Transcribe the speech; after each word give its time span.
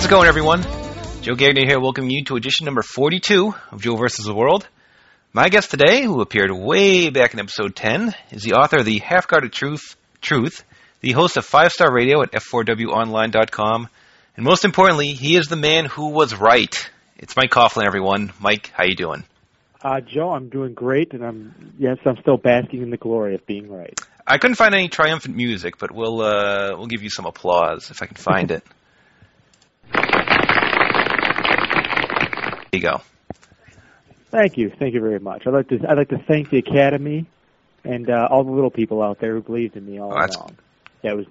How's 0.00 0.06
it 0.06 0.10
going, 0.12 0.28
everyone? 0.28 0.62
Joe 1.20 1.34
Gagner 1.34 1.66
here, 1.66 1.78
welcoming 1.78 2.10
you 2.10 2.24
to 2.24 2.36
edition 2.36 2.64
number 2.64 2.80
42 2.80 3.54
of 3.70 3.82
Joe 3.82 3.96
vs. 3.96 4.24
the 4.24 4.32
World. 4.32 4.66
My 5.34 5.50
guest 5.50 5.70
today, 5.70 6.04
who 6.04 6.22
appeared 6.22 6.50
way 6.50 7.10
back 7.10 7.34
in 7.34 7.38
episode 7.38 7.76
10, 7.76 8.14
is 8.30 8.42
the 8.42 8.54
author 8.54 8.78
of 8.78 8.86
The 8.86 9.00
Half 9.00 9.28
Guarded 9.28 9.52
Truth, 9.52 9.96
Truth, 10.22 10.64
the 11.02 11.12
host 11.12 11.36
of 11.36 11.44
Five 11.44 11.72
Star 11.72 11.92
Radio 11.92 12.22
at 12.22 12.32
f4wonline.com, 12.32 13.88
and 14.38 14.44
most 14.44 14.64
importantly, 14.64 15.08
he 15.08 15.36
is 15.36 15.48
the 15.48 15.56
man 15.56 15.84
who 15.84 16.08
was 16.08 16.34
right. 16.34 16.90
It's 17.18 17.36
Mike 17.36 17.50
Coughlin, 17.50 17.84
everyone. 17.84 18.32
Mike, 18.40 18.72
how 18.72 18.84
you 18.84 18.96
doing? 18.96 19.22
Uh, 19.84 20.00
Joe, 20.00 20.30
I'm 20.30 20.48
doing 20.48 20.72
great, 20.72 21.12
and 21.12 21.22
I'm 21.22 21.74
yes, 21.78 21.98
I'm 22.06 22.16
still 22.22 22.38
basking 22.38 22.80
in 22.80 22.88
the 22.88 22.96
glory 22.96 23.34
of 23.34 23.44
being 23.44 23.70
right. 23.70 24.00
I 24.26 24.38
couldn't 24.38 24.56
find 24.56 24.74
any 24.74 24.88
triumphant 24.88 25.36
music, 25.36 25.76
but 25.76 25.92
we'll 25.92 26.22
uh, 26.22 26.70
we'll 26.78 26.86
give 26.86 27.02
you 27.02 27.10
some 27.10 27.26
applause 27.26 27.90
if 27.90 28.02
I 28.02 28.06
can 28.06 28.16
find 28.16 28.50
it. 28.50 28.64
There 32.72 32.80
you 32.80 32.80
go. 32.80 33.00
Thank 34.30 34.56
you, 34.56 34.70
thank 34.78 34.94
you 34.94 35.00
very 35.00 35.18
much. 35.18 35.46
I'd 35.46 35.54
like 35.54 35.68
to 35.68 35.78
I'd 35.88 35.96
like 35.98 36.08
to 36.10 36.18
thank 36.28 36.50
the 36.50 36.58
Academy 36.58 37.26
and 37.84 38.08
uh, 38.08 38.28
all 38.30 38.44
the 38.44 38.52
little 38.52 38.70
people 38.70 39.02
out 39.02 39.18
there 39.18 39.34
who 39.34 39.42
believed 39.42 39.76
in 39.76 39.84
me 39.86 39.98
all 40.00 40.12
Oh, 40.12 40.16
along. 40.16 40.56
It 41.02 41.16
was 41.16 41.26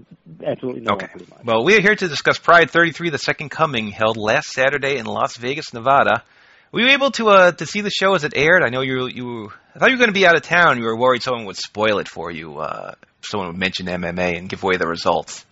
absolutely 0.45 0.81
no 0.81 0.93
Okay. 0.93 1.07
Well, 1.45 1.63
we 1.63 1.77
are 1.77 1.81
here 1.81 1.95
to 1.95 2.07
discuss 2.07 2.39
Pride 2.39 2.71
33, 2.71 3.11
the 3.11 3.19
Second 3.19 3.49
Coming, 3.49 3.89
held 3.89 4.17
last 4.17 4.49
Saturday 4.49 4.97
in 4.97 5.05
Las 5.05 5.37
Vegas, 5.37 5.73
Nevada. 5.73 6.23
Were 6.71 6.81
you 6.81 6.89
able 6.89 7.11
to 7.11 7.29
uh, 7.29 7.51
to 7.53 7.65
see 7.65 7.81
the 7.81 7.89
show 7.89 8.15
as 8.15 8.23
it 8.23 8.33
aired? 8.35 8.63
I 8.63 8.69
know 8.69 8.81
you 8.81 9.07
you. 9.07 9.51
I 9.75 9.79
thought 9.79 9.89
you 9.89 9.95
were 9.95 9.99
going 9.99 10.09
to 10.09 10.19
be 10.19 10.27
out 10.27 10.35
of 10.35 10.41
town. 10.41 10.77
You 10.77 10.85
were 10.85 10.97
worried 10.97 11.23
someone 11.23 11.45
would 11.45 11.57
spoil 11.57 11.99
it 11.99 12.07
for 12.07 12.31
you. 12.31 12.57
Uh, 12.57 12.93
someone 13.21 13.49
would 13.49 13.57
mention 13.57 13.85
MMA 13.85 14.37
and 14.37 14.49
give 14.49 14.63
away 14.63 14.77
the 14.77 14.87
results. 14.87 15.45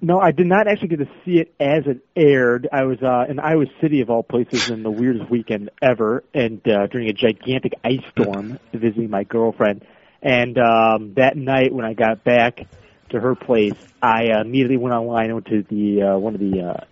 No, 0.00 0.20
I 0.20 0.30
did 0.30 0.46
not 0.46 0.68
actually 0.68 0.88
get 0.88 1.00
to 1.00 1.08
see 1.24 1.40
it 1.40 1.52
as 1.58 1.84
it 1.86 2.04
aired. 2.14 2.68
I 2.72 2.84
was 2.84 2.98
uh, 3.02 3.24
in 3.28 3.40
Iowa 3.40 3.64
City 3.80 4.00
of 4.00 4.10
all 4.10 4.22
places 4.22 4.70
in 4.70 4.84
the 4.84 4.90
weirdest 4.90 5.28
weekend 5.28 5.70
ever, 5.82 6.22
and 6.32 6.60
uh, 6.68 6.86
during 6.86 7.08
a 7.08 7.12
gigantic 7.12 7.72
ice 7.82 8.04
storm, 8.12 8.60
visiting 8.72 9.10
my 9.10 9.24
girlfriend. 9.24 9.84
And 10.22 10.56
um, 10.56 11.14
that 11.16 11.36
night, 11.36 11.72
when 11.72 11.84
I 11.84 11.94
got 11.94 12.22
back 12.22 12.66
to 13.10 13.18
her 13.18 13.34
place, 13.34 13.74
I 14.00 14.28
uh, 14.36 14.42
immediately 14.42 14.76
went 14.76 14.94
online 14.94 15.26
and 15.26 15.34
went 15.34 15.46
to 15.46 15.64
the 15.68 16.02
uh, 16.02 16.18
one 16.18 16.34
of 16.34 16.40
the 16.40 16.60
uh, 16.60 16.84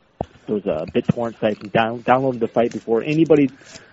those 0.48 0.66
uh, 0.66 0.86
BitTorrent 0.86 1.38
sites 1.40 1.60
and 1.60 1.72
down, 1.72 2.02
downloaded 2.02 2.40
the 2.40 2.48
fight 2.48 2.72
before 2.72 3.02
anybody 3.02 3.50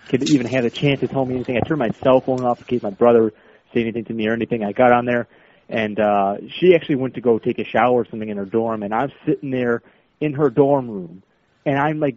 could 0.08 0.28
even 0.30 0.46
have 0.46 0.64
a 0.64 0.70
chance 0.70 1.00
to 1.00 1.08
tell 1.08 1.24
me 1.24 1.36
anything. 1.36 1.56
I 1.56 1.60
turned 1.66 1.78
my 1.78 1.90
cell 2.02 2.20
phone 2.20 2.44
off 2.44 2.58
in 2.58 2.64
case 2.64 2.82
my 2.82 2.90
brother 2.90 3.32
say 3.72 3.80
anything 3.80 4.04
to 4.06 4.12
me 4.12 4.26
or 4.28 4.32
anything. 4.32 4.64
I 4.64 4.72
got 4.72 4.92
on 4.92 5.04
there, 5.04 5.28
and 5.68 5.98
uh, 5.98 6.36
she 6.58 6.74
actually 6.74 6.96
went 6.96 7.14
to 7.14 7.20
go 7.20 7.38
take 7.38 7.58
a 7.58 7.64
shower 7.64 8.02
or 8.02 8.06
something 8.06 8.28
in 8.28 8.36
her 8.36 8.44
dorm, 8.44 8.82
and 8.82 8.94
I'm 8.94 9.12
sitting 9.26 9.50
there 9.50 9.82
in 10.20 10.34
her 10.34 10.50
dorm 10.50 10.90
room, 10.90 11.22
and 11.64 11.78
I'm 11.78 12.00
like 12.00 12.16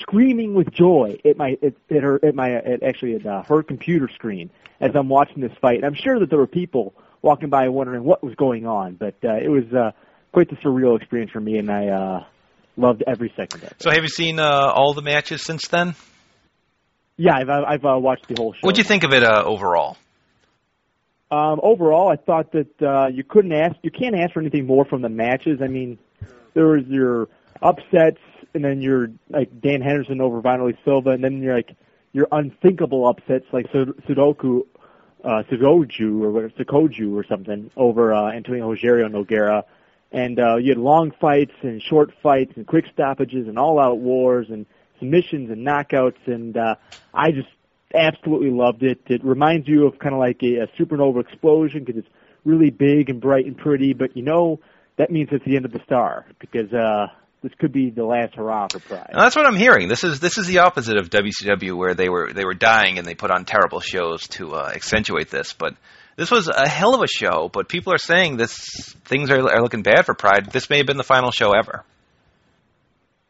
screaming 0.00 0.54
with 0.54 0.70
joy 0.72 1.18
at 1.24 1.36
my 1.36 1.56
at, 1.62 1.74
at 1.90 2.02
her 2.02 2.24
at 2.24 2.34
my 2.34 2.54
at 2.54 2.82
actually 2.82 3.14
at 3.16 3.26
uh, 3.26 3.42
her 3.44 3.62
computer 3.62 4.08
screen 4.14 4.50
as 4.80 4.90
I'm 4.94 5.08
watching 5.08 5.40
this 5.40 5.52
fight. 5.60 5.76
And 5.76 5.84
I'm 5.84 5.94
sure 5.94 6.18
that 6.20 6.30
there 6.30 6.38
were 6.38 6.46
people 6.46 6.94
walking 7.22 7.48
by 7.48 7.68
wondering 7.68 8.04
what 8.04 8.22
was 8.22 8.34
going 8.34 8.66
on, 8.66 8.94
but 8.94 9.16
uh, 9.24 9.34
it 9.34 9.48
was 9.48 9.64
uh, 9.72 9.92
quite 10.32 10.50
the 10.50 10.56
surreal 10.56 10.96
experience 10.96 11.32
for 11.32 11.40
me, 11.40 11.58
and 11.58 11.70
I 11.70 11.88
uh, 11.88 12.24
loved 12.76 13.02
every 13.06 13.32
second 13.36 13.62
of 13.62 13.70
it. 13.70 13.82
So, 13.82 13.90
have 13.90 14.02
you 14.02 14.08
seen 14.08 14.38
uh, 14.38 14.72
all 14.74 14.94
the 14.94 15.02
matches 15.02 15.42
since 15.42 15.68
then? 15.68 15.94
Yeah, 17.16 17.36
I've 17.36 17.48
I've 17.48 17.84
uh, 17.84 17.98
watched 17.98 18.28
the 18.28 18.36
whole 18.38 18.52
show. 18.52 18.60
What'd 18.62 18.78
you 18.78 18.84
think 18.84 19.02
of 19.02 19.12
it 19.12 19.24
uh, 19.24 19.42
overall? 19.44 19.96
Um, 21.30 21.60
overall, 21.62 22.08
I 22.08 22.16
thought 22.16 22.52
that 22.52 22.82
uh, 22.82 23.08
you 23.08 23.22
couldn't 23.22 23.52
ask, 23.52 23.76
you 23.82 23.90
can't 23.90 24.14
ask 24.14 24.32
for 24.32 24.40
anything 24.40 24.66
more 24.66 24.84
from 24.84 25.02
the 25.02 25.10
matches. 25.10 25.60
I 25.62 25.66
mean, 25.66 25.98
there 26.54 26.66
was 26.66 26.86
your 26.86 27.28
upsets, 27.60 28.20
and 28.54 28.64
then 28.64 28.80
your 28.80 29.10
like 29.28 29.60
Dan 29.60 29.82
Henderson 29.82 30.20
over 30.20 30.40
Vanderlei 30.40 30.76
Silva, 30.84 31.10
and 31.10 31.22
then 31.22 31.42
your 31.42 31.56
like 31.56 31.76
your 32.12 32.28
unthinkable 32.32 33.06
upsets 33.06 33.44
like 33.52 33.66
Sud- 33.72 34.02
Sudoku, 34.08 34.62
uh, 35.24 35.42
or 35.50 36.30
whatever, 36.30 36.52
Sokoudjou 36.58 37.14
or 37.14 37.24
something 37.24 37.70
over 37.76 38.14
uh, 38.14 38.32
Antonio 38.32 38.72
Rogerio 38.72 39.08
Nogueira, 39.10 39.64
and 40.12 40.38
uh, 40.38 40.56
you 40.56 40.70
had 40.70 40.78
long 40.78 41.12
fights 41.20 41.52
and 41.62 41.82
short 41.82 42.12
fights 42.22 42.52
and 42.56 42.66
quick 42.66 42.86
stoppages 42.92 43.48
and 43.48 43.58
all-out 43.58 43.98
wars 43.98 44.48
and 44.48 44.64
submissions 44.98 45.50
and 45.50 45.66
knockouts, 45.66 46.26
and 46.26 46.56
uh, 46.56 46.76
I 47.12 47.32
just 47.32 47.48
absolutely 47.94 48.50
loved 48.50 48.82
it. 48.82 49.00
It 49.06 49.24
reminds 49.24 49.68
you 49.68 49.86
of 49.86 49.98
kind 49.98 50.14
of 50.14 50.20
like 50.20 50.42
a, 50.42 50.64
a 50.64 50.66
supernova 50.78 51.20
explosion 51.20 51.84
because 51.84 51.98
it's 51.98 52.14
really 52.44 52.70
big 52.70 53.10
and 53.10 53.20
bright 53.20 53.46
and 53.46 53.56
pretty, 53.56 53.92
but 53.92 54.16
you 54.16 54.22
know 54.22 54.60
that 54.96 55.10
means 55.10 55.28
it's 55.32 55.44
the 55.44 55.56
end 55.56 55.64
of 55.64 55.72
the 55.72 55.80
star 55.84 56.26
because 56.38 56.72
uh, 56.72 57.06
this 57.42 57.52
could 57.58 57.72
be 57.72 57.90
the 57.90 58.04
last 58.04 58.34
hurrah 58.34 58.66
for 58.70 58.80
Pride. 58.80 59.10
That's 59.16 59.36
what 59.36 59.46
I'm 59.46 59.56
hearing. 59.56 59.88
This 59.88 60.04
is 60.04 60.20
this 60.20 60.38
is 60.38 60.46
the 60.46 60.58
opposite 60.58 60.96
of 60.96 61.08
WCW, 61.08 61.76
where 61.76 61.94
they 61.94 62.08
were 62.08 62.32
they 62.32 62.44
were 62.44 62.54
dying 62.54 62.98
and 62.98 63.06
they 63.06 63.14
put 63.14 63.30
on 63.30 63.44
terrible 63.44 63.80
shows 63.80 64.26
to 64.28 64.54
uh, 64.54 64.72
accentuate 64.74 65.30
this. 65.30 65.52
But 65.52 65.74
this 66.16 66.30
was 66.30 66.48
a 66.48 66.68
hell 66.68 66.94
of 66.94 67.02
a 67.02 67.06
show. 67.06 67.48
But 67.52 67.68
people 67.68 67.92
are 67.92 67.98
saying 67.98 68.36
this 68.36 68.66
things 69.04 69.30
are, 69.30 69.38
are 69.38 69.62
looking 69.62 69.82
bad 69.82 70.04
for 70.04 70.14
Pride. 70.14 70.50
This 70.50 70.68
may 70.68 70.78
have 70.78 70.86
been 70.86 70.96
the 70.96 71.04
final 71.04 71.30
show 71.30 71.52
ever. 71.52 71.84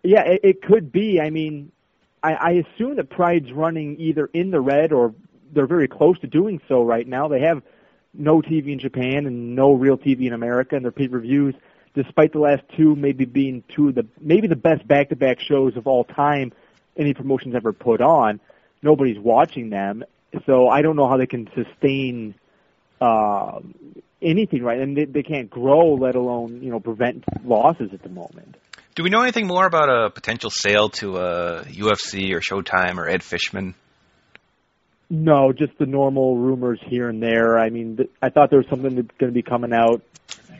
Yeah, 0.02 0.22
it, 0.26 0.40
it 0.42 0.62
could 0.62 0.90
be. 0.90 1.20
I 1.20 1.28
mean, 1.28 1.70
I, 2.22 2.32
I 2.34 2.50
assume 2.50 2.96
that 2.96 3.10
Pride's 3.10 3.52
running 3.52 4.00
either 4.00 4.26
in 4.32 4.50
the 4.50 4.60
red 4.60 4.92
or 4.92 5.14
they're 5.52 5.66
very 5.66 5.88
close 5.88 6.18
to 6.20 6.26
doing 6.26 6.60
so 6.68 6.82
right 6.82 7.06
now. 7.06 7.28
They 7.28 7.40
have 7.40 7.62
no 8.14 8.42
TV 8.42 8.72
in 8.72 8.78
Japan 8.78 9.26
and 9.26 9.54
no 9.54 9.72
real 9.72 9.96
TV 9.96 10.26
in 10.26 10.32
America, 10.32 10.76
and 10.76 10.84
their 10.84 10.92
pay-per-views, 10.92 11.54
despite 11.94 12.32
the 12.32 12.38
last 12.38 12.62
two 12.76 12.96
maybe 12.96 13.24
being 13.24 13.62
two 13.74 13.88
of 13.88 13.94
the 13.94 14.06
maybe 14.20 14.48
the 14.48 14.56
best 14.56 14.86
back-to-back 14.86 15.40
shows 15.40 15.76
of 15.76 15.86
all 15.86 16.04
time 16.04 16.52
any 16.96 17.14
promotion's 17.14 17.54
ever 17.54 17.72
put 17.72 18.00
on, 18.00 18.40
nobody's 18.82 19.18
watching 19.18 19.70
them. 19.70 20.04
So 20.46 20.68
I 20.68 20.82
don't 20.82 20.96
know 20.96 21.08
how 21.08 21.16
they 21.16 21.26
can 21.26 21.48
sustain 21.54 22.34
uh, 23.00 23.60
anything 24.20 24.62
right, 24.62 24.80
and 24.80 24.96
they, 24.96 25.04
they 25.04 25.22
can't 25.22 25.48
grow, 25.48 25.94
let 25.94 26.16
alone 26.16 26.60
you 26.62 26.70
know 26.70 26.80
prevent 26.80 27.24
losses 27.44 27.90
at 27.92 28.02
the 28.02 28.08
moment. 28.08 28.56
Do 28.98 29.04
we 29.04 29.10
know 29.10 29.22
anything 29.22 29.46
more 29.46 29.64
about 29.64 29.88
a 29.88 30.10
potential 30.10 30.50
sale 30.50 30.88
to 30.88 31.18
uh, 31.18 31.62
UFC 31.66 32.32
or 32.32 32.40
Showtime 32.40 32.98
or 32.98 33.08
Ed 33.08 33.22
Fishman? 33.22 33.76
No, 35.08 35.52
just 35.52 35.78
the 35.78 35.86
normal 35.86 36.36
rumors 36.36 36.80
here 36.84 37.08
and 37.08 37.22
there. 37.22 37.56
I 37.60 37.70
mean, 37.70 37.98
th- 37.98 38.10
I 38.20 38.30
thought 38.30 38.50
there 38.50 38.58
was 38.58 38.66
something 38.68 38.96
that's 38.96 39.16
going 39.16 39.32
to 39.32 39.34
be 39.34 39.42
coming 39.42 39.72
out 39.72 40.02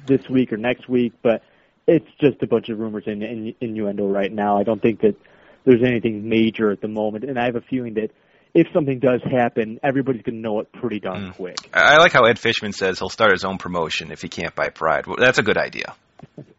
this 0.06 0.20
week 0.28 0.52
or 0.52 0.56
next 0.56 0.88
week, 0.88 1.14
but 1.20 1.42
it's 1.88 2.06
just 2.20 2.40
a 2.40 2.46
bunch 2.46 2.68
of 2.68 2.78
rumors 2.78 3.02
and 3.08 3.24
in, 3.24 3.54
innuendo 3.60 4.06
right 4.06 4.30
now. 4.30 4.56
I 4.56 4.62
don't 4.62 4.80
think 4.80 5.00
that 5.00 5.16
there's 5.64 5.82
anything 5.82 6.28
major 6.28 6.70
at 6.70 6.80
the 6.80 6.86
moment, 6.86 7.24
and 7.24 7.40
I 7.40 7.46
have 7.46 7.56
a 7.56 7.60
feeling 7.60 7.94
that 7.94 8.12
if 8.54 8.68
something 8.72 9.00
does 9.00 9.20
happen, 9.28 9.80
everybody's 9.82 10.22
going 10.22 10.36
to 10.36 10.40
know 10.40 10.60
it 10.60 10.70
pretty 10.70 11.00
darn 11.00 11.32
quick. 11.32 11.56
I 11.74 11.94
I 11.94 11.96
like 11.96 12.12
how 12.12 12.22
Ed 12.22 12.38
Fishman 12.38 12.72
says 12.72 13.00
he'll 13.00 13.08
start 13.08 13.32
his 13.32 13.44
own 13.44 13.58
promotion 13.58 14.12
if 14.12 14.22
he 14.22 14.28
can't 14.28 14.54
buy 14.54 14.68
Pride. 14.68 15.08
Well, 15.08 15.16
That's 15.18 15.40
a 15.40 15.42
good 15.42 15.58
idea. 15.58 15.96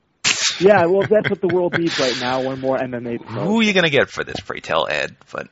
Yeah, 0.59 0.85
well, 0.85 1.07
that's 1.07 1.29
what 1.29 1.41
the 1.41 1.47
world 1.47 1.77
needs 1.77 1.97
right 1.99 2.19
now. 2.19 2.41
One 2.41 2.59
more 2.59 2.77
MMA. 2.77 3.23
promotion. 3.23 3.25
Who 3.47 3.59
are 3.59 3.63
you 3.63 3.73
going 3.73 3.85
to 3.85 3.89
get 3.89 4.09
for 4.09 4.23
this? 4.23 4.39
Pray 4.41 4.59
tell, 4.59 4.87
Ed. 4.89 5.15
But 5.31 5.47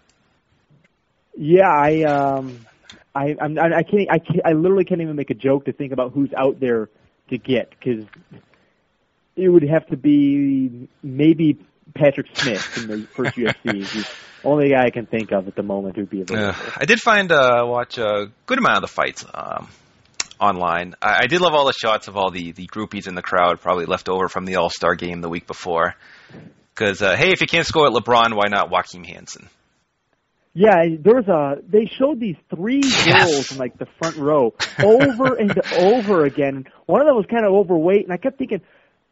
Yeah, 1.35 1.69
I 1.69 2.03
um, 2.03 2.65
I 3.15 3.35
I'm, 3.39 3.57
I 3.57 3.83
can't 3.83 4.11
I 4.11 4.19
can't 4.19 4.41
I 4.45 4.51
literally 4.51 4.85
can't 4.85 5.01
even 5.01 5.15
make 5.15 5.29
a 5.29 5.35
joke 5.35 5.65
to 5.65 5.73
think 5.73 5.93
about 5.93 6.11
who's 6.13 6.33
out 6.33 6.59
there 6.59 6.89
to 7.29 7.37
get 7.37 7.69
because 7.69 8.05
it 9.35 9.49
would 9.49 9.63
have 9.63 9.87
to 9.87 9.97
be 9.97 10.87
maybe 11.01 11.57
Patrick 11.93 12.27
Smith 12.33 12.61
from 12.61 12.87
the 12.87 13.07
first 13.07 13.35
UFC. 13.35 13.55
He's 13.73 13.91
the 13.91 14.07
only 14.43 14.69
guy 14.69 14.85
I 14.85 14.89
can 14.89 15.05
think 15.05 15.31
of 15.31 15.47
at 15.47 15.55
the 15.55 15.63
moment 15.63 15.95
who'd 15.95 16.09
be 16.09 16.21
available. 16.21 16.49
Uh, 16.49 16.71
I 16.77 16.85
did 16.85 16.99
find 16.99 17.31
uh, 17.31 17.63
watch 17.65 17.97
a 17.97 18.31
good 18.45 18.57
amount 18.57 18.77
of 18.77 18.81
the 18.81 18.87
fights 18.87 19.25
um, 19.33 19.69
online. 20.39 20.95
I, 21.01 21.23
I 21.23 21.27
did 21.27 21.41
love 21.41 21.53
all 21.53 21.65
the 21.65 21.73
shots 21.73 22.07
of 22.07 22.17
all 22.17 22.31
the 22.31 22.51
the 22.51 22.67
groupies 22.67 23.07
in 23.07 23.15
the 23.15 23.21
crowd, 23.21 23.59
probably 23.61 23.85
left 23.85 24.09
over 24.09 24.27
from 24.27 24.45
the 24.45 24.55
All 24.57 24.69
Star 24.69 24.95
game 24.95 25.21
the 25.21 25.29
week 25.29 25.47
before. 25.47 25.95
Because 26.73 27.01
uh, 27.01 27.15
hey, 27.15 27.31
if 27.31 27.41
you 27.41 27.47
can't 27.47 27.65
score 27.65 27.87
at 27.87 27.93
LeBron, 27.93 28.35
why 28.35 28.47
not 28.49 28.69
Joachim 28.71 29.03
Hansen? 29.03 29.49
Yeah, 30.53 30.85
there 30.99 31.15
was 31.15 31.27
a. 31.27 31.61
They 31.67 31.85
showed 31.85 32.19
these 32.19 32.35
three 32.53 32.81
Yes. 32.81 33.25
girls 33.25 33.51
in 33.51 33.57
like 33.57 33.77
the 33.77 33.85
front 33.99 34.17
row 34.17 34.53
over 34.83 35.35
and 35.35 35.59
over 35.77 36.25
again. 36.25 36.65
One 36.87 37.01
of 37.01 37.07
them 37.07 37.15
was 37.15 37.25
kind 37.29 37.45
of 37.45 37.53
overweight, 37.53 38.03
and 38.05 38.11
I 38.13 38.17
kept 38.17 38.39
thinking, 38.39 38.61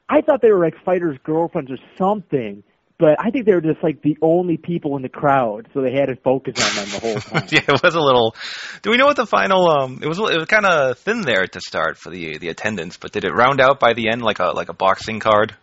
I 0.10 0.21
thought 0.21 0.42
they 0.42 0.51
were 0.51 0.63
like 0.63 0.75
fighters' 0.83 1.18
girlfriends 1.24 1.71
or 1.71 1.78
something. 1.98 2.63
But 2.97 3.18
I 3.19 3.30
think 3.30 3.45
they 3.45 3.53
were 3.53 3.62
just 3.62 3.83
like 3.83 4.01
the 4.01 4.18
only 4.21 4.56
people 4.56 4.95
in 4.95 5.01
the 5.01 5.09
crowd, 5.09 5.68
so 5.74 5.81
they 5.81 5.92
had 5.92 6.06
to 6.06 6.15
focus 6.15 6.56
on 6.57 6.75
them 6.75 6.89
the 6.94 7.00
whole 7.00 7.15
time. 7.42 7.47
yeah, 7.51 7.59
it 7.68 7.83
was 7.83 7.94
a 7.94 8.00
little. 8.00 8.36
Do 8.83 8.89
we 8.89 8.97
know 8.97 9.06
what 9.06 9.18
the 9.18 9.25
final? 9.25 9.69
Um, 9.69 10.00
it 10.01 10.07
was 10.07 10.18
it 10.18 10.38
was 10.38 10.47
kind 10.47 10.65
of 10.65 10.97
thin 11.00 11.21
there 11.21 11.45
to 11.45 11.59
start 11.59 11.97
for 11.97 12.09
the 12.09 12.38
the 12.38 12.47
attendance, 12.47 12.95
but 12.95 13.12
did 13.12 13.25
it 13.25 13.31
round 13.31 13.59
out 13.59 13.81
by 13.81 13.94
the 13.94 14.09
end 14.09 14.21
like 14.21 14.39
a 14.39 14.51
like 14.51 14.69
a 14.69 14.74
boxing 14.74 15.19
card? 15.19 15.53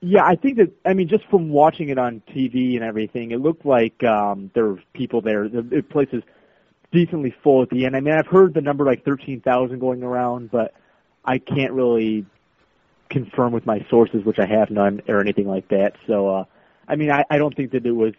Yeah, 0.00 0.22
I 0.24 0.36
think 0.36 0.58
that 0.58 0.70
I 0.86 0.94
mean 0.94 1.08
just 1.08 1.24
from 1.30 1.50
watching 1.50 1.88
it 1.88 1.98
on 1.98 2.22
TV 2.34 2.76
and 2.76 2.84
everything, 2.84 3.32
it 3.32 3.40
looked 3.40 3.66
like 3.66 4.02
um 4.04 4.52
there 4.54 4.66
were 4.66 4.82
people 4.94 5.22
there. 5.22 5.48
The, 5.48 5.62
the 5.62 5.82
place 5.82 6.08
is 6.12 6.22
decently 6.92 7.34
full 7.42 7.62
at 7.62 7.70
the 7.70 7.86
end. 7.86 7.96
I 7.96 8.00
mean, 8.00 8.14
I've 8.14 8.28
heard 8.28 8.54
the 8.54 8.60
number 8.60 8.84
like 8.84 9.04
thirteen 9.04 9.40
thousand 9.40 9.80
going 9.80 10.04
around, 10.04 10.52
but 10.52 10.74
I 11.24 11.38
can't 11.38 11.72
really 11.72 12.24
confirm 13.10 13.52
with 13.52 13.66
my 13.66 13.84
sources, 13.90 14.24
which 14.24 14.38
I 14.38 14.46
have 14.46 14.70
none 14.70 15.02
or 15.08 15.20
anything 15.20 15.46
like 15.46 15.68
that. 15.68 15.92
So, 16.06 16.28
uh, 16.28 16.44
I 16.88 16.96
mean, 16.96 17.10
I, 17.10 17.24
I 17.28 17.38
don't 17.38 17.54
think 17.54 17.72
that 17.72 17.84
it 17.84 17.92
was. 17.92 18.14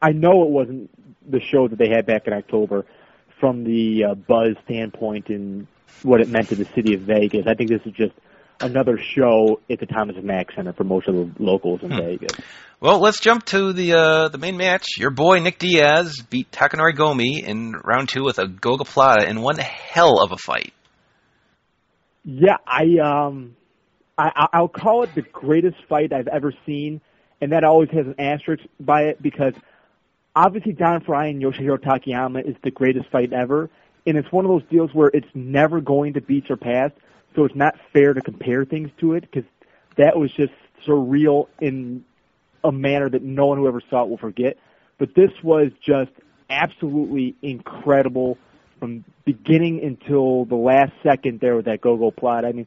I 0.00 0.12
know 0.12 0.44
it 0.44 0.50
wasn't 0.50 0.90
the 1.28 1.40
show 1.40 1.68
that 1.68 1.78
they 1.78 1.88
had 1.88 2.06
back 2.06 2.26
in 2.26 2.32
October 2.32 2.86
from 3.38 3.64
the 3.64 4.04
uh, 4.04 4.14
buzz 4.14 4.56
standpoint 4.64 5.28
and 5.28 5.66
what 6.02 6.20
it 6.20 6.28
meant 6.28 6.48
to 6.48 6.54
the 6.54 6.64
city 6.74 6.94
of 6.94 7.02
Vegas. 7.02 7.46
I 7.46 7.54
think 7.54 7.70
this 7.70 7.82
is 7.84 7.92
just 7.92 8.12
another 8.60 8.98
show 8.98 9.60
at 9.70 9.80
the 9.80 9.86
Thomas 9.86 10.16
Mack 10.22 10.52
Center 10.52 10.72
for 10.72 10.84
most 10.84 11.08
of 11.08 11.14
the 11.14 11.30
locals 11.38 11.82
in 11.82 11.90
hmm. 11.90 11.98
Vegas. 11.98 12.32
Well, 12.80 13.00
let's 13.00 13.20
jump 13.20 13.44
to 13.46 13.72
the 13.72 13.94
uh, 13.94 14.28
the 14.28 14.38
main 14.38 14.56
match. 14.56 14.98
Your 14.98 15.10
boy 15.10 15.40
Nick 15.40 15.58
Diaz 15.58 16.22
beat 16.30 16.50
Takanori 16.50 16.96
Gomi 16.96 17.42
in 17.42 17.72
round 17.72 18.08
two 18.08 18.24
with 18.24 18.38
a 18.38 18.44
gogoplata 18.44 19.28
in 19.28 19.42
one 19.42 19.58
hell 19.58 20.22
of 20.22 20.32
a 20.32 20.36
fight. 20.36 20.72
Yeah, 22.24 22.56
I 22.66 22.84
um, 23.02 23.56
I 24.20 24.48
I'll 24.52 24.68
call 24.68 25.02
it 25.02 25.14
the 25.14 25.22
greatest 25.22 25.76
fight 25.88 26.12
I've 26.12 26.28
ever 26.28 26.52
seen, 26.66 27.00
and 27.40 27.52
that 27.52 27.64
always 27.64 27.90
has 27.90 28.06
an 28.06 28.16
asterisk 28.18 28.64
by 28.78 29.04
it 29.04 29.22
because 29.22 29.54
obviously 30.36 30.72
Don 30.72 31.00
Frye 31.00 31.26
and 31.26 31.42
Yoshihiro 31.42 31.78
Takayama 31.78 32.46
is 32.48 32.56
the 32.62 32.70
greatest 32.70 33.08
fight 33.10 33.32
ever, 33.32 33.70
and 34.06 34.16
it's 34.16 34.30
one 34.30 34.44
of 34.44 34.50
those 34.50 34.68
deals 34.70 34.92
where 34.92 35.10
it's 35.14 35.28
never 35.34 35.80
going 35.80 36.14
to 36.14 36.20
be 36.20 36.44
surpassed. 36.46 36.94
So 37.34 37.44
it's 37.44 37.54
not 37.54 37.76
fair 37.92 38.12
to 38.12 38.20
compare 38.20 38.64
things 38.64 38.90
to 38.98 39.14
it 39.14 39.22
because 39.22 39.48
that 39.96 40.18
was 40.18 40.32
just 40.32 40.52
surreal 40.86 41.46
in 41.60 42.04
a 42.64 42.72
manner 42.72 43.08
that 43.08 43.22
no 43.22 43.46
one 43.46 43.58
who 43.58 43.68
ever 43.68 43.80
saw 43.88 44.02
it 44.02 44.10
will 44.10 44.18
forget. 44.18 44.56
But 44.98 45.14
this 45.14 45.30
was 45.42 45.70
just 45.80 46.10
absolutely 46.50 47.36
incredible 47.40 48.36
from 48.80 49.04
beginning 49.24 49.82
until 49.82 50.44
the 50.44 50.56
last 50.56 50.92
second 51.02 51.40
there 51.40 51.54
with 51.54 51.66
that 51.66 51.80
gogoplata. 51.80 52.46
I 52.46 52.52
mean, 52.52 52.66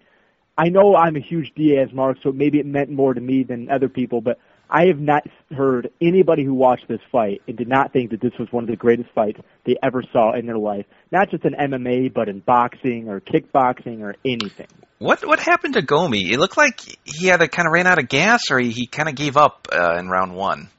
I 0.58 0.70
know 0.70 0.96
I'm 0.96 1.16
a 1.16 1.20
huge 1.20 1.52
Diaz 1.56 1.90
mark, 1.94 2.18
so 2.22 2.32
maybe 2.32 2.60
it 2.60 2.66
meant 2.66 2.90
more 2.90 3.14
to 3.14 3.22
me 3.22 3.44
than 3.44 3.70
other 3.72 3.90
people, 3.90 4.22
but 4.22 4.38
I 4.70 4.88
have 4.88 5.00
not 5.00 5.24
heard 5.56 5.90
anybody 6.02 6.44
who 6.44 6.54
watched 6.54 6.88
this 6.88 7.00
fight 7.12 7.42
and 7.48 7.58
did 7.58 7.68
not 7.68 7.92
think 7.94 8.12
that 8.12 8.22
this 8.22 8.34
was 8.40 8.48
one 8.52 8.64
of 8.64 8.70
the 8.70 8.76
greatest 8.76 9.10
fights 9.14 9.40
they 9.66 9.76
ever 9.84 10.04
saw 10.12 10.34
in 10.34 10.46
their 10.46 10.58
life. 10.58 10.86
Not 11.12 11.30
just 11.30 11.44
in 11.46 11.54
MMA, 11.54 12.14
but 12.14 12.30
in 12.30 12.40
boxing 12.40 13.08
or 13.08 13.20
kickboxing 13.20 14.02
or 14.02 14.16
anything. 14.26 14.68
What 15.00 15.26
what 15.26 15.40
happened 15.40 15.74
to 15.74 15.82
Gomi? 15.82 16.32
It 16.32 16.40
looked 16.40 16.58
like 16.58 16.80
he 17.04 17.30
either 17.30 17.48
kind 17.48 17.68
of 17.68 17.74
ran 17.74 17.88
out 17.88 18.00
of 18.00 18.08
gas 18.08 18.50
or 18.50 18.60
he, 18.60 18.70
he 18.70 18.88
kind 18.88 19.10
of 19.10 19.16
gave 19.16 19.38
up 19.38 19.68
uh, 19.72 19.98
in 20.00 20.08
round 20.08 20.34
one. 20.36 20.70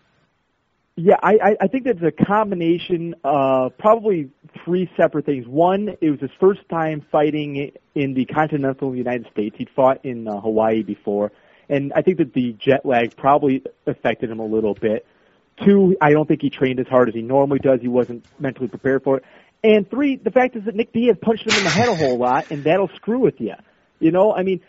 Yeah, 0.96 1.16
I, 1.20 1.56
I 1.60 1.66
think 1.66 1.86
that's 1.86 2.02
a 2.02 2.12
combination 2.12 3.16
of 3.24 3.76
probably 3.78 4.30
three 4.64 4.88
separate 4.96 5.26
things. 5.26 5.44
One, 5.44 5.96
it 6.00 6.10
was 6.10 6.20
his 6.20 6.30
first 6.38 6.60
time 6.68 7.04
fighting 7.10 7.72
in 7.96 8.14
the 8.14 8.26
continental 8.26 8.94
United 8.94 9.26
States. 9.32 9.56
He'd 9.58 9.70
fought 9.74 10.04
in 10.04 10.28
uh, 10.28 10.40
Hawaii 10.40 10.84
before, 10.84 11.32
and 11.68 11.92
I 11.96 12.02
think 12.02 12.18
that 12.18 12.32
the 12.32 12.52
jet 12.52 12.86
lag 12.86 13.16
probably 13.16 13.64
affected 13.88 14.30
him 14.30 14.38
a 14.38 14.46
little 14.46 14.74
bit. 14.74 15.04
Two, 15.64 15.96
I 16.00 16.12
don't 16.12 16.28
think 16.28 16.42
he 16.42 16.50
trained 16.50 16.78
as 16.78 16.86
hard 16.86 17.08
as 17.08 17.14
he 17.14 17.22
normally 17.22 17.58
does. 17.58 17.80
He 17.80 17.88
wasn't 17.88 18.24
mentally 18.38 18.68
prepared 18.68 19.02
for 19.02 19.16
it. 19.16 19.24
And 19.64 19.90
three, 19.90 20.14
the 20.14 20.30
fact 20.30 20.54
is 20.54 20.64
that 20.66 20.76
Nick 20.76 20.92
Diaz 20.92 21.16
punched 21.20 21.44
him 21.44 21.58
in 21.58 21.64
the 21.64 21.70
head 21.70 21.88
a 21.88 21.96
whole 21.96 22.18
lot, 22.18 22.52
and 22.52 22.62
that'll 22.62 22.90
screw 22.94 23.18
with 23.18 23.40
you. 23.40 23.54
You 23.98 24.12
know, 24.12 24.32
I 24.32 24.44
mean, 24.44 24.60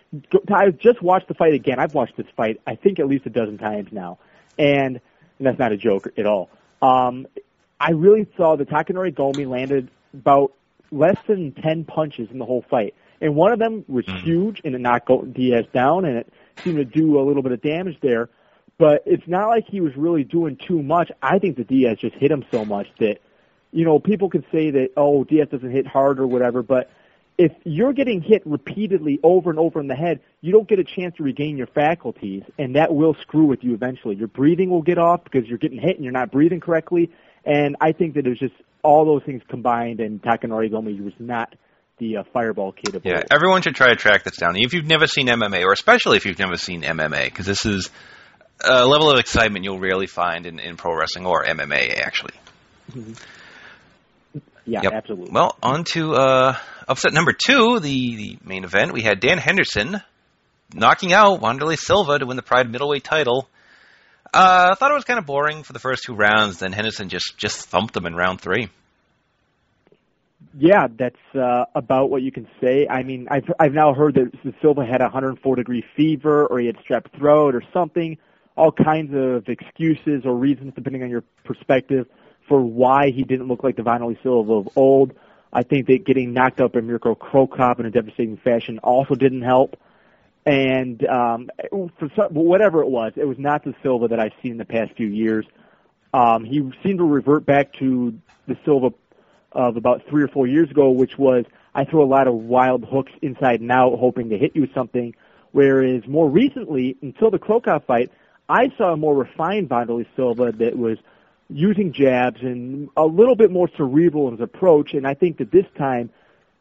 I 0.51 0.71
just 0.71 1.03
watched 1.03 1.27
the 1.27 1.35
fight 1.35 1.53
again. 1.53 1.79
I've 1.79 1.93
watched 1.93 2.17
this 2.17 2.27
fight, 2.35 2.61
I 2.65 2.75
think, 2.75 2.99
at 2.99 3.07
least 3.07 3.27
a 3.27 3.29
dozen 3.29 3.59
times 3.59 3.89
now, 3.91 4.17
and, 4.57 5.01
and 5.37 5.47
that's 5.47 5.59
not 5.59 5.71
a 5.71 5.77
joke 5.77 6.07
at 6.17 6.25
all. 6.25 6.49
Um, 6.81 7.27
I 7.79 7.91
really 7.91 8.27
saw 8.37 8.55
that 8.55 8.69
Takanori 8.69 9.13
Gomi 9.13 9.47
landed 9.47 9.89
about 10.13 10.53
less 10.91 11.17
than 11.27 11.51
ten 11.51 11.83
punches 11.83 12.29
in 12.31 12.39
the 12.39 12.45
whole 12.45 12.63
fight, 12.69 12.93
and 13.21 13.35
one 13.35 13.51
of 13.51 13.59
them 13.59 13.85
was 13.87 14.05
mm-hmm. 14.05 14.25
huge, 14.25 14.61
and 14.63 14.75
it 14.75 14.79
knocked 14.79 15.09
Diaz 15.33 15.65
down, 15.73 16.05
and 16.05 16.17
it 16.17 16.33
seemed 16.63 16.77
to 16.77 16.85
do 16.85 17.19
a 17.19 17.23
little 17.23 17.43
bit 17.43 17.51
of 17.51 17.61
damage 17.61 17.97
there. 18.01 18.29
But 18.77 19.03
it's 19.05 19.27
not 19.27 19.47
like 19.47 19.65
he 19.67 19.79
was 19.79 19.95
really 19.95 20.23
doing 20.23 20.57
too 20.57 20.83
much. 20.83 21.09
I 21.21 21.39
think 21.39 21.57
that 21.57 21.67
Diaz 21.67 21.97
just 21.99 22.15
hit 22.15 22.29
him 22.29 22.43
so 22.51 22.65
much 22.65 22.87
that, 22.99 23.19
you 23.71 23.85
know, 23.85 23.99
people 23.99 24.29
could 24.29 24.45
say 24.51 24.69
that 24.71 24.89
oh 24.97 25.23
Diaz 25.23 25.47
doesn't 25.49 25.71
hit 25.71 25.87
hard 25.87 26.19
or 26.19 26.27
whatever, 26.27 26.61
but 26.61 26.89
if 27.37 27.51
you're 27.63 27.93
getting 27.93 28.21
hit 28.21 28.41
repeatedly 28.45 29.19
over 29.23 29.49
and 29.49 29.59
over 29.59 29.79
in 29.79 29.87
the 29.87 29.95
head, 29.95 30.21
you 30.41 30.51
don't 30.51 30.67
get 30.67 30.79
a 30.79 30.83
chance 30.83 31.15
to 31.17 31.23
regain 31.23 31.57
your 31.57 31.67
faculties, 31.67 32.43
and 32.57 32.75
that 32.75 32.93
will 32.93 33.15
screw 33.21 33.45
with 33.45 33.63
you 33.63 33.73
eventually. 33.73 34.15
Your 34.15 34.27
breathing 34.27 34.69
will 34.69 34.81
get 34.81 34.97
off 34.97 35.23
because 35.23 35.47
you're 35.47 35.57
getting 35.57 35.79
hit 35.79 35.95
and 35.95 36.03
you're 36.03 36.13
not 36.13 36.31
breathing 36.31 36.61
correctly. 36.61 37.11
And 37.45 37.75
I 37.81 37.91
think 37.91 38.15
that 38.15 38.25
it 38.25 38.29
was 38.29 38.39
just 38.39 38.55
all 38.83 39.05
those 39.05 39.23
things 39.23 39.41
combined, 39.49 39.99
and 39.99 40.21
Takanori 40.21 40.71
Gomi 40.71 41.03
was 41.03 41.13
not 41.19 41.53
the 41.97 42.17
uh, 42.17 42.23
fireball 42.33 42.71
capable. 42.71 43.09
Yeah, 43.09 43.23
everyone 43.31 43.61
should 43.61 43.75
try 43.75 43.89
to 43.89 43.95
track 43.95 44.23
this 44.23 44.37
down. 44.37 44.55
If 44.55 44.73
you've 44.73 44.85
never 44.85 45.07
seen 45.07 45.27
MMA, 45.27 45.63
or 45.63 45.73
especially 45.73 46.17
if 46.17 46.25
you've 46.25 46.39
never 46.39 46.55
seen 46.55 46.81
MMA, 46.83 47.25
because 47.25 47.45
this 47.45 47.65
is 47.65 47.89
a 48.63 48.85
level 48.85 49.11
of 49.11 49.19
excitement 49.19 49.65
you'll 49.65 49.79
rarely 49.79 50.07
find 50.07 50.45
in, 50.45 50.59
in 50.59 50.77
pro 50.77 50.95
wrestling 50.95 51.25
or 51.25 51.43
MMA, 51.43 51.97
actually. 51.99 52.33
Mm-hmm. 52.91 53.13
Yeah, 54.65 54.81
yep. 54.83 54.93
absolutely. 54.93 55.31
Well, 55.31 55.55
on 55.61 55.83
to 55.93 56.13
uh, 56.13 56.57
upset 56.87 57.13
number 57.13 57.33
two, 57.33 57.79
the, 57.79 58.15
the 58.15 58.37
main 58.43 58.63
event. 58.63 58.93
We 58.93 59.01
had 59.01 59.19
Dan 59.19 59.37
Henderson 59.37 60.01
knocking 60.73 61.13
out 61.13 61.39
Wanderlei 61.39 61.77
Silva 61.77 62.19
to 62.19 62.25
win 62.25 62.35
the 62.35 62.43
Pride 62.43 62.71
middleweight 62.71 63.03
title. 63.03 63.47
Uh, 64.33 64.69
I 64.71 64.75
thought 64.75 64.91
it 64.91 64.95
was 64.95 65.05
kind 65.05 65.19
of 65.19 65.25
boring 65.25 65.63
for 65.63 65.73
the 65.73 65.79
first 65.79 66.03
two 66.03 66.13
rounds. 66.13 66.59
Then 66.59 66.73
Henderson 66.73 67.09
just 67.09 67.37
just 67.37 67.67
thumped 67.67 67.95
him 67.95 68.05
in 68.05 68.15
round 68.15 68.41
three. 68.41 68.69
Yeah, 70.57 70.87
that's 70.97 71.15
uh, 71.33 71.65
about 71.73 72.09
what 72.09 72.21
you 72.21 72.31
can 72.31 72.47
say. 72.61 72.87
I 72.89 73.03
mean, 73.03 73.27
I've 73.29 73.45
I've 73.59 73.73
now 73.73 73.93
heard 73.93 74.15
that 74.15 74.31
Silva 74.61 74.85
had 74.85 75.01
a 75.01 75.05
104 75.05 75.55
degree 75.55 75.83
fever, 75.95 76.47
or 76.47 76.59
he 76.59 76.65
had 76.65 76.77
strep 76.77 77.17
throat, 77.17 77.55
or 77.55 77.63
something. 77.73 78.17
All 78.57 78.71
kinds 78.71 79.13
of 79.13 79.47
excuses 79.49 80.23
or 80.25 80.33
reasons, 80.35 80.73
depending 80.75 81.03
on 81.03 81.09
your 81.09 81.23
perspective, 81.43 82.07
for 82.47 82.61
why 82.61 83.11
he 83.11 83.23
didn't 83.23 83.47
look 83.47 83.63
like 83.63 83.75
the 83.75 83.83
Wanderlei 83.83 84.21
Silva 84.21 84.53
of 84.53 84.69
old. 84.75 85.13
I 85.51 85.63
think 85.63 85.87
that 85.87 86.05
getting 86.05 86.33
knocked 86.33 86.59
out 86.59 86.73
by 86.73 86.81
Mirko 86.81 87.15
Cro 87.15 87.47
Cop 87.47 87.79
in 87.79 87.85
a 87.85 87.91
devastating 87.91 88.37
fashion 88.37 88.79
also 88.79 89.15
didn't 89.15 89.41
help. 89.41 89.77
And 90.45 91.03
um, 91.07 91.49
for 91.71 92.09
some, 92.15 92.33
whatever 92.33 92.81
it 92.81 92.89
was, 92.89 93.13
it 93.15 93.25
was 93.25 93.39
not 93.39 93.63
the 93.63 93.73
Silva 93.81 94.09
that 94.09 94.19
I've 94.19 94.33
seen 94.43 94.51
in 94.53 94.57
the 94.57 94.65
past 94.65 94.91
few 94.95 95.07
years. 95.07 95.45
Um, 96.13 96.43
he 96.43 96.71
seemed 96.83 96.99
to 96.99 97.03
revert 97.03 97.45
back 97.45 97.73
to 97.79 98.13
the 98.47 98.57
Silva 98.63 98.93
of 99.51 99.77
about 99.77 100.03
three 100.09 100.23
or 100.23 100.27
four 100.27 100.45
years 100.45 100.69
ago, 100.69 100.91
which 100.91 101.17
was 101.17 101.45
I 101.73 101.85
throw 101.85 102.03
a 102.03 102.05
lot 102.05 102.27
of 102.27 102.35
wild 102.35 102.85
hooks 102.85 103.11
inside 103.21 103.61
and 103.61 103.71
out, 103.71 103.97
hoping 103.97 104.29
to 104.29 104.37
hit 104.37 104.51
you 104.55 104.61
with 104.61 104.73
something. 104.73 105.15
Whereas 105.51 106.05
more 106.07 106.29
recently, 106.29 106.97
until 107.01 107.31
the 107.31 107.39
Cro 107.39 107.61
Cop 107.61 107.87
fight, 107.87 108.11
I 108.47 108.69
saw 108.77 108.93
a 108.93 108.97
more 108.97 109.15
refined 109.15 109.69
Wanderlei 109.69 110.05
Silva 110.15 110.51
that 110.51 110.77
was 110.77 110.97
using 111.49 111.93
jabs 111.93 112.41
and 112.41 112.89
a 112.97 113.05
little 113.05 113.35
bit 113.35 113.51
more 113.51 113.69
cerebral 113.77 114.27
in 114.27 114.33
his 114.33 114.41
approach. 114.41 114.93
And 114.93 115.05
I 115.05 115.13
think 115.13 115.37
that 115.37 115.51
this 115.51 115.65
time, 115.77 116.09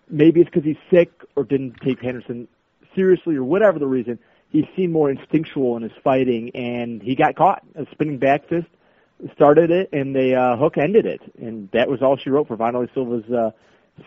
maybe 0.08 0.40
it's 0.40 0.50
because 0.50 0.64
he's 0.64 0.76
sick 0.90 1.10
or 1.36 1.44
didn't 1.44 1.80
take 1.82 2.00
Henderson 2.00 2.48
seriously 2.94 3.36
or 3.36 3.44
whatever 3.44 3.78
the 3.78 3.86
reason, 3.86 4.18
he 4.50 4.68
seemed 4.76 4.92
more 4.92 5.10
instinctual 5.10 5.76
in 5.76 5.82
his 5.82 5.92
fighting 6.02 6.50
and 6.54 7.02
he 7.02 7.14
got 7.14 7.34
caught. 7.34 7.62
A 7.74 7.86
spinning 7.92 8.18
back 8.18 8.48
fist 8.48 8.68
started 9.34 9.70
it, 9.70 9.88
and 9.92 10.14
the 10.14 10.34
uh, 10.34 10.56
hook 10.56 10.76
ended 10.76 11.06
it, 11.06 11.20
and 11.40 11.70
that 11.72 11.88
was 11.88 12.02
all 12.02 12.16
she 12.16 12.30
wrote 12.30 12.48
for 12.48 12.56
Wanderlei 12.56 12.92
Silva's 12.92 13.30
uh, 13.30 13.50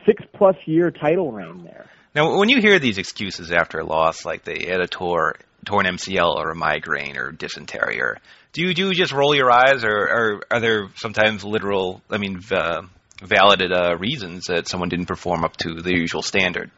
six-plus 0.06 0.56
year 0.66 0.92
title 0.92 1.32
reign 1.32 1.64
there. 1.64 1.90
Now, 2.18 2.40
when 2.40 2.50
you 2.50 2.60
hear 2.60 2.80
these 2.80 2.98
excuses 2.98 3.52
after 3.52 3.78
a 3.78 3.86
loss, 3.86 4.26
like 4.26 4.44
they 4.44 4.66
had 4.68 4.82
a 4.82 4.88
torn 4.88 5.36
MCL 5.68 6.36
or 6.36 6.50
a 6.50 6.56
migraine 6.56 7.16
or 7.16 7.32
dysentery, 7.32 8.02
or 8.02 8.18
do 8.54 8.64
you 8.64 8.74
do 8.74 8.88
you 8.88 8.96
just 8.96 9.14
roll 9.14 9.36
your 9.36 9.52
eyes, 9.52 9.84
or, 9.84 9.92
or 9.92 10.42
are 10.50 10.60
there 10.60 10.88
sometimes 10.96 11.44
literal, 11.44 12.02
I 12.10 12.18
mean, 12.18 12.42
uh, 12.50 12.82
valid 13.22 13.62
uh, 13.72 13.98
reasons 14.00 14.46
that 14.46 14.68
someone 14.68 14.90
didn't 14.90 15.06
perform 15.06 15.44
up 15.44 15.58
to 15.58 15.80
the 15.84 15.96
usual 15.96 16.24
standard? 16.24 16.72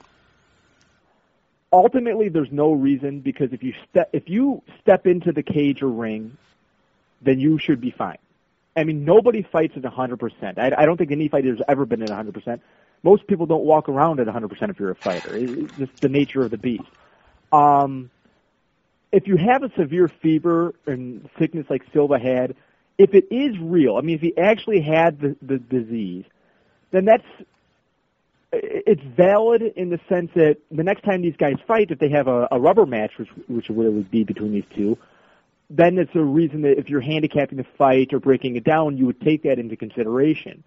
Ultimately, 1.71 2.27
there's 2.27 2.51
no 2.51 2.73
reason 2.73 3.21
because 3.21 3.53
if 3.53 3.63
you 3.63 3.71
step 3.89 4.09
if 4.11 4.27
you 4.27 4.61
step 4.81 5.07
into 5.07 5.31
the 5.31 5.43
cage 5.43 5.81
or 5.81 5.87
ring, 5.87 6.37
then 7.21 7.39
you 7.39 7.59
should 7.59 7.79
be 7.79 7.91
fine. 7.91 8.17
I 8.75 8.83
mean, 8.83 9.05
nobody 9.05 9.43
fights 9.49 9.77
at 9.77 9.83
100%. 9.83 10.59
I, 10.59 10.71
I 10.77 10.85
don't 10.85 10.97
think 10.97 11.13
any 11.13 11.29
fighter 11.29 11.51
has 11.51 11.61
ever 11.65 11.85
been 11.85 12.03
at 12.03 12.09
100%. 12.09 12.59
Most 13.03 13.27
people 13.27 13.45
don't 13.45 13.63
walk 13.63 13.89
around 13.89 14.19
at 14.19 14.27
100% 14.27 14.69
if 14.69 14.79
you're 14.79 14.91
a 14.91 14.95
fighter. 14.95 15.35
It's 15.35 15.77
just 15.77 15.91
the 16.01 16.09
nature 16.09 16.43
of 16.43 16.51
the 16.51 16.57
beast. 16.57 16.83
Um, 17.51 18.09
if 19.11 19.27
you 19.27 19.37
have 19.37 19.63
a 19.63 19.71
severe 19.77 20.09
fever 20.21 20.75
and 20.85 21.29
sickness 21.39 21.65
like 21.69 21.83
Silva 21.93 22.19
had, 22.19 22.55
if 22.97 23.13
it 23.13 23.27
is 23.31 23.57
real, 23.59 23.97
I 23.97 24.01
mean, 24.01 24.15
if 24.15 24.21
he 24.21 24.37
actually 24.37 24.81
had 24.81 25.19
the, 25.19 25.35
the 25.41 25.57
disease, 25.57 26.25
then 26.91 27.05
that's 27.05 27.25
it's 28.51 29.01
valid 29.15 29.61
in 29.61 29.89
the 29.89 29.99
sense 30.09 30.31
that 30.35 30.57
the 30.71 30.83
next 30.83 31.03
time 31.03 31.21
these 31.21 31.35
guys 31.37 31.55
fight, 31.67 31.91
if 31.91 31.99
they 31.99 32.09
have 32.09 32.27
a, 32.27 32.47
a 32.51 32.59
rubber 32.59 32.85
match, 32.85 33.11
which 33.17 33.29
which 33.47 33.69
would 33.69 34.09
be 34.09 34.23
between 34.23 34.51
these 34.51 34.65
two, 34.75 34.97
then 35.69 35.97
it's 35.97 36.15
a 36.15 36.23
reason 36.23 36.63
that 36.63 36.79
if 36.79 36.89
you're 36.89 37.01
handicapping 37.01 37.57
the 37.57 37.65
fight 37.77 38.11
or 38.11 38.19
breaking 38.19 38.55
it 38.55 38.63
down, 38.63 38.97
you 38.97 39.05
would 39.05 39.21
take 39.21 39.43
that 39.43 39.59
into 39.59 39.75
consideration. 39.75 40.63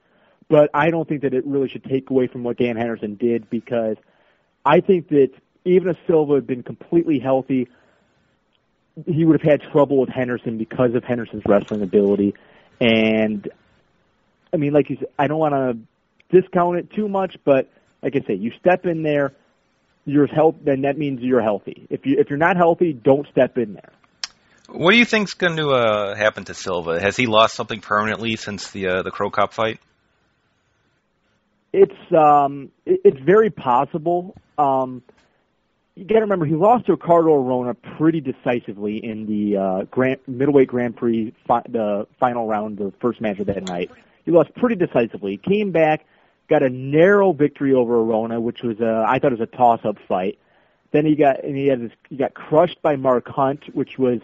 But 0.48 0.70
I 0.74 0.90
don't 0.90 1.08
think 1.08 1.22
that 1.22 1.34
it 1.34 1.46
really 1.46 1.68
should 1.68 1.84
take 1.84 2.10
away 2.10 2.26
from 2.26 2.42
what 2.42 2.58
Dan 2.58 2.76
Henderson 2.76 3.14
did 3.14 3.48
because 3.48 3.96
I 4.64 4.80
think 4.80 5.08
that 5.08 5.30
even 5.64 5.88
if 5.88 5.96
Silva 6.06 6.34
had 6.34 6.46
been 6.46 6.62
completely 6.62 7.18
healthy, 7.18 7.68
he 9.06 9.24
would 9.24 9.40
have 9.40 9.50
had 9.50 9.62
trouble 9.72 10.00
with 10.00 10.10
Henderson 10.10 10.58
because 10.58 10.94
of 10.94 11.04
Henderson's 11.04 11.42
wrestling 11.46 11.82
ability. 11.82 12.34
And 12.80 13.48
I 14.52 14.56
mean, 14.56 14.72
like 14.72 14.90
you 14.90 14.96
said, 14.98 15.08
I 15.18 15.28
don't 15.28 15.38
want 15.38 15.54
to 15.54 16.40
discount 16.40 16.78
it 16.78 16.90
too 16.92 17.08
much, 17.08 17.36
but 17.44 17.70
like 18.02 18.14
I 18.16 18.26
say, 18.26 18.34
you 18.34 18.52
step 18.58 18.84
in 18.84 19.02
there, 19.02 19.32
you're 20.04 20.26
health, 20.26 20.56
then 20.62 20.82
that 20.82 20.98
means 20.98 21.20
you're 21.22 21.42
healthy. 21.42 21.86
If 21.88 22.04
you 22.04 22.16
if 22.18 22.28
you're 22.28 22.38
not 22.38 22.56
healthy, 22.56 22.92
don't 22.92 23.26
step 23.30 23.56
in 23.56 23.74
there. 23.74 23.92
What 24.68 24.92
do 24.92 24.98
you 24.98 25.04
think's 25.04 25.34
going 25.34 25.56
to 25.56 25.68
uh, 25.70 26.16
happen 26.16 26.44
to 26.44 26.54
Silva? 26.54 27.00
Has 27.00 27.16
he 27.16 27.26
lost 27.26 27.54
something 27.54 27.80
permanently 27.80 28.36
since 28.36 28.70
the 28.70 28.88
uh, 28.88 29.02
the 29.02 29.10
Cro 29.10 29.30
Cop 29.30 29.52
fight? 29.52 29.80
It's 31.72 32.12
um, 32.12 32.70
it, 32.84 33.00
it's 33.04 33.20
very 33.20 33.50
possible. 33.50 34.36
Um, 34.58 35.02
you 35.94 36.04
got 36.04 36.16
to 36.16 36.20
remember 36.20 36.46
he 36.46 36.54
lost 36.54 36.86
to 36.86 36.92
Ricardo 36.92 37.34
Arona 37.34 37.74
pretty 37.74 38.20
decisively 38.20 38.96
in 39.04 39.26
the 39.26 39.56
uh, 39.56 39.82
Grand, 39.84 40.20
middleweight 40.26 40.68
Grand 40.68 40.96
Prix, 40.96 41.34
fi- 41.46 41.64
the 41.68 42.06
final 42.18 42.46
round, 42.46 42.78
the 42.78 42.92
first 43.00 43.20
match 43.20 43.38
of 43.40 43.46
that 43.46 43.64
night. 43.64 43.90
He 44.24 44.30
lost 44.30 44.54
pretty 44.54 44.76
decisively. 44.76 45.32
He 45.32 45.36
came 45.36 45.70
back, 45.70 46.06
got 46.48 46.62
a 46.62 46.70
narrow 46.70 47.32
victory 47.32 47.74
over 47.74 48.00
Arona, 48.00 48.40
which 48.40 48.62
was 48.62 48.80
a, 48.80 49.04
I 49.06 49.18
thought 49.18 49.32
it 49.32 49.38
was 49.38 49.48
a 49.52 49.56
toss-up 49.56 49.98
fight. 50.08 50.38
Then 50.92 51.04
he 51.04 51.14
got 51.14 51.44
and 51.44 51.56
he 51.56 51.66
had 51.66 51.80
this, 51.80 51.92
he 52.08 52.16
got 52.16 52.34
crushed 52.34 52.80
by 52.82 52.96
Mark 52.96 53.28
Hunt, 53.28 53.74
which 53.74 53.98
was 53.98 54.20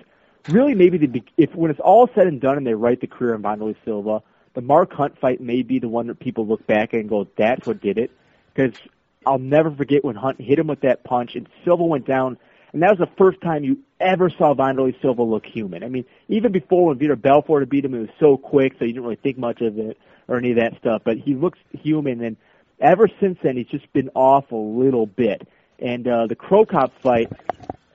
really 0.48 0.74
maybe 0.74 0.98
the 0.98 1.22
if 1.36 1.54
when 1.54 1.70
it's 1.70 1.80
all 1.80 2.08
said 2.14 2.26
and 2.26 2.40
done 2.40 2.56
and 2.56 2.66
they 2.66 2.74
write 2.74 3.00
the 3.00 3.06
career 3.06 3.34
of 3.34 3.42
Wanderlei 3.42 3.74
Silva, 3.84 4.22
the 4.58 4.62
Mark 4.62 4.92
Hunt 4.92 5.16
fight 5.20 5.40
may 5.40 5.62
be 5.62 5.78
the 5.78 5.88
one 5.88 6.08
that 6.08 6.18
people 6.18 6.44
look 6.44 6.66
back 6.66 6.92
and 6.92 7.08
go, 7.08 7.28
"That's 7.36 7.64
what 7.64 7.80
did 7.80 7.96
it," 7.96 8.10
because 8.52 8.76
I'll 9.24 9.38
never 9.38 9.70
forget 9.70 10.04
when 10.04 10.16
Hunt 10.16 10.40
hit 10.40 10.58
him 10.58 10.66
with 10.66 10.80
that 10.80 11.04
punch 11.04 11.36
and 11.36 11.48
Silva 11.64 11.84
went 11.84 12.06
down, 12.06 12.36
and 12.72 12.82
that 12.82 12.90
was 12.90 12.98
the 12.98 13.14
first 13.16 13.40
time 13.40 13.62
you 13.62 13.78
ever 14.00 14.28
saw 14.30 14.54
Wanderlei 14.54 15.00
Silva 15.00 15.22
look 15.22 15.46
human. 15.46 15.84
I 15.84 15.88
mean, 15.88 16.06
even 16.26 16.50
before 16.50 16.88
when 16.88 16.98
Vitor 16.98 17.14
Belfort 17.14 17.68
beat 17.68 17.84
him, 17.84 17.94
it 17.94 18.00
was 18.00 18.08
so 18.18 18.36
quick, 18.36 18.72
so 18.80 18.84
you 18.84 18.94
didn't 18.94 19.04
really 19.04 19.14
think 19.22 19.38
much 19.38 19.60
of 19.60 19.78
it 19.78 19.96
or 20.26 20.38
any 20.38 20.50
of 20.50 20.56
that 20.56 20.76
stuff. 20.78 21.02
But 21.04 21.18
he 21.18 21.36
looks 21.36 21.60
human, 21.80 22.20
and 22.24 22.36
ever 22.80 23.08
since 23.20 23.38
then, 23.44 23.56
he's 23.56 23.68
just 23.68 23.92
been 23.92 24.10
off 24.16 24.50
a 24.50 24.56
little 24.56 25.06
bit. 25.06 25.46
And 25.78 26.08
uh, 26.08 26.26
the 26.26 26.34
Cop 26.34 27.00
fight, 27.00 27.30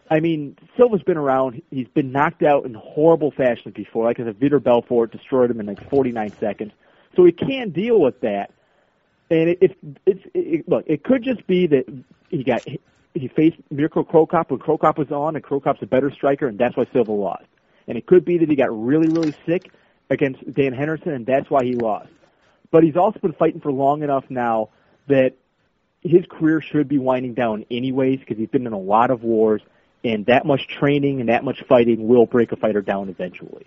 I 0.10 0.20
mean, 0.20 0.58
Silva's 0.78 1.04
been 1.04 1.18
around. 1.18 1.62
He's 1.72 1.88
been 1.88 2.12
knocked 2.12 2.44
out 2.44 2.66
in 2.66 2.74
horrible 2.74 3.32
fashion 3.32 3.72
before. 3.72 4.06
Like 4.06 4.20
I 4.20 4.26
said, 4.26 4.40
Vitor 4.40 4.62
Belfort 4.62 5.12
destroyed 5.12 5.50
him 5.50 5.60
in 5.60 5.66
like 5.66 5.90
49 5.90 6.34
seconds. 6.40 6.72
So 7.16 7.26
he 7.26 7.32
can't 7.32 7.74
deal 7.74 8.00
with 8.00 8.20
that. 8.22 8.52
And 9.30 9.50
it, 9.50 9.58
it, 9.62 9.78
it's 10.06 10.24
it, 10.34 10.70
look, 10.70 10.84
it 10.88 11.04
could 11.04 11.24
just 11.24 11.48
be 11.48 11.68
that 11.68 11.86
he 12.30 12.44
got 12.44 12.62
he 13.14 13.28
faced 13.28 13.58
Mirko 13.70 14.04
Cro 14.04 14.26
Cop 14.26 14.52
when 14.52 14.60
Cro 14.60 14.78
Cop 14.78 14.98
was 14.98 15.12
on, 15.12 15.36
and 15.36 15.44
Cro 15.44 15.60
Cop's 15.60 15.82
a 15.82 15.86
better 15.86 16.12
striker, 16.12 16.48
and 16.48 16.58
that's 16.58 16.76
why 16.76 16.86
Silva 16.92 17.12
lost. 17.12 17.46
And 17.88 17.98
it 17.98 18.06
could 18.06 18.26
be 18.26 18.38
that 18.40 18.50
he 18.50 18.56
got 18.56 18.70
really, 18.72 19.08
really 19.08 19.36
sick 19.46 19.72
against 20.10 20.52
Dan 20.54 20.74
Henderson, 20.74 21.12
and 21.12 21.26
that's 21.26 21.50
why 21.50 21.64
he 21.64 21.76
lost. 21.76 22.10
But 22.72 22.84
he's 22.84 22.96
also 22.96 23.20
been 23.20 23.34
fighting 23.34 23.62
for 23.62 23.72
long 23.72 24.04
enough 24.04 24.26
now 24.30 24.70
that 25.08 25.34
his 26.02 26.26
career 26.30 26.62
should 26.62 26.88
be 26.88 26.98
winding 26.98 27.34
down 27.34 27.66
anyways 27.70 28.20
because 28.20 28.38
he's 28.38 28.50
been 28.50 28.68
in 28.68 28.74
a 28.74 28.80
lot 28.80 29.12
of 29.12 29.24
wars, 29.24 29.62
and 30.04 30.26
that 30.26 30.46
much 30.46 30.68
training 30.68 31.20
and 31.20 31.30
that 31.30 31.44
much 31.44 31.64
fighting 31.68 32.08
will 32.08 32.26
break 32.26 32.52
a 32.52 32.56
fighter 32.56 32.82
down 32.82 33.10
eventually. 33.10 33.66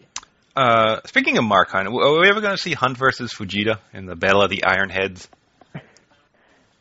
Uh, 0.55 1.01
speaking 1.07 1.37
of 1.39 1.45
Mark 1.45 1.71
Hunt, 1.71 1.89
are 1.89 2.21
we 2.21 2.29
ever 2.29 2.41
going 2.41 2.57
to 2.57 2.61
see 2.61 2.73
Hunt 2.73 2.97
versus 2.97 3.33
Fujita 3.33 3.79
in 3.93 4.07
the 4.07 4.17
Battle 4.17 4.43
of 4.43 4.51
the 4.51 4.65
Iron 4.65 4.91
Heads? 4.91 5.29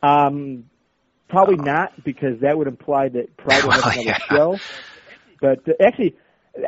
Um, 0.03 0.69
probably 1.29 1.55
not 1.55 2.03
because 2.03 2.41
that 2.41 2.55
would 2.55 2.67
imply 2.67 3.09
that 3.09 3.35
Pride 3.37 3.63
will 3.63 3.71
have 3.71 3.85
another 3.93 4.01
yeah. 4.01 4.19
show. 4.29 4.57
But 5.41 5.67
uh, 5.67 5.71
actually, 5.83 6.15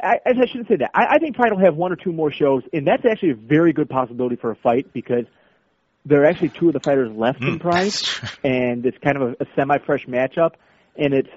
I, 0.02 0.16
I 0.26 0.46
shouldn't 0.48 0.68
say 0.68 0.78
that. 0.78 0.90
I, 0.96 1.16
I 1.16 1.18
think 1.20 1.36
Pride 1.36 1.52
will 1.52 1.64
have 1.64 1.76
one 1.76 1.92
or 1.92 1.98
two 1.98 2.12
more 2.12 2.32
shows, 2.32 2.64
and 2.74 2.88
that's 2.88 3.06
actually 3.06 3.32
a 3.32 3.36
very 3.36 3.74
good 3.74 3.90
possibility 3.90 4.38
for 4.38 4.50
a 4.50 4.56
fight 4.56 4.92
because 4.92 5.26
there 6.06 6.24
are 6.24 6.26
actually 6.26 6.50
two 6.50 6.68
of 6.68 6.74
the 6.74 6.80
fighters 6.80 7.12
left 7.16 7.42
in 7.42 7.60
Mm, 7.60 7.62
Pride, 7.62 7.94
and 8.44 8.86
it's 8.86 8.98
kind 9.04 9.18
of 9.18 9.30
a, 9.40 9.44
a 9.44 9.46
semi-fresh 9.56 10.06
matchup, 10.08 10.54
and 10.96 11.14
it's 11.14 11.30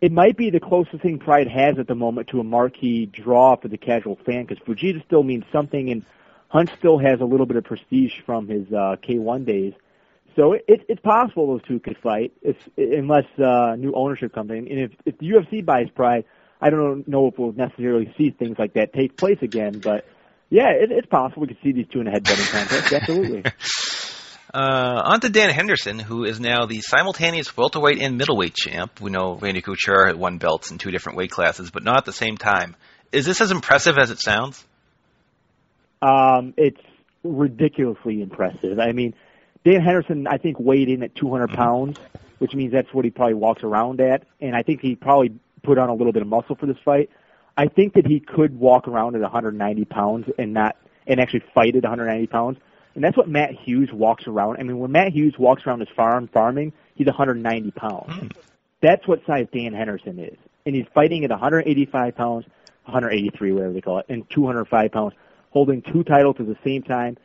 it 0.00 0.12
might 0.12 0.36
be 0.36 0.50
the 0.50 0.60
closest 0.60 1.02
thing 1.02 1.18
Pride 1.18 1.48
has 1.48 1.78
at 1.78 1.86
the 1.86 1.94
moment 1.94 2.28
to 2.28 2.40
a 2.40 2.44
marquee 2.44 3.06
draw 3.06 3.56
for 3.56 3.68
the 3.68 3.78
casual 3.78 4.16
fan 4.16 4.44
because 4.44 4.62
Fujita 4.64 5.04
still 5.04 5.22
means 5.22 5.44
something, 5.50 5.90
and 5.90 6.04
Hunt 6.48 6.70
still 6.78 6.98
has 6.98 7.20
a 7.20 7.24
little 7.24 7.46
bit 7.46 7.56
of 7.56 7.64
prestige 7.64 8.20
from 8.24 8.48
his 8.48 8.68
uh, 8.68 8.96
K1 9.02 9.44
days. 9.44 9.74
So 10.36 10.52
it, 10.52 10.64
it, 10.68 10.86
it's 10.88 11.00
possible 11.00 11.48
those 11.48 11.62
two 11.66 11.80
could 11.80 11.98
fight, 11.98 12.32
if, 12.42 12.56
unless 12.76 13.26
uh, 13.38 13.74
new 13.76 13.92
ownership 13.92 14.32
comes 14.32 14.50
in. 14.50 14.68
And 14.68 14.78
if, 14.78 14.92
if 15.04 15.18
the 15.18 15.30
UFC 15.30 15.64
buys 15.64 15.88
Pride, 15.90 16.24
I 16.60 16.70
don't 16.70 17.06
know 17.08 17.26
if 17.26 17.38
we'll 17.38 17.52
necessarily 17.52 18.14
see 18.16 18.30
things 18.30 18.56
like 18.56 18.74
that 18.74 18.92
take 18.92 19.16
place 19.16 19.38
again. 19.42 19.80
But 19.80 20.06
yeah, 20.48 20.70
it, 20.70 20.92
it's 20.92 21.08
possible 21.08 21.42
we 21.42 21.48
could 21.48 21.58
see 21.62 21.72
these 21.72 21.88
two 21.88 22.00
in 22.00 22.06
a 22.06 22.12
headbutting 22.12 22.50
contest. 22.52 22.92
Absolutely. 22.92 23.44
Uh, 24.52 25.02
on 25.04 25.20
to 25.20 25.28
Dan 25.28 25.50
Henderson, 25.50 25.98
who 25.98 26.24
is 26.24 26.40
now 26.40 26.64
the 26.64 26.80
simultaneous 26.80 27.54
welterweight 27.54 28.00
and 28.00 28.16
middleweight 28.16 28.54
champ. 28.54 29.00
We 29.00 29.10
know 29.10 29.34
Randy 29.34 29.60
Couture 29.60 30.06
had 30.06 30.16
won 30.16 30.38
belts 30.38 30.70
in 30.70 30.78
two 30.78 30.90
different 30.90 31.18
weight 31.18 31.30
classes, 31.30 31.70
but 31.70 31.84
not 31.84 31.98
at 31.98 32.04
the 32.06 32.12
same 32.12 32.38
time. 32.38 32.74
Is 33.12 33.26
this 33.26 33.40
as 33.40 33.50
impressive 33.50 33.98
as 33.98 34.10
it 34.10 34.18
sounds? 34.18 34.64
Um, 36.00 36.54
it's 36.56 36.80
ridiculously 37.22 38.22
impressive. 38.22 38.78
I 38.78 38.92
mean, 38.92 39.14
Dan 39.64 39.82
Henderson, 39.82 40.26
I 40.26 40.38
think, 40.38 40.58
weighed 40.58 40.88
in 40.88 41.02
at 41.02 41.14
200 41.14 41.50
pounds, 41.50 41.98
which 42.38 42.54
means 42.54 42.72
that's 42.72 42.92
what 42.94 43.04
he 43.04 43.10
probably 43.10 43.34
walks 43.34 43.62
around 43.64 44.00
at. 44.00 44.24
And 44.40 44.56
I 44.56 44.62
think 44.62 44.80
he 44.80 44.94
probably 44.94 45.38
put 45.62 45.76
on 45.76 45.90
a 45.90 45.94
little 45.94 46.12
bit 46.12 46.22
of 46.22 46.28
muscle 46.28 46.54
for 46.54 46.66
this 46.66 46.78
fight. 46.84 47.10
I 47.56 47.66
think 47.66 47.94
that 47.94 48.06
he 48.06 48.20
could 48.20 48.58
walk 48.58 48.88
around 48.88 49.14
at 49.16 49.20
190 49.20 49.84
pounds 49.86 50.26
and 50.38 50.54
not 50.54 50.76
and 51.06 51.20
actually 51.20 51.42
fight 51.54 51.74
at 51.74 51.82
190 51.82 52.26
pounds. 52.28 52.58
And 52.94 53.04
that's 53.04 53.16
what 53.16 53.28
Matt 53.28 53.52
Hughes 53.54 53.90
walks 53.92 54.26
around. 54.26 54.56
I 54.58 54.62
mean, 54.64 54.78
when 54.78 54.90
Matt 54.92 55.12
Hughes 55.12 55.34
walks 55.38 55.66
around 55.66 55.80
his 55.80 55.88
farm 55.94 56.28
farming, 56.32 56.72
he's 56.94 57.06
190 57.06 57.70
pounds. 57.72 58.32
That's 58.80 59.06
what 59.06 59.24
size 59.26 59.46
Dan 59.52 59.72
Henderson 59.72 60.18
is. 60.18 60.36
And 60.66 60.74
he's 60.74 60.86
fighting 60.94 61.24
at 61.24 61.30
185 61.30 62.16
pounds, 62.16 62.46
183, 62.84 63.52
whatever 63.52 63.72
they 63.72 63.80
call 63.80 63.98
it, 63.98 64.06
and 64.08 64.28
205 64.30 64.90
pounds, 64.92 65.14
holding 65.50 65.82
two 65.82 66.02
titles 66.04 66.36
at 66.38 66.46
the 66.46 66.56
same 66.64 66.82
time. 66.82 67.16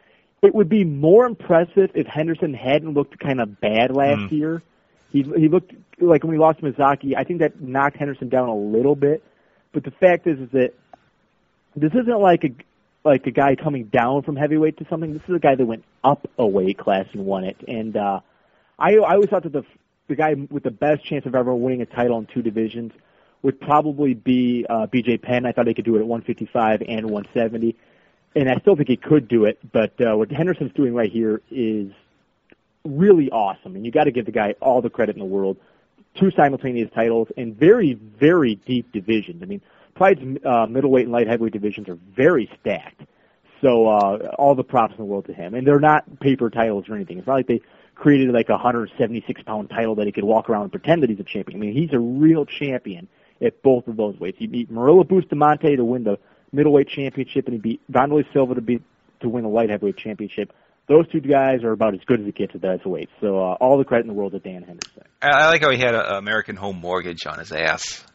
It 0.41 0.53
would 0.53 0.69
be 0.69 0.83
more 0.83 1.25
impressive 1.25 1.91
if 1.95 2.05
Henderson 2.05 2.53
hadn't 2.53 2.93
looked 2.93 3.17
kind 3.19 3.39
of 3.41 3.59
bad 3.61 3.91
last 3.95 4.19
Mm. 4.19 4.31
year. 4.31 4.63
He 5.11 5.21
he 5.21 5.47
looked 5.47 5.73
like 5.99 6.23
when 6.23 6.33
he 6.33 6.39
lost 6.39 6.59
to 6.59 6.71
Misaki. 6.71 7.15
I 7.15 7.23
think 7.23 7.39
that 7.39 7.61
knocked 7.61 7.97
Henderson 7.97 8.29
down 8.29 8.49
a 8.49 8.55
little 8.55 8.95
bit. 8.95 9.23
But 9.71 9.83
the 9.83 9.91
fact 9.91 10.27
is, 10.27 10.39
is 10.39 10.49
that 10.51 10.73
this 11.75 11.91
isn't 11.93 12.19
like 12.19 12.43
a 12.43 12.51
like 13.03 13.27
a 13.27 13.31
guy 13.31 13.55
coming 13.55 13.85
down 13.85 14.23
from 14.23 14.35
heavyweight 14.35 14.77
to 14.77 14.85
something. 14.89 15.13
This 15.13 15.23
is 15.27 15.35
a 15.35 15.39
guy 15.39 15.55
that 15.55 15.65
went 15.65 15.83
up 16.03 16.29
a 16.37 16.47
weight 16.47 16.77
class 16.77 17.05
and 17.13 17.25
won 17.25 17.43
it. 17.43 17.57
And 17.67 17.97
uh, 17.97 18.21
I 18.79 18.95
I 18.95 19.15
always 19.15 19.29
thought 19.29 19.43
that 19.43 19.53
the 19.53 19.65
the 20.07 20.15
guy 20.15 20.35
with 20.49 20.63
the 20.63 20.71
best 20.71 21.05
chance 21.05 21.25
of 21.25 21.35
ever 21.35 21.53
winning 21.53 21.81
a 21.81 21.85
title 21.85 22.17
in 22.19 22.27
two 22.27 22.41
divisions 22.41 22.91
would 23.41 23.59
probably 23.59 24.13
be 24.13 24.65
uh, 24.69 24.87
BJ 24.87 25.21
Penn. 25.21 25.45
I 25.45 25.51
thought 25.51 25.67
he 25.67 25.73
could 25.73 25.85
do 25.85 25.95
it 25.95 25.99
at 25.99 26.07
155 26.07 26.81
and 26.87 27.09
170, 27.09 27.75
and 28.35 28.49
I 28.49 28.55
still 28.59 28.75
think 28.75 28.87
he 28.87 28.95
could 28.95 29.27
do 29.27 29.45
it. 29.45 29.59
But 29.71 29.99
uh, 29.99 30.15
what 30.15 30.31
Henderson's 30.31 30.71
doing 30.73 30.93
right 30.93 31.11
here 31.11 31.41
is 31.51 31.91
really 32.85 33.29
awesome, 33.29 33.75
and 33.75 33.85
you 33.85 33.91
got 33.91 34.05
to 34.05 34.11
give 34.11 34.25
the 34.25 34.31
guy 34.31 34.55
all 34.61 34.81
the 34.81 34.89
credit 34.89 35.15
in 35.15 35.19
the 35.19 35.25
world. 35.25 35.57
Two 36.15 36.31
simultaneous 36.31 36.89
titles 36.93 37.27
and 37.37 37.55
very, 37.55 37.93
very 37.93 38.55
deep 38.55 38.91
divisions. 38.91 39.41
I 39.41 39.45
mean, 39.45 39.61
Pride's 39.95 40.21
uh, 40.45 40.65
middleweight 40.67 41.05
and 41.05 41.11
light 41.11 41.27
heavyweight 41.27 41.53
divisions 41.53 41.89
are 41.89 41.97
very 42.15 42.49
stacked. 42.59 43.01
So 43.61 43.87
uh, 43.87 44.33
all 44.37 44.55
the 44.55 44.63
props 44.63 44.91
in 44.91 44.97
the 44.97 45.05
world 45.05 45.25
to 45.27 45.33
him, 45.33 45.53
and 45.53 45.65
they're 45.65 45.79
not 45.79 46.19
paper 46.19 46.49
titles 46.49 46.89
or 46.89 46.95
anything. 46.95 47.19
It's 47.19 47.27
not 47.27 47.35
like 47.35 47.47
they 47.47 47.61
created 47.95 48.33
like 48.33 48.49
a 48.49 48.53
176 48.53 49.43
pound 49.43 49.69
title 49.69 49.95
that 49.95 50.05
he 50.05 50.11
could 50.11 50.25
walk 50.25 50.49
around 50.49 50.63
and 50.63 50.71
pretend 50.71 51.03
that 51.03 51.09
he's 51.09 51.19
a 51.19 51.23
champion. 51.23 51.59
I 51.59 51.61
mean, 51.61 51.73
he's 51.73 51.93
a 51.93 51.99
real 51.99 52.45
champion 52.45 53.07
at 53.41 53.61
both 53.61 53.87
of 53.87 53.95
those 53.95 54.19
weights. 54.19 54.37
He 54.37 54.47
beat 54.47 54.71
Murilo 54.71 55.07
Bustamante 55.07 55.75
to 55.77 55.85
win 55.85 56.03
the 56.03 56.17
middleweight 56.51 56.89
championship, 56.89 57.45
and 57.45 57.53
he 57.53 57.59
beat 57.59 57.81
Vanderlei 57.91 58.25
Silva 58.33 58.55
to 58.55 58.61
beat 58.61 58.83
to 59.21 59.29
win 59.29 59.43
the 59.43 59.49
light 59.49 59.69
heavyweight 59.69 59.97
championship. 59.97 60.51
Those 60.89 61.07
two 61.07 61.21
guys 61.21 61.63
are 61.63 61.71
about 61.71 61.93
as 61.93 62.01
good 62.05 62.19
as 62.19 62.27
it 62.27 62.35
gets 62.35 62.53
at 62.55 62.61
those 62.61 62.83
weights. 62.83 63.11
So 63.21 63.37
uh, 63.37 63.53
all 63.61 63.77
the 63.77 63.85
credit 63.85 64.01
in 64.01 64.07
the 64.09 64.13
world 64.13 64.33
to 64.33 64.39
Dan 64.39 64.63
Henderson. 64.63 65.03
I 65.21 65.47
like 65.47 65.61
how 65.61 65.71
he 65.71 65.77
had 65.77 65.95
an 65.95 66.17
American 66.17 66.57
Home 66.57 66.77
Mortgage 66.77 67.25
on 67.25 67.39
his 67.39 67.53
ass. 67.53 68.05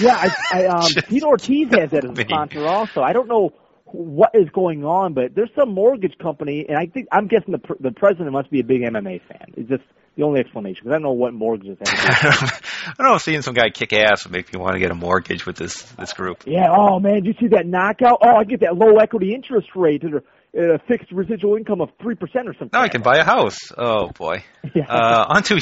Yeah, 0.00 0.16
I, 0.16 0.30
I 0.52 0.66
um, 0.66 0.88
Tito 1.08 1.26
Ortiz 1.26 1.68
has 1.70 1.90
that 1.90 2.04
as 2.04 2.18
a 2.18 2.20
sponsor 2.22 2.66
also. 2.66 3.00
I 3.02 3.12
don't 3.12 3.28
know 3.28 3.50
what 3.84 4.30
is 4.34 4.48
going 4.50 4.84
on, 4.84 5.14
but 5.14 5.34
there's 5.34 5.50
some 5.58 5.72
mortgage 5.72 6.18
company, 6.18 6.66
and 6.68 6.76
I 6.76 6.86
think 6.86 7.08
I'm 7.12 7.28
guessing 7.28 7.52
the 7.52 7.58
pr- 7.58 7.80
the 7.80 7.92
president 7.92 8.32
must 8.32 8.50
be 8.50 8.60
a 8.60 8.64
big 8.64 8.82
MMA 8.82 9.20
fan. 9.28 9.54
It's 9.56 9.68
just 9.68 9.84
the 10.16 10.24
only 10.24 10.40
explanation 10.40 10.82
because 10.84 10.92
I 10.92 10.94
don't 10.94 11.02
know 11.02 11.12
what 11.12 11.34
mortgages 11.34 11.78
have. 11.86 12.40
to 12.40 12.46
do. 12.46 12.56
I 12.86 12.92
don't 12.98 13.12
know, 13.12 13.18
seeing 13.18 13.42
some 13.42 13.54
guy 13.54 13.70
kick 13.70 13.92
ass 13.92 14.24
would 14.24 14.32
make 14.32 14.52
me 14.52 14.58
want 14.58 14.74
to 14.74 14.80
get 14.80 14.90
a 14.90 14.94
mortgage 14.94 15.46
with 15.46 15.56
this 15.56 15.82
this 15.82 16.12
group. 16.12 16.44
Yeah. 16.46 16.66
Oh 16.70 16.98
man, 16.98 17.22
did 17.22 17.26
you 17.26 17.34
see 17.40 17.48
that 17.54 17.66
knockout? 17.66 18.18
Oh, 18.22 18.36
I 18.36 18.44
get 18.44 18.60
that 18.60 18.76
low 18.76 18.96
equity 18.96 19.34
interest 19.34 19.68
rate 19.76 20.02
and 20.02 20.14
a 20.54 20.78
fixed 20.88 21.12
residual 21.12 21.56
income 21.56 21.80
of 21.80 21.90
three 22.02 22.14
percent 22.14 22.48
or 22.48 22.54
something. 22.54 22.70
Now 22.72 22.82
I 22.82 22.88
can 22.88 23.02
buy 23.02 23.18
a 23.18 23.24
house. 23.24 23.58
Oh 23.76 24.08
boy. 24.08 24.44
Yeah. 24.74 24.84
Uh, 24.88 25.26
on 25.28 25.42
to 25.44 25.60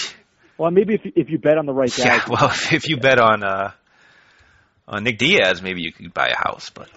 well, 0.56 0.70
maybe 0.70 0.94
if 0.94 1.04
you, 1.04 1.12
if 1.14 1.28
you 1.30 1.38
bet 1.38 1.58
on 1.58 1.66
the 1.66 1.72
right 1.72 1.94
guy. 1.94 2.04
yeah. 2.04 2.24
Well, 2.28 2.50
if 2.72 2.88
you 2.88 2.96
bet 2.96 3.18
on 3.18 3.42
uh, 3.44 3.72
Uh, 4.86 5.00
Nick 5.00 5.18
Diaz, 5.18 5.62
maybe 5.62 5.82
you 5.82 5.92
could 5.92 6.12
buy 6.12 6.28
a 6.28 6.36
house, 6.36 6.70
but 6.70 6.90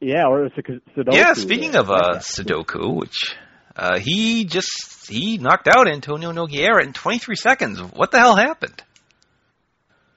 yeah, 0.00 0.26
or 0.26 0.48
Sudoku. 0.50 1.12
Yeah, 1.12 1.34
speaking 1.34 1.74
of 1.74 1.90
uh, 1.90 2.18
Sudoku, 2.18 2.94
which 2.94 3.36
uh, 3.76 3.98
he 3.98 4.44
just 4.44 5.08
he 5.08 5.38
knocked 5.38 5.68
out 5.68 5.88
Antonio 5.88 6.32
Nogueira 6.32 6.82
in 6.82 6.92
23 6.92 7.36
seconds. 7.36 7.80
What 7.80 8.10
the 8.10 8.18
hell 8.18 8.36
happened? 8.36 8.82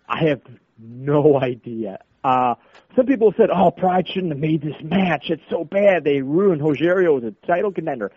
I 0.08 0.30
have 0.30 0.42
no 0.78 1.40
idea. 1.40 2.00
Uh, 2.24 2.56
some 2.96 3.06
people 3.06 3.34
said, 3.38 3.50
"Oh, 3.56 3.72
Pride 3.72 4.08
shouldn't 4.08 4.32
have 4.34 4.42
made 4.42 4.62
this 4.62 4.76
match. 4.84 5.30
It's 5.30 5.42
so 5.50 5.64
bad. 5.64 6.04
They 6.04 6.22
ruined 6.22 6.62
Rogerio 6.62 7.18
as 7.18 7.24
a 7.24 7.48
title 7.48 7.72
contender." 7.72 8.12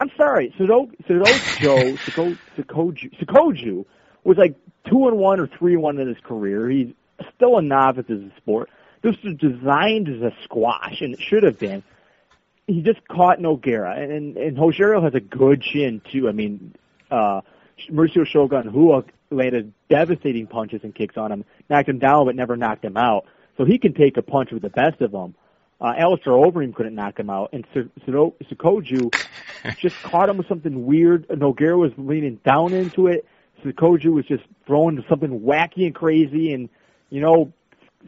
I'm 0.00 0.10
sorry, 0.16 0.54
Sudoku, 0.58 0.94
Sudoku, 1.08 1.98
Sudoku, 2.56 3.18
Sokoudjou 3.20 3.84
was 4.22 4.36
like 4.36 4.54
two 4.88 5.08
and 5.08 5.18
one 5.18 5.40
or 5.40 5.48
three 5.58 5.74
and 5.74 5.82
one 5.82 5.98
in 5.98 6.06
his 6.06 6.18
career. 6.22 6.68
He's 6.68 6.92
still 7.34 7.58
a 7.58 7.62
novice 7.62 8.06
as 8.08 8.18
a 8.18 8.32
sport. 8.36 8.70
This 9.02 9.16
was 9.22 9.36
designed 9.36 10.08
as 10.08 10.22
a 10.22 10.32
squash, 10.44 11.00
and 11.00 11.14
it 11.14 11.20
should 11.20 11.44
have 11.44 11.58
been. 11.58 11.82
He 12.66 12.82
just 12.82 13.06
caught 13.08 13.38
Nogueira, 13.38 13.98
and 13.98 14.36
and 14.36 14.56
Rogerio 14.56 15.02
has 15.02 15.14
a 15.14 15.20
good 15.20 15.62
chin 15.62 16.02
too. 16.10 16.28
I 16.28 16.32
mean, 16.32 16.74
uh, 17.10 17.40
Mauricio 17.90 18.26
Shogun 18.26 18.66
who 18.68 19.04
landed 19.30 19.72
devastating 19.88 20.46
punches 20.46 20.80
and 20.82 20.94
kicks 20.94 21.16
on 21.16 21.32
him, 21.32 21.44
knocked 21.70 21.88
him 21.88 21.98
down, 21.98 22.26
but 22.26 22.34
never 22.34 22.56
knocked 22.56 22.84
him 22.84 22.96
out. 22.96 23.26
So 23.56 23.64
he 23.64 23.78
can 23.78 23.94
take 23.94 24.16
a 24.16 24.22
punch 24.22 24.50
with 24.52 24.62
the 24.62 24.70
best 24.70 25.00
of 25.00 25.12
them. 25.12 25.34
Uh, 25.80 25.94
Alistair 25.96 26.32
Overeem 26.32 26.74
couldn't 26.74 26.94
knock 26.94 27.18
him 27.18 27.30
out, 27.30 27.50
and 27.52 27.64
Sokoudjou 27.72 29.14
just 29.78 29.96
caught 30.02 30.28
him 30.28 30.38
with 30.38 30.48
something 30.48 30.86
weird. 30.86 31.28
Nogueira 31.28 31.78
was 31.78 31.92
leaning 31.96 32.40
down 32.44 32.72
into 32.72 33.06
it. 33.06 33.26
Sokoudjou 33.64 34.12
was 34.12 34.26
just 34.26 34.42
throwing 34.66 35.04
something 35.08 35.40
wacky 35.40 35.86
and 35.86 35.94
crazy, 35.94 36.52
and 36.52 36.68
you 37.10 37.20
know, 37.20 37.52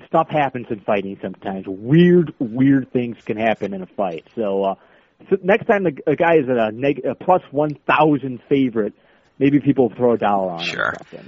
stuff 0.06 0.28
happens 0.30 0.66
in 0.70 0.80
fighting 0.80 1.18
sometimes. 1.22 1.64
Weird, 1.66 2.34
weird 2.38 2.92
things 2.92 3.16
can 3.24 3.36
happen 3.36 3.74
in 3.74 3.82
a 3.82 3.86
fight. 3.86 4.24
So, 4.34 4.64
uh, 4.64 4.74
so 5.28 5.36
next 5.42 5.66
time 5.66 5.84
the 5.84 5.92
a 6.06 6.16
guy 6.16 6.36
is 6.36 6.48
at 6.48 6.56
a, 6.56 6.70
neg- 6.72 7.04
a 7.04 7.14
plus 7.14 7.42
one 7.50 7.76
thousand 7.86 8.40
favorite, 8.48 8.94
maybe 9.38 9.60
people 9.60 9.92
throw 9.96 10.14
a 10.14 10.18
dollar 10.18 10.52
on 10.52 10.60
him. 10.60 10.66
sure. 10.66 10.94
it. 11.12 11.18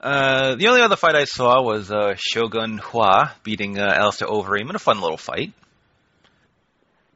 Uh, 0.00 0.56
the 0.56 0.66
only 0.66 0.82
other 0.82 0.96
fight 0.96 1.14
I 1.14 1.24
saw 1.24 1.62
was 1.62 1.90
uh, 1.92 2.16
Shogun 2.16 2.80
Rua 2.92 3.32
beating 3.44 3.78
uh, 3.78 3.86
Alistair 3.86 4.26
Overeem 4.26 4.68
in 4.68 4.74
a 4.74 4.80
fun 4.80 5.00
little 5.00 5.16
fight. 5.16 5.52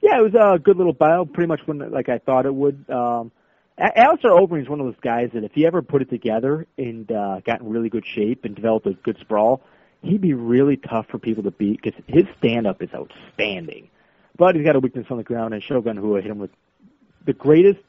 Yeah, 0.01 0.19
it 0.21 0.33
was 0.33 0.35
a 0.35 0.59
good 0.61 0.77
little 0.77 0.93
battle, 0.93 1.27
pretty 1.27 1.49
much 1.49 1.61
when 1.67 1.79
like 1.91 2.09
I 2.09 2.19
thought 2.19 2.47
it 2.47 2.55
would. 2.55 2.89
Um, 2.89 3.33
Alistair 3.77 4.31
Overeem 4.31 4.63
is 4.63 4.69
one 4.69 4.79
of 4.79 4.87
those 4.87 5.01
guys 5.03 5.31
that 5.35 5.43
if 5.43 5.53
he 5.53 5.67
ever 5.67 5.83
put 5.83 6.01
it 6.01 6.11
together 6.11 6.67
and 6.79 7.11
uh, 7.11 7.41
got 7.41 7.61
in 7.61 7.69
really 7.69 7.89
good 7.89 8.05
shape 8.07 8.45
and 8.45 8.55
developed 8.55 8.87
a 8.87 8.93
good 8.93 9.19
sprawl, 9.21 9.63
he'd 10.03 10.21
be 10.21 10.35
really 10.35 10.77
tough 10.77 11.07
for 11.11 11.19
people 11.19 11.43
to 11.45 11.51
beat 11.51 11.81
because 11.83 12.01
his 12.07 12.25
stand-up 12.39 12.83
is 12.83 12.91
outstanding. 12.95 13.89
But 14.39 14.55
he's 14.55 14.65
got 14.65 14.77
a 14.77 14.81
weakness 14.81 15.07
on 15.11 15.17
the 15.17 15.25
ground, 15.25 15.55
and 15.55 15.63
Shogun 15.63 15.99
Rua 15.99 16.21
hit 16.21 16.31
him 16.31 16.39
with 16.39 16.51
the 17.25 17.33
greatest, 17.33 17.81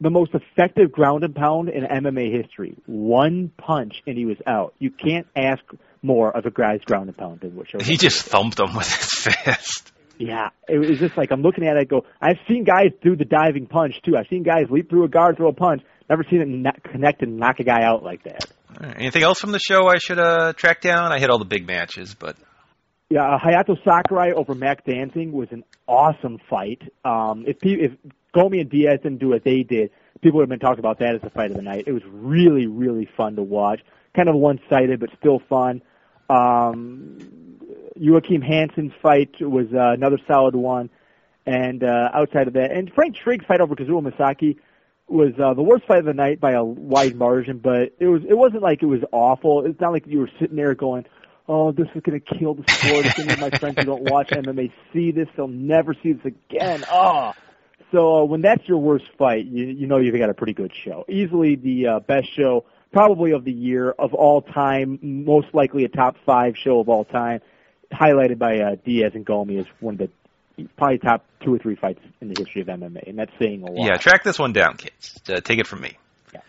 the 0.00 0.10
most 0.10 0.32
effective 0.34 0.90
ground 0.90 1.24
and 1.24 1.34
pound 1.34 1.68
in 1.68 1.84
MMA 1.84 2.36
history. 2.36 2.76
One 2.86 3.50
punch, 3.56 4.02
and 4.06 4.18
he 4.18 4.26
was 4.26 4.38
out. 4.46 4.74
You 4.78 4.90
can't 4.90 5.26
ask 5.36 5.62
more 6.02 6.36
of 6.36 6.46
a 6.46 6.50
guy's 6.50 6.80
ground 6.80 7.08
and 7.08 7.16
pound 7.16 7.40
than 7.40 7.54
what 7.54 7.68
Shogun. 7.68 7.86
He 7.86 7.96
just 7.96 8.24
thumped 8.24 8.58
him 8.58 8.74
with 8.74 8.92
his 8.92 9.34
fist. 9.34 9.92
Yeah, 10.18 10.50
it 10.68 10.78
was 10.78 10.98
just 10.98 11.16
like 11.16 11.32
I'm 11.32 11.42
looking 11.42 11.66
at 11.66 11.76
it. 11.76 11.88
go, 11.88 12.04
I've 12.20 12.38
seen 12.48 12.64
guys 12.64 12.90
do 13.02 13.16
the 13.16 13.24
diving 13.24 13.66
punch 13.66 14.00
too. 14.04 14.16
I've 14.16 14.28
seen 14.28 14.42
guys 14.42 14.66
leap 14.70 14.90
through 14.90 15.04
a 15.04 15.08
guard, 15.08 15.36
throw 15.36 15.48
a 15.48 15.52
punch. 15.52 15.82
Never 16.08 16.24
seen 16.30 16.64
it 16.66 16.82
connect 16.84 17.22
and 17.22 17.36
knock 17.38 17.60
a 17.60 17.64
guy 17.64 17.82
out 17.82 18.02
like 18.02 18.24
that. 18.24 18.44
Right. 18.80 18.96
Anything 18.98 19.22
else 19.22 19.40
from 19.40 19.52
the 19.52 19.58
show 19.58 19.86
I 19.88 19.98
should 19.98 20.18
uh, 20.18 20.52
track 20.52 20.80
down? 20.80 21.12
I 21.12 21.18
hit 21.18 21.30
all 21.30 21.38
the 21.38 21.44
big 21.44 21.66
matches, 21.66 22.14
but 22.14 22.36
yeah, 23.12 23.34
uh, 23.34 23.38
Hayato 23.38 23.76
Sakurai 23.84 24.32
over 24.32 24.54
Mac 24.54 24.86
Danzig 24.86 25.30
was 25.32 25.48
an 25.50 25.64
awesome 25.86 26.38
fight. 26.48 26.80
Um, 27.04 27.44
if 27.46 27.58
if 27.62 27.92
Gomi 28.34 28.60
and 28.60 28.70
Diaz 28.70 29.00
didn't 29.02 29.18
do 29.18 29.28
what 29.28 29.44
they 29.44 29.62
did, 29.62 29.90
people 30.22 30.38
would 30.38 30.44
have 30.44 30.48
been 30.48 30.66
talking 30.66 30.78
about 30.78 30.98
that 31.00 31.14
as 31.14 31.20
the 31.20 31.30
fight 31.30 31.50
of 31.50 31.56
the 31.56 31.62
night. 31.62 31.84
It 31.86 31.92
was 31.92 32.02
really 32.06 32.66
really 32.66 33.08
fun 33.16 33.36
to 33.36 33.42
watch. 33.42 33.80
Kind 34.16 34.28
of 34.28 34.36
one 34.36 34.60
sided, 34.70 35.00
but 35.00 35.10
still 35.18 35.42
fun. 35.48 35.82
Um, 36.30 37.58
Joachim 37.96 38.40
Hansen's 38.40 38.92
fight 39.02 39.30
was 39.40 39.66
uh, 39.74 39.92
another 39.92 40.18
solid 40.26 40.56
one, 40.56 40.88
and 41.44 41.84
uh, 41.84 42.08
outside 42.14 42.48
of 42.48 42.54
that, 42.54 42.72
and 42.72 42.90
Frank 42.94 43.16
Trigg's 43.22 43.44
fight 43.44 43.60
over 43.60 43.74
Kazuo 43.76 44.02
Misaki 44.02 44.56
was 45.08 45.32
uh, 45.38 45.54
the 45.54 45.62
worst 45.62 45.84
fight 45.86 45.98
of 45.98 46.04
the 46.04 46.14
night 46.14 46.40
by 46.40 46.52
a 46.52 46.64
wide 46.64 47.16
margin, 47.16 47.58
but 47.58 47.92
it 47.98 48.06
was 48.06 48.22
it 48.28 48.36
wasn't 48.36 48.62
like 48.62 48.82
it 48.82 48.86
was 48.86 49.00
awful. 49.12 49.64
It's 49.66 49.80
not 49.80 49.92
like 49.92 50.06
you 50.06 50.20
were 50.20 50.30
sitting 50.40 50.56
there 50.56 50.74
going, 50.74 51.04
"Oh, 51.48 51.72
this 51.72 51.88
is 51.94 52.02
going 52.02 52.20
to 52.20 52.38
kill 52.38 52.54
the 52.54 52.64
sport." 52.68 53.18
Any 53.18 53.32
of 53.32 53.40
my 53.40 53.50
friends 53.58 53.76
who 53.78 53.84
don't 53.84 54.10
watch 54.10 54.30
MMA 54.30 54.72
see 54.92 55.10
this, 55.10 55.28
they'll 55.36 55.48
never 55.48 55.94
see 56.02 56.12
this 56.12 56.24
again. 56.24 56.84
Oh, 56.90 57.32
so 57.92 58.22
uh, 58.22 58.24
when 58.24 58.40
that's 58.40 58.66
your 58.66 58.78
worst 58.78 59.04
fight, 59.18 59.44
you 59.44 59.66
you 59.66 59.86
know 59.86 59.98
you've 59.98 60.18
got 60.18 60.30
a 60.30 60.34
pretty 60.34 60.54
good 60.54 60.72
show. 60.74 61.04
Easily 61.08 61.56
the 61.56 61.86
uh, 61.86 62.00
best 62.00 62.34
show, 62.34 62.64
probably 62.92 63.32
of 63.32 63.44
the 63.44 63.52
year 63.52 63.90
of 63.90 64.14
all 64.14 64.40
time. 64.40 64.98
Most 65.02 65.48
likely 65.52 65.84
a 65.84 65.88
top 65.88 66.16
five 66.24 66.56
show 66.56 66.80
of 66.80 66.88
all 66.88 67.04
time. 67.04 67.40
Highlighted 67.92 68.38
by 68.38 68.58
uh, 68.58 68.76
Diaz 68.82 69.12
and 69.14 69.26
Gomi 69.26 69.60
as 69.60 69.66
one 69.80 69.94
of 69.94 69.98
the 69.98 70.10
probably 70.76 70.98
top 70.98 71.24
two 71.44 71.54
or 71.54 71.58
three 71.58 71.76
fights 71.76 72.00
in 72.20 72.28
the 72.28 72.34
history 72.38 72.62
of 72.62 72.68
MMA, 72.68 73.08
and 73.08 73.18
that's 73.18 73.32
saying 73.40 73.62
a 73.62 73.70
lot. 73.70 73.86
Yeah, 73.86 73.96
track 73.96 74.24
this 74.24 74.38
one 74.38 74.52
down, 74.52 74.76
kids. 74.76 75.20
Uh, 75.28 75.40
take 75.40 75.58
it 75.58 75.66
from 75.66 75.80
me. 75.80 75.96
Yeah. 76.32 76.40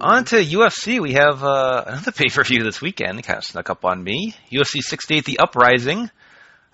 On 0.00 0.24
to 0.24 0.36
UFC. 0.36 1.00
We 1.00 1.14
have 1.14 1.42
uh, 1.42 1.84
another 1.86 2.12
pay 2.16 2.28
per 2.28 2.44
view 2.44 2.62
this 2.62 2.80
weekend. 2.80 3.18
It 3.18 3.22
kind 3.22 3.38
of 3.38 3.44
snuck 3.44 3.70
up 3.70 3.84
on 3.84 4.02
me. 4.02 4.34
UFC 4.52 4.80
68, 4.80 5.24
The 5.24 5.38
Uprising. 5.38 6.10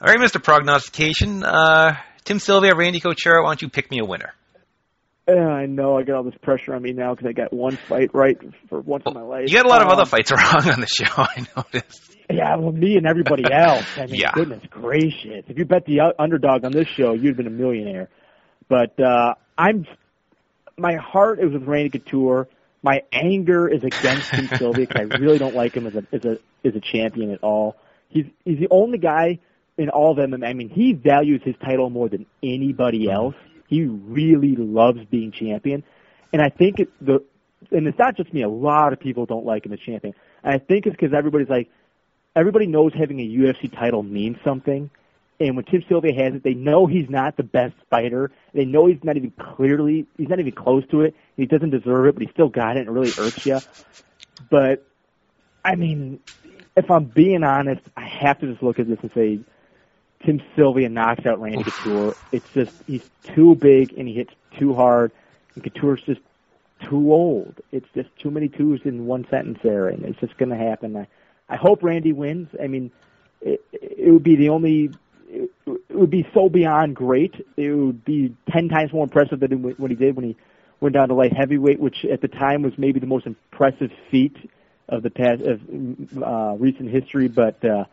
All 0.00 0.08
right, 0.12 0.18
Mr. 0.18 0.42
Prognostication. 0.42 1.44
Uh, 1.44 1.96
Tim 2.24 2.38
Sylvia, 2.38 2.74
Randy 2.74 3.00
Couture, 3.00 3.42
why 3.42 3.50
don't 3.50 3.62
you 3.62 3.68
pick 3.68 3.90
me 3.90 3.98
a 4.00 4.04
winner? 4.04 4.32
Yeah, 5.28 5.46
I 5.46 5.66
know. 5.66 5.96
I 5.96 6.02
got 6.02 6.16
all 6.16 6.22
this 6.22 6.34
pressure 6.42 6.74
on 6.74 6.82
me 6.82 6.92
now 6.92 7.14
because 7.14 7.28
I 7.28 7.32
got 7.32 7.52
one 7.52 7.76
fight 7.88 8.10
right 8.12 8.36
for 8.68 8.80
once 8.80 9.04
well, 9.06 9.14
in 9.14 9.20
my 9.20 9.26
life. 9.26 9.48
You 9.48 9.54
got 9.54 9.64
a 9.64 9.68
lot 9.68 9.80
um, 9.80 9.88
of 9.88 9.92
other 9.94 10.04
fights 10.04 10.30
wrong 10.32 10.68
on 10.68 10.80
the 10.80 10.86
show. 10.86 11.06
I 11.16 11.46
noticed. 11.56 12.13
Yeah, 12.30 12.56
well, 12.56 12.72
me 12.72 12.96
and 12.96 13.06
everybody 13.06 13.44
else. 13.52 13.86
I 13.96 14.06
mean, 14.06 14.20
yeah. 14.20 14.32
goodness 14.32 14.62
gracious! 14.70 15.44
If 15.48 15.58
you 15.58 15.64
bet 15.64 15.84
the 15.86 16.14
underdog 16.18 16.64
on 16.64 16.72
this 16.72 16.88
show, 16.88 17.12
you'd 17.12 17.36
been 17.36 17.46
a 17.46 17.50
millionaire. 17.50 18.08
But 18.68 18.98
uh, 18.98 19.34
I'm, 19.58 19.86
my 20.76 20.96
heart 20.96 21.38
is 21.38 21.52
with 21.52 21.64
Randy 21.64 21.90
Couture. 21.90 22.48
My 22.82 23.02
anger 23.12 23.68
is 23.68 23.82
against 23.84 24.30
Tim 24.30 24.48
Sylvia 24.58 24.86
because 24.86 25.10
I 25.10 25.16
really 25.16 25.38
don't 25.38 25.54
like 25.54 25.74
him 25.74 25.86
as 25.86 25.94
a 25.94 26.04
as 26.12 26.24
a 26.24 26.38
as 26.64 26.74
a 26.74 26.80
champion 26.80 27.30
at 27.30 27.42
all. 27.42 27.76
He's 28.08 28.26
he's 28.44 28.58
the 28.58 28.68
only 28.70 28.98
guy 28.98 29.40
in 29.76 29.90
all 29.90 30.12
of 30.12 30.18
MMA. 30.18 30.46
I 30.46 30.52
mean, 30.52 30.68
he 30.68 30.92
values 30.92 31.42
his 31.44 31.56
title 31.62 31.90
more 31.90 32.08
than 32.08 32.26
anybody 32.42 33.10
else. 33.10 33.34
He 33.68 33.84
really 33.84 34.54
loves 34.56 35.04
being 35.10 35.32
champion, 35.32 35.82
and 36.32 36.40
I 36.40 36.48
think 36.48 36.78
it, 36.78 36.88
the 37.00 37.24
and 37.70 37.86
it's 37.86 37.98
not 37.98 38.16
just 38.16 38.32
me. 38.32 38.42
A 38.42 38.48
lot 38.48 38.92
of 38.92 39.00
people 39.00 39.26
don't 39.26 39.44
like 39.44 39.66
him 39.66 39.72
as 39.72 39.80
champion. 39.80 40.14
And 40.42 40.54
I 40.54 40.58
think 40.58 40.86
it's 40.86 40.96
because 40.96 41.14
everybody's 41.14 41.48
like, 41.48 41.70
everybody 42.36 42.66
knows 42.66 42.92
having 42.94 43.20
a 43.20 43.28
UFC 43.28 43.72
title 43.72 44.02
means 44.02 44.36
something. 44.44 44.90
And 45.40 45.56
when 45.56 45.64
Tim 45.64 45.84
Sylvia 45.88 46.14
has 46.14 46.34
it, 46.34 46.42
they 46.42 46.54
know 46.54 46.86
he's 46.86 47.10
not 47.10 47.36
the 47.36 47.42
best 47.42 47.74
fighter. 47.90 48.30
They 48.52 48.64
know 48.64 48.86
he's 48.86 49.02
not 49.02 49.16
even 49.16 49.32
clearly, 49.32 50.06
he's 50.16 50.28
not 50.28 50.38
even 50.38 50.52
close 50.52 50.86
to 50.90 51.02
it. 51.02 51.16
He 51.36 51.46
doesn't 51.46 51.70
deserve 51.70 52.06
it, 52.06 52.14
but 52.14 52.22
he 52.22 52.28
still 52.30 52.48
got 52.48 52.76
it, 52.76 52.86
and 52.86 52.88
it 52.88 52.92
really 52.92 53.12
irks 53.18 53.44
you. 53.44 53.58
But, 54.48 54.86
I 55.64 55.74
mean, 55.74 56.20
if 56.76 56.90
I'm 56.90 57.04
being 57.04 57.42
honest, 57.42 57.82
I 57.96 58.06
have 58.06 58.38
to 58.40 58.46
just 58.46 58.62
look 58.62 58.78
at 58.78 58.88
this 58.88 58.98
and 59.02 59.10
say, 59.12 59.40
Tim 60.24 60.40
Sylvia 60.56 60.88
knocks 60.88 61.26
out 61.26 61.40
Randy 61.40 61.64
Couture. 61.64 62.14
It's 62.32 62.48
just, 62.54 62.72
he's 62.86 63.08
too 63.34 63.56
big 63.56 63.92
and 63.98 64.08
he 64.08 64.14
hits 64.14 64.32
too 64.58 64.72
hard, 64.72 65.10
and 65.54 65.64
Couture's 65.64 66.02
just 66.02 66.20
too 66.88 67.12
old. 67.12 67.60
It's 67.72 67.88
just 67.94 68.08
too 68.18 68.30
many 68.30 68.48
twos 68.48 68.80
in 68.84 69.06
one 69.06 69.26
sentence 69.28 69.58
there, 69.62 69.88
and 69.88 70.04
it's 70.04 70.18
just 70.20 70.36
going 70.38 70.50
to 70.50 70.56
happen. 70.56 70.96
I, 70.96 71.06
I 71.48 71.56
hope 71.56 71.82
Randy 71.82 72.12
wins. 72.12 72.48
I 72.62 72.66
mean, 72.66 72.90
it, 73.40 73.64
it 73.72 74.12
would 74.12 74.22
be 74.22 74.36
the 74.36 74.48
only. 74.50 74.90
It, 75.28 75.50
would 75.90 76.10
be 76.10 76.26
so 76.34 76.48
beyond 76.48 76.96
great. 76.96 77.34
It 77.56 77.70
would 77.70 78.04
be 78.04 78.34
ten 78.50 78.68
times 78.68 78.92
more 78.92 79.04
impressive 79.04 79.40
than 79.40 79.62
what 79.76 79.90
he 79.90 79.96
did 79.96 80.16
when 80.16 80.24
he 80.24 80.36
went 80.80 80.94
down 80.94 81.08
to 81.08 81.14
light 81.14 81.32
heavyweight, 81.32 81.80
which 81.80 82.04
at 82.04 82.20
the 82.20 82.28
time 82.28 82.62
was 82.62 82.72
maybe 82.76 83.00
the 83.00 83.06
most 83.06 83.26
impressive 83.26 83.90
feat 84.10 84.36
of 84.88 85.02
the 85.02 85.10
past 85.10 85.42
of 85.42 85.60
uh, 86.22 86.56
recent 86.58 86.90
history. 86.90 87.28
But 87.28 87.64
uh, 87.64 87.84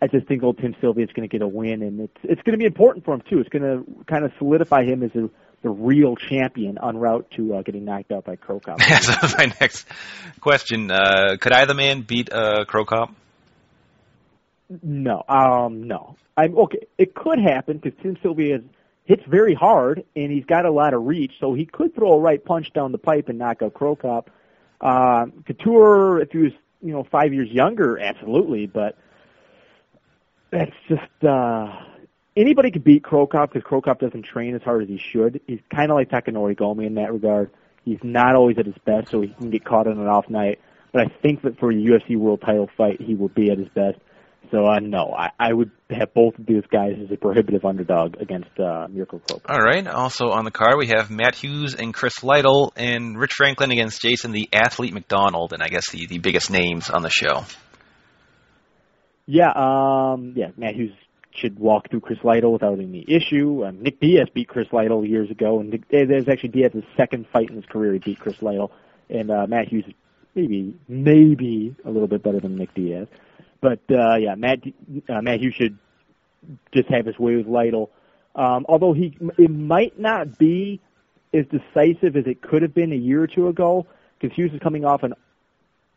I 0.00 0.06
just 0.08 0.26
think 0.26 0.42
old 0.42 0.58
Tim 0.58 0.74
Sylvia 0.80 1.04
is 1.04 1.12
going 1.12 1.28
to 1.28 1.32
get 1.32 1.42
a 1.42 1.48
win, 1.48 1.82
and 1.82 2.00
it's 2.00 2.18
it's 2.22 2.42
going 2.42 2.52
to 2.52 2.58
be 2.58 2.64
important 2.64 3.04
for 3.04 3.14
him 3.14 3.22
too. 3.28 3.38
It's 3.38 3.48
going 3.48 3.62
to 3.62 4.04
kind 4.06 4.24
of 4.24 4.32
solidify 4.38 4.84
him 4.84 5.02
as 5.02 5.14
a 5.14 5.30
the 5.66 5.72
real 5.72 6.14
champion 6.14 6.78
en 6.80 6.96
route 6.96 7.28
to 7.32 7.56
uh, 7.56 7.62
getting 7.62 7.84
knocked 7.84 8.12
out 8.12 8.24
by 8.24 8.36
Cro 8.36 8.60
Cop. 8.60 8.80
so 9.02 9.12
my 9.36 9.52
next 9.60 9.84
question: 10.40 10.92
uh, 10.92 11.36
Could 11.40 11.52
I 11.52 11.64
the 11.64 11.74
man 11.74 12.02
beat 12.02 12.32
uh, 12.32 12.64
Cro 12.66 12.84
Cop? 12.84 13.12
No, 14.80 15.24
um, 15.28 15.88
no. 15.88 16.14
I'm 16.36 16.56
okay. 16.56 16.86
It 16.98 17.16
could 17.16 17.40
happen 17.40 17.78
because 17.78 17.98
Tim 18.00 18.16
Sylvia 18.22 18.60
hits 19.06 19.24
very 19.26 19.54
hard 19.54 20.04
and 20.14 20.30
he's 20.30 20.44
got 20.44 20.66
a 20.66 20.70
lot 20.70 20.94
of 20.94 21.04
reach, 21.04 21.32
so 21.40 21.52
he 21.52 21.66
could 21.66 21.96
throw 21.96 22.12
a 22.12 22.20
right 22.20 22.44
punch 22.44 22.72
down 22.72 22.92
the 22.92 22.98
pipe 22.98 23.28
and 23.28 23.38
knock 23.40 23.60
out 23.60 23.74
Cro 23.74 23.96
Cop. 23.96 24.30
Uh, 24.80 25.26
Couture, 25.46 26.20
if 26.20 26.30
he 26.30 26.38
was 26.38 26.52
you 26.80 26.92
know 26.92 27.02
five 27.10 27.34
years 27.34 27.48
younger, 27.50 27.98
absolutely, 27.98 28.66
but 28.68 28.96
that's 30.52 30.76
just 30.88 31.24
uh, 31.24 31.72
anybody 32.36 32.70
could 32.70 32.84
beat 32.84 33.02
Cro 33.02 33.26
Cop 33.26 33.52
because 33.52 33.66
Cro 33.66 33.80
Cop 33.80 34.00
doesn't 34.00 34.24
train 34.24 34.54
as 34.54 34.62
hard 34.62 34.82
as 34.82 34.88
he 34.88 34.98
should. 35.12 35.40
He's 35.46 35.60
kind 35.74 35.90
of 35.90 35.96
like 35.96 36.10
Takanori 36.10 36.56
Gomi 36.56 36.86
in 36.86 36.94
that 36.94 37.12
regard. 37.12 37.50
He's 37.84 37.98
not 38.02 38.34
always 38.34 38.58
at 38.58 38.66
his 38.66 38.74
best, 38.84 39.10
so 39.10 39.20
he 39.20 39.28
can 39.28 39.50
get 39.50 39.64
caught 39.64 39.86
on 39.86 39.98
an 39.98 40.06
off 40.06 40.28
night. 40.28 40.58
But 40.92 41.02
I 41.06 41.14
think 41.22 41.42
that 41.42 41.58
for 41.58 41.70
a 41.70 41.74
UFC 41.74 42.16
World 42.16 42.42
Title 42.44 42.68
fight, 42.76 43.00
he 43.00 43.14
will 43.14 43.28
be 43.28 43.50
at 43.50 43.58
his 43.58 43.68
best. 43.68 43.98
So 44.50 44.64
uh, 44.64 44.78
no, 44.80 45.12
I, 45.16 45.30
I 45.38 45.52
would 45.52 45.70
have 45.90 46.14
both 46.14 46.38
of 46.38 46.46
these 46.46 46.62
guys 46.70 46.92
as 47.02 47.10
a 47.10 47.16
prohibitive 47.16 47.64
underdog 47.64 48.16
against 48.20 48.50
uh, 48.58 48.86
Mirko 48.88 49.18
Cro 49.18 49.38
Cop. 49.38 49.50
All 49.50 49.58
right. 49.58 49.86
Also 49.86 50.30
on 50.30 50.44
the 50.44 50.50
card, 50.50 50.74
we 50.78 50.88
have 50.88 51.10
Matt 51.10 51.34
Hughes 51.34 51.74
and 51.74 51.92
Chris 51.92 52.22
Lytle, 52.22 52.72
and 52.76 53.18
Rich 53.18 53.34
Franklin 53.34 53.72
against 53.72 54.00
Jason 54.02 54.32
the 54.32 54.48
Athlete 54.52 54.94
MacDonald, 54.94 55.52
and 55.52 55.62
I 55.62 55.68
guess 55.68 55.90
the, 55.90 56.06
the 56.06 56.18
biggest 56.18 56.50
names 56.50 56.90
on 56.90 57.02
the 57.02 57.10
show. 57.10 57.44
Yeah, 59.26 59.50
um, 59.54 60.34
yeah, 60.36 60.50
Matt 60.56 60.76
Hughes 60.76 60.94
should 61.36 61.58
walk 61.58 61.90
through 61.90 62.00
Chris 62.00 62.18
Lytle 62.22 62.52
without 62.52 62.78
any 62.78 63.04
issue. 63.06 63.64
Um, 63.64 63.82
Nick 63.82 64.00
Diaz 64.00 64.28
beat 64.32 64.48
Chris 64.48 64.68
Lytle 64.72 65.04
years 65.04 65.30
ago, 65.30 65.60
and 65.60 65.70
Nick, 65.70 65.88
there's 65.88 66.28
actually 66.28 66.50
Diaz's 66.50 66.84
second 66.96 67.26
fight 67.32 67.50
in 67.50 67.56
his 67.56 67.66
career. 67.66 67.92
He 67.94 67.98
beat 67.98 68.20
Chris 68.20 68.40
Lytle, 68.40 68.72
and 69.08 69.30
uh, 69.30 69.46
Matt 69.46 69.68
Hughes 69.68 69.84
maybe 70.34 70.74
maybe 70.88 71.74
a 71.84 71.90
little 71.90 72.08
bit 72.08 72.22
better 72.22 72.40
than 72.40 72.56
Nick 72.56 72.74
Diaz. 72.74 73.08
But 73.60 73.80
uh, 73.90 74.16
yeah, 74.16 74.34
Matt 74.34 74.60
uh, 75.08 75.22
Matt 75.22 75.40
Hughes 75.40 75.54
should 75.54 75.78
just 76.72 76.88
have 76.88 77.06
his 77.06 77.18
way 77.18 77.36
with 77.36 77.46
Lytle. 77.46 77.90
Um, 78.34 78.66
although 78.68 78.92
he 78.92 79.16
it 79.38 79.50
might 79.50 79.98
not 79.98 80.38
be 80.38 80.80
as 81.32 81.46
decisive 81.46 82.16
as 82.16 82.26
it 82.26 82.42
could 82.42 82.62
have 82.62 82.74
been 82.74 82.92
a 82.92 82.96
year 82.96 83.22
or 83.22 83.26
two 83.26 83.48
ago, 83.48 83.86
because 84.18 84.36
Hughes 84.36 84.52
is 84.52 84.60
coming 84.60 84.84
off 84.84 85.02
an 85.02 85.14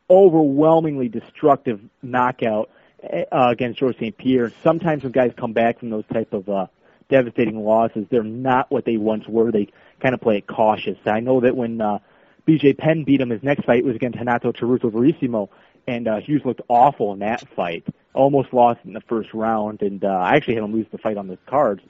overwhelmingly 0.09 1.07
destructive 1.07 1.79
knockout 2.01 2.69
uh, 3.03 3.49
against 3.49 3.79
George 3.79 3.95
St. 3.97 4.17
Pierre. 4.17 4.51
Sometimes 4.63 5.03
when 5.03 5.11
guys 5.11 5.31
come 5.37 5.53
back 5.53 5.79
from 5.79 5.89
those 5.89 6.05
type 6.11 6.33
of 6.33 6.47
uh, 6.49 6.67
devastating 7.09 7.63
losses, 7.63 8.05
they're 8.09 8.23
not 8.23 8.71
what 8.71 8.85
they 8.85 8.97
once 8.97 9.27
were. 9.27 9.51
They 9.51 9.69
kind 9.99 10.13
of 10.13 10.21
play 10.21 10.37
it 10.37 10.47
cautious. 10.47 10.97
I 11.05 11.19
know 11.19 11.41
that 11.41 11.55
when 11.55 11.81
uh, 11.81 11.99
BJ 12.47 12.77
Penn 12.77 13.03
beat 13.03 13.21
him, 13.21 13.29
his 13.29 13.43
next 13.43 13.65
fight 13.65 13.83
was 13.83 13.95
against 13.95 14.17
Renato 14.17 14.51
Charuto 14.51 14.91
Verissimo, 14.91 15.49
and 15.87 16.07
uh, 16.07 16.19
Hughes 16.19 16.41
looked 16.45 16.61
awful 16.67 17.13
in 17.13 17.19
that 17.19 17.47
fight. 17.55 17.85
Almost 18.13 18.53
lost 18.53 18.79
in 18.85 18.93
the 18.93 19.01
first 19.01 19.33
round, 19.33 19.81
and 19.81 20.03
uh, 20.03 20.07
I 20.07 20.35
actually 20.35 20.55
had 20.55 20.63
him 20.63 20.73
lose 20.73 20.87
the 20.91 20.97
fight 20.97 21.17
on 21.17 21.27
the 21.27 21.37
cards. 21.45 21.81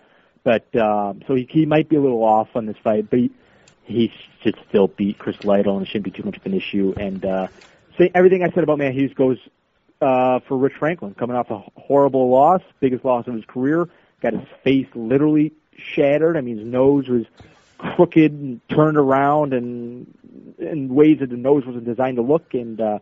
But 0.44 0.74
um, 0.76 1.22
so 1.28 1.36
he, 1.36 1.48
he 1.50 1.66
might 1.66 1.90
be 1.90 1.96
a 1.96 2.02
little 2.02 2.24
off 2.24 2.50
on 2.56 2.66
this 2.66 2.78
fight, 2.84 3.10
but 3.10 3.20
he, 3.20 3.32
he 3.84 4.14
should 4.42 4.56
still 4.68 4.88
beat 4.88 5.18
Chris 5.18 5.44
Lytle, 5.44 5.78
and 5.78 5.86
it 5.86 5.90
shouldn't 5.90 6.06
be 6.06 6.12
too 6.12 6.24
much 6.24 6.38
of 6.38 6.46
an 6.46 6.54
issue. 6.54 6.94
And 6.98 7.26
uh, 7.26 7.48
say 7.98 8.12
everything 8.14 8.44
I 8.44 8.50
said 8.52 8.64
about 8.64 8.78
Matt 8.78 8.94
Hughes 8.94 9.14
goes 9.14 9.38
uh, 10.02 10.40
for 10.48 10.58
Rich 10.58 10.74
Franklin, 10.80 11.14
coming 11.14 11.36
off 11.36 11.50
a 11.50 11.64
horrible 11.80 12.30
loss, 12.30 12.62
biggest 12.80 13.04
loss 13.04 13.28
of 13.28 13.34
his 13.34 13.46
career. 13.46 13.90
Got 14.22 14.34
his 14.34 14.48
face 14.64 14.88
literally 14.96 15.54
shattered. 15.78 16.38
I 16.38 16.42
mean, 16.42 16.58
his 16.58 16.68
nose 16.68 17.08
was 17.08 17.26
crooked 17.78 18.32
and 18.32 18.62
turned 18.70 18.98
around 18.98 19.54
and 19.54 20.14
in 20.58 20.94
ways 20.94 21.20
that 21.20 21.30
the 21.30 21.38
nose 21.38 21.66
wasn't 21.66 21.86
designed 21.86 22.18
to 22.18 22.22
look. 22.22 22.54
And 22.54 22.80
uh, 22.80 23.00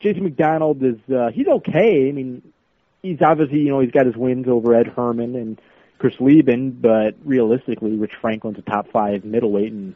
Jason 0.00 0.24
MacDonald 0.24 0.82
is 0.82 0.98
uh, 1.14 1.30
he's 1.32 1.46
okay. 1.46 2.08
I 2.08 2.12
mean, 2.12 2.42
he's 3.02 3.22
obviously 3.22 3.60
you 3.60 3.70
know 3.70 3.80
he's 3.80 3.92
got 3.92 4.06
his 4.06 4.16
wins 4.16 4.48
over 4.48 4.74
Ed 4.74 4.88
Herman 4.88 5.36
and 5.36 5.60
Chris 5.98 6.14
Leben, 6.18 6.70
but 6.70 7.14
realistically, 7.24 7.92
Rich 7.92 8.14
Franklin's 8.20 8.58
a 8.58 8.62
top 8.62 8.90
five 8.90 9.24
middleweight, 9.24 9.72
and 9.72 9.94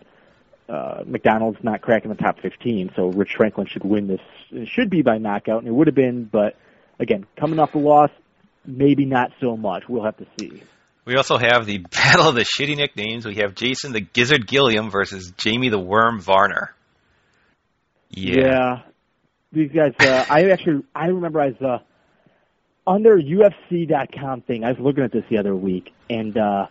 uh, 0.68 1.02
MacDonald's 1.06 1.58
not 1.62 1.82
cracking 1.82 2.10
the 2.10 2.16
top 2.16 2.40
15. 2.40 2.92
So 2.96 3.08
Rich 3.08 3.34
Franklin 3.36 3.66
should 3.66 3.84
win 3.84 4.06
this. 4.06 4.20
It 4.50 4.68
should 4.68 4.90
be 4.90 5.02
by 5.02 5.18
knockout, 5.18 5.58
and 5.58 5.68
it 5.68 5.72
would 5.72 5.86
have 5.86 5.96
been, 5.96 6.24
but 6.24 6.56
again, 6.98 7.26
coming 7.38 7.58
off 7.58 7.72
the 7.72 7.78
loss, 7.78 8.10
maybe 8.64 9.04
not 9.04 9.30
so 9.40 9.56
much. 9.56 9.84
We'll 9.88 10.04
have 10.04 10.16
to 10.18 10.26
see. 10.38 10.62
We 11.04 11.16
also 11.16 11.36
have 11.36 11.66
the 11.66 11.78
battle 11.90 12.28
of 12.28 12.34
the 12.34 12.44
shitty 12.44 12.76
nicknames. 12.76 13.26
We 13.26 13.36
have 13.36 13.54
Jason 13.54 13.92
the 13.92 14.00
Gizzard 14.00 14.46
Gilliam 14.46 14.90
versus 14.90 15.32
Jamie 15.36 15.68
the 15.68 15.78
Worm 15.78 16.20
Varner. 16.20 16.74
Yeah. 18.10 18.36
yeah. 18.36 18.82
These 19.52 19.70
guys, 19.70 19.92
uh, 20.00 20.24
I 20.28 20.50
actually, 20.50 20.84
I 20.94 21.06
remember 21.06 21.40
I 21.40 21.48
was 21.48 21.62
uh, 21.62 21.78
on 22.90 23.02
their 23.02 23.18
UFC.com 23.18 24.42
thing. 24.42 24.64
I 24.64 24.70
was 24.70 24.80
looking 24.80 25.04
at 25.04 25.12
this 25.12 25.24
the 25.30 25.38
other 25.38 25.54
week, 25.54 25.92
and 26.10 26.36
uh, 26.36 26.66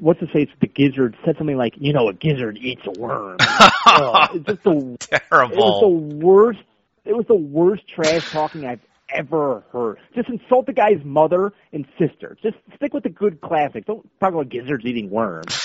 what's 0.00 0.20
to 0.20 0.26
say? 0.26 0.42
It's 0.42 0.52
the 0.60 0.66
gizzard 0.66 1.16
said 1.24 1.36
something 1.38 1.56
like, 1.56 1.74
"You 1.76 1.92
know, 1.92 2.08
a 2.08 2.14
gizzard 2.14 2.58
eats 2.58 2.82
a 2.86 2.98
worm." 2.98 3.36
oh, 3.86 4.26
it's 4.34 4.46
just 4.46 4.64
the 4.64 4.96
terrible. 5.30 5.54
It 5.54 5.58
was 5.58 5.80
the 5.80 6.24
worst. 6.26 6.60
It 7.04 7.16
was 7.16 7.26
the 7.26 7.36
worst 7.36 7.86
trash 7.88 8.30
talking 8.30 8.66
I've 8.66 8.80
ever 9.12 9.64
heard. 9.72 9.98
Just 10.14 10.28
insult 10.28 10.66
the 10.66 10.72
guy's 10.72 11.04
mother 11.04 11.52
and 11.72 11.86
sister. 11.98 12.36
Just 12.42 12.56
stick 12.76 12.92
with 12.94 13.02
the 13.02 13.10
good 13.10 13.40
classics. 13.40 13.86
Don't 13.86 14.08
talk 14.20 14.32
about 14.32 14.48
gizzards 14.48 14.84
eating 14.84 15.10
worms. 15.10 15.58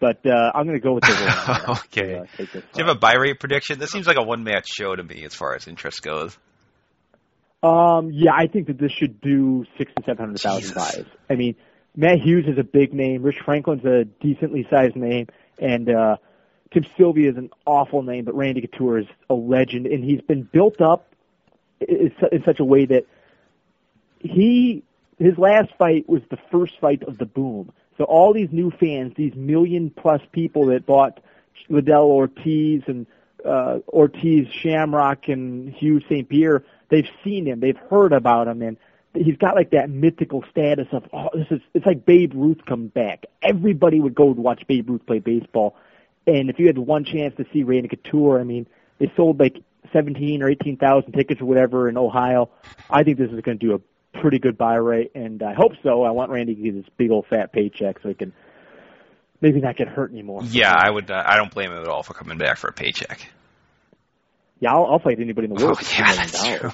But 0.00 0.24
uh, 0.24 0.52
I'm 0.54 0.64
going 0.64 0.78
to 0.78 0.82
go 0.82 0.94
with 0.94 1.04
the 1.04 1.60
worm. 1.66 1.78
okay. 1.84 2.22
To, 2.36 2.42
uh, 2.42 2.46
Do 2.52 2.62
you 2.78 2.84
have 2.86 2.96
a 2.96 2.98
buy 2.98 3.14
rate 3.14 3.38
prediction? 3.38 3.78
This 3.78 3.90
seems 3.90 4.06
like 4.06 4.16
a 4.16 4.22
one 4.22 4.44
match 4.44 4.66
show 4.68 4.96
to 4.96 5.02
me 5.02 5.24
as 5.24 5.34
far 5.34 5.54
as 5.54 5.68
interest 5.68 6.02
goes. 6.02 6.36
Um, 7.62 8.10
yeah, 8.10 8.32
I 8.34 8.46
think 8.46 8.68
that 8.68 8.78
this 8.78 8.92
should 8.92 9.20
do 9.20 9.66
six 9.76 9.92
to 9.94 10.02
seven 10.06 10.16
hundred 10.16 10.40
thousand 10.40 10.74
buys. 10.74 11.04
I 11.28 11.34
mean, 11.34 11.56
Matt 11.96 12.20
Hughes 12.20 12.46
is 12.46 12.58
a 12.58 12.64
big 12.64 12.92
name. 12.94 13.22
Rich 13.22 13.40
Franklin's 13.44 13.84
a 13.84 14.04
decently 14.04 14.66
sized 14.70 14.96
name, 14.96 15.26
and 15.58 15.88
uh, 15.88 16.16
Tim 16.72 16.86
Sylvia 16.96 17.30
is 17.30 17.36
an 17.36 17.50
awful 17.66 18.02
name. 18.02 18.24
But 18.24 18.34
Randy 18.34 18.60
Couture 18.60 18.98
is 18.98 19.06
a 19.28 19.34
legend, 19.34 19.86
and 19.86 20.04
he's 20.04 20.20
been 20.20 20.42
built 20.42 20.80
up 20.80 21.12
in, 21.80 22.12
such 22.44 22.60
a 22.60 22.64
way 22.64 22.86
that 22.86 23.06
he 24.20 24.82
his 25.18 25.36
last 25.36 25.70
fight 25.78 26.08
was 26.08 26.22
the 26.30 26.38
first 26.50 26.78
fight 26.80 27.02
of 27.02 27.18
the 27.18 27.26
boom. 27.26 27.72
So 27.98 28.04
all 28.04 28.32
these 28.32 28.48
new 28.50 28.70
fans, 28.70 29.12
these 29.16 29.34
million 29.34 29.90
plus 29.90 30.22
people 30.32 30.66
that 30.66 30.86
bought 30.86 31.20
Liddell 31.68 32.10
Ortiz 32.10 32.82
and 32.86 33.06
uh, 33.44 33.80
Ortiz 33.88 34.48
Shamrock 34.50 35.28
and 35.28 35.72
Hugh 35.74 36.00
St. 36.08 36.26
Pierre, 36.26 36.64
they've 36.88 37.08
seen 37.22 37.46
him, 37.46 37.60
they've 37.60 37.76
heard 37.76 38.12
about 38.12 38.48
him, 38.48 38.62
and 38.62 38.78
he's 39.14 39.36
got 39.36 39.54
like 39.54 39.70
that 39.70 39.90
mythical 39.90 40.44
status 40.50 40.86
of 40.92 41.04
oh 41.12 41.28
this 41.34 41.46
is 41.50 41.60
it's 41.74 41.86
like 41.86 42.04
Babe 42.04 42.32
Ruth 42.34 42.58
come 42.66 42.88
back. 42.88 43.26
Everybody 43.42 44.00
would 44.00 44.14
go 44.14 44.32
to 44.32 44.40
watch 44.40 44.66
Babe 44.66 44.88
Ruth 44.88 45.06
play 45.06 45.18
baseball. 45.18 45.76
And 46.26 46.50
if 46.50 46.58
you 46.58 46.66
had 46.66 46.78
one 46.78 47.04
chance 47.04 47.34
to 47.36 47.46
see 47.52 47.62
Randy 47.62 47.88
Couture, 47.88 48.40
I 48.40 48.44
mean, 48.44 48.66
they 48.98 49.10
sold 49.16 49.40
like 49.40 49.62
seventeen 49.92 50.42
or 50.42 50.50
eighteen 50.50 50.76
thousand 50.76 51.12
tickets 51.12 51.40
or 51.40 51.46
whatever 51.46 51.88
in 51.88 51.96
Ohio. 51.96 52.50
I 52.88 53.02
think 53.02 53.18
this 53.18 53.30
is 53.30 53.40
going 53.40 53.58
to 53.58 53.66
do 53.66 53.74
a 53.74 54.20
pretty 54.20 54.38
good 54.38 54.58
buy 54.58 54.74
rate, 54.74 55.12
and 55.14 55.42
I 55.42 55.54
hope 55.54 55.72
so. 55.82 56.02
I 56.02 56.10
want 56.10 56.30
Randy 56.30 56.54
to 56.54 56.62
get 56.62 56.74
his 56.74 56.84
big 56.96 57.10
old 57.10 57.26
fat 57.26 57.52
paycheck 57.52 58.00
so 58.02 58.08
he 58.08 58.14
can 58.14 58.32
maybe 59.40 59.60
not 59.60 59.76
get 59.76 59.88
hurt 59.88 60.12
anymore. 60.12 60.42
Yeah, 60.44 60.74
I 60.74 60.90
would. 60.90 61.10
Uh, 61.10 61.22
I 61.24 61.36
don't 61.36 61.52
blame 61.52 61.72
him 61.72 61.78
at 61.78 61.88
all 61.88 62.02
for 62.02 62.14
coming 62.14 62.38
back 62.38 62.58
for 62.58 62.68
a 62.68 62.72
paycheck. 62.72 63.28
Yeah, 64.60 64.74
I'll, 64.74 64.86
I'll 64.86 64.98
fight 64.98 65.18
anybody 65.18 65.48
in 65.48 65.54
the 65.54 65.64
world 65.64 65.78
oh, 65.80 65.82
for 65.82 66.00
yeah, 66.00 66.14
that's 66.14 66.46
true. 66.46 66.70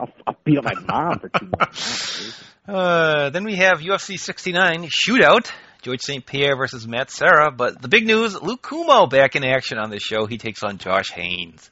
I'll, 0.00 0.08
I'll 0.26 0.36
beat 0.42 0.58
up 0.58 0.64
my 0.64 0.74
mom 0.74 1.18
for 1.20 1.28
two 1.28 1.46
million 1.46 2.34
Uh, 2.68 3.30
then 3.30 3.44
we 3.44 3.56
have 3.56 3.80
UFC 3.80 4.18
69 4.18 4.84
shootout. 4.84 5.50
George 5.82 6.00
St. 6.02 6.24
Pierre 6.24 6.56
versus 6.56 6.86
Matt 6.86 7.10
Serra. 7.10 7.50
But 7.50 7.80
the 7.80 7.88
big 7.88 8.06
news, 8.06 8.40
Luke 8.40 8.62
Cummo 8.62 9.08
back 9.08 9.34
in 9.34 9.44
action 9.44 9.78
on 9.78 9.90
this 9.90 10.02
show. 10.02 10.26
He 10.26 10.38
takes 10.38 10.62
on 10.62 10.78
Josh 10.78 11.10
Haynes. 11.10 11.70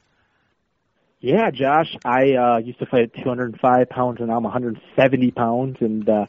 Yeah, 1.21 1.51
Josh. 1.51 1.95
I 2.03 2.33
uh, 2.33 2.57
used 2.57 2.79
to 2.79 2.85
fight 2.85 3.03
at 3.03 3.23
205 3.23 3.89
pounds, 3.89 4.19
and 4.19 4.29
now 4.29 4.37
I'm 4.37 4.43
170 4.43 5.31
pounds, 5.31 5.77
and 5.79 6.09
uh, 6.09 6.25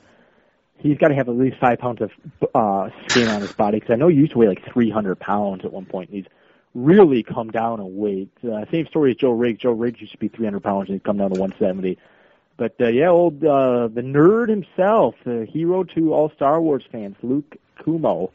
he's 0.78 0.98
got 0.98 1.08
to 1.08 1.14
have 1.14 1.28
at 1.28 1.36
least 1.36 1.56
five 1.60 1.78
pounds 1.78 2.00
of 2.00 2.10
uh, 2.54 2.90
skin 3.08 3.28
on 3.28 3.40
his 3.40 3.52
body 3.52 3.78
because 3.78 3.92
I 3.92 3.96
know 3.96 4.08
he 4.08 4.16
used 4.16 4.32
to 4.32 4.38
weigh 4.38 4.48
like 4.48 4.72
300 4.72 5.18
pounds 5.18 5.64
at 5.64 5.72
one 5.72 5.86
point. 5.86 6.10
And 6.10 6.18
he's 6.18 6.32
really 6.74 7.22
come 7.22 7.50
down 7.50 7.80
in 7.80 7.96
weight. 7.96 8.30
Uh, 8.44 8.64
same 8.70 8.86
story 8.86 9.12
as 9.12 9.16
Joe 9.16 9.32
Riggs. 9.32 9.60
Joe 9.60 9.72
Riggs 9.72 10.00
used 10.00 10.12
to 10.12 10.18
be 10.18 10.28
300 10.28 10.62
pounds 10.62 10.88
and 10.88 10.96
he'd 10.96 11.04
come 11.04 11.18
down 11.18 11.30
to 11.30 11.40
170. 11.40 11.98
But 12.56 12.74
uh, 12.80 12.88
yeah, 12.88 13.08
old 13.08 13.42
uh, 13.42 13.88
the 13.88 14.02
nerd 14.02 14.50
himself, 14.50 15.14
the 15.24 15.46
hero 15.50 15.82
to 15.84 16.12
all 16.12 16.30
Star 16.36 16.60
Wars 16.60 16.84
fans, 16.92 17.16
Luke 17.22 17.56
Cummo, 17.80 18.32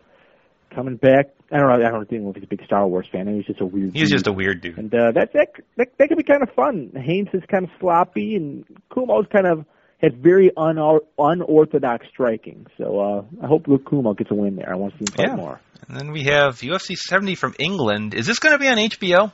coming 0.74 0.96
back. 0.96 1.28
I 1.52 1.58
don't 1.58 1.68
know. 1.68 1.86
I 1.86 1.92
don't 1.92 2.10
think 2.10 2.36
he's 2.36 2.44
a 2.44 2.48
big 2.48 2.66
Star 2.66 2.88
Wars 2.88 3.06
fan. 3.12 3.28
He's 3.28 3.46
just 3.46 3.62
a 3.62 3.66
weird. 3.66 3.94
He's 3.94 4.10
dude. 4.10 4.18
just 4.18 4.28
a 4.28 4.32
weird 4.34 4.62
dude. 4.62 4.80
And 4.80 4.94
uh, 4.94 5.12
that 5.12 5.34
that 5.34 5.50
that, 5.78 5.90
that 6.00 6.08
could 6.10 6.18
be 6.18 6.24
kind 6.24 6.42
of 6.42 6.50
fun. 6.56 6.92
Haynes 6.96 7.30
is 7.34 7.44
kind 7.52 7.66
of 7.66 7.70
sloppy, 7.80 8.36
and 8.36 8.66
Cummo's 8.90 9.28
kind 9.32 9.46
of 9.46 9.64
has 10.00 10.12
very 10.20 10.52
un- 10.58 11.00
unorthodox 11.20 12.08
striking. 12.08 12.66
So 12.80 13.00
uh, 13.00 13.44
I 13.44 13.48
hope 13.48 13.68
Luke 13.68 13.86
Cummo 13.86 14.18
gets 14.18 14.32
a 14.32 14.36
win 14.36 14.56
there. 14.56 14.72
I 14.72 14.76
want 14.76 14.94
to 14.94 14.98
see 14.98 15.12
him 15.12 15.16
fight 15.16 15.28
yeah. 15.28 15.36
more. 15.36 15.62
And 15.88 15.98
then 15.98 16.12
we 16.12 16.24
have 16.24 16.60
UFC 16.62 16.96
70 16.96 17.36
from 17.36 17.56
England. 17.60 18.14
Is 18.14 18.26
this 18.26 18.40
going 18.40 18.54
to 18.54 18.60
be 18.60 18.68
on 18.68 18.78
HBO? 18.78 19.32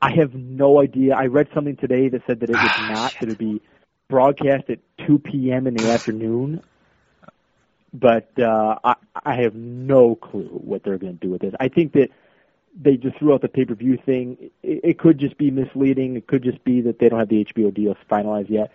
I 0.00 0.10
have 0.18 0.34
no 0.34 0.80
idea. 0.80 1.14
I 1.14 1.26
read 1.26 1.48
something 1.54 1.76
today 1.76 2.08
that 2.08 2.22
said 2.26 2.40
that 2.40 2.50
it 2.50 2.52
would 2.52 2.58
Ah, 2.58 2.94
not. 2.94 3.12
shit. 3.12 3.20
That 3.20 3.26
it 3.26 3.28
would 3.30 3.38
be 3.38 3.60
broadcast 4.08 4.70
at 4.70 4.78
2 5.06 5.18
p.m. 5.18 5.66
in 5.66 5.74
the 5.74 5.90
afternoon. 5.92 6.62
But 7.92 8.30
uh, 8.38 8.76
I, 8.84 8.94
I 9.24 9.40
have 9.42 9.54
no 9.54 10.14
clue 10.14 10.48
what 10.48 10.82
they're 10.84 10.98
going 10.98 11.18
to 11.18 11.26
do 11.26 11.32
with 11.32 11.40
this. 11.40 11.54
I 11.58 11.68
think 11.68 11.92
that 11.92 12.10
they 12.80 12.96
just 12.96 13.18
threw 13.18 13.32
out 13.34 13.40
the 13.40 13.48
pay-per-view 13.48 13.98
thing. 14.04 14.50
It, 14.62 14.80
it 14.84 14.98
could 14.98 15.18
just 15.18 15.38
be 15.38 15.50
misleading. 15.50 16.16
It 16.16 16.26
could 16.26 16.42
just 16.42 16.62
be 16.64 16.82
that 16.82 16.98
they 16.98 17.08
don't 17.08 17.18
have 17.18 17.28
the 17.28 17.44
HBO 17.44 17.72
deal 17.74 17.96
finalized 18.10 18.50
yet. 18.50 18.70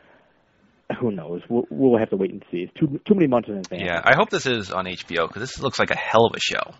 who 0.99 1.11
knows? 1.11 1.41
We'll, 1.49 1.65
we'll 1.69 1.99
have 1.99 2.09
to 2.11 2.17
wait 2.17 2.31
and 2.31 2.43
see. 2.51 2.59
It's 2.59 2.73
too 2.73 2.99
too 3.07 3.13
many 3.15 3.27
months 3.27 3.49
in 3.49 3.57
advance. 3.57 3.83
Yeah, 3.85 4.01
I 4.03 4.15
hope 4.15 4.29
this 4.29 4.45
is 4.45 4.71
on 4.71 4.85
HBO 4.85 5.27
because 5.27 5.41
this 5.41 5.59
looks 5.59 5.79
like 5.79 5.91
a 5.91 5.97
hell 5.97 6.25
of 6.25 6.33
a 6.35 6.39
show. 6.39 6.73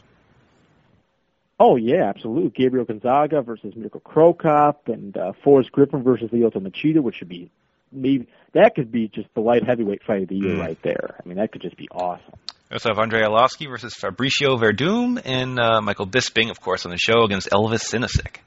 Oh 1.60 1.76
yeah, 1.76 2.10
absolutely. 2.10 2.49
Gabriel 2.49 2.86
Gonzaga 2.86 3.41
versus 3.41 3.73
Cro 4.04 4.34
Cop 4.34 4.88
and 4.88 5.15
uh, 5.15 5.34
Forrest 5.43 5.71
Griffin 5.71 6.04
versus 6.04 6.30
Lyoto 6.32 6.58
Machida, 6.58 7.02
which 7.02 7.15
should 7.15 7.30
be 7.30 7.52
maybe 7.91 8.28
that 8.54 8.73
could 8.76 8.91
be 8.91 9.08
just 9.08 9.28
the 9.36 9.41
light 9.41 9.63
heavyweight 9.65 10.04
fight 10.04 10.23
of 10.23 10.30
the 10.30 10.36
year 10.36 10.56
Mm. 10.56 10.60
right 10.60 10.82
there. 10.84 11.15
I 11.23 11.28
mean, 11.28 11.38
that 11.38 11.52
could 11.52 11.62
just 11.62 11.78
be 11.78 11.88
awesome. 11.89 12.34
We 12.69 12.76
also 12.76 12.89
have 12.89 12.97
Andrei 12.99 13.21
Arlovsky 13.21 13.69
versus 13.69 13.93
Fabricio 13.93 14.60
Werdum 14.60 15.21
and 15.23 15.60
uh, 15.60 15.80
Michael 15.82 16.08
Bisping, 16.08 16.49
of 16.49 16.60
course, 16.60 16.86
on 16.86 16.91
the 16.91 16.97
show 16.97 17.23
against 17.23 17.49
Elvis 17.52 17.84
Sinosic. 17.84 18.38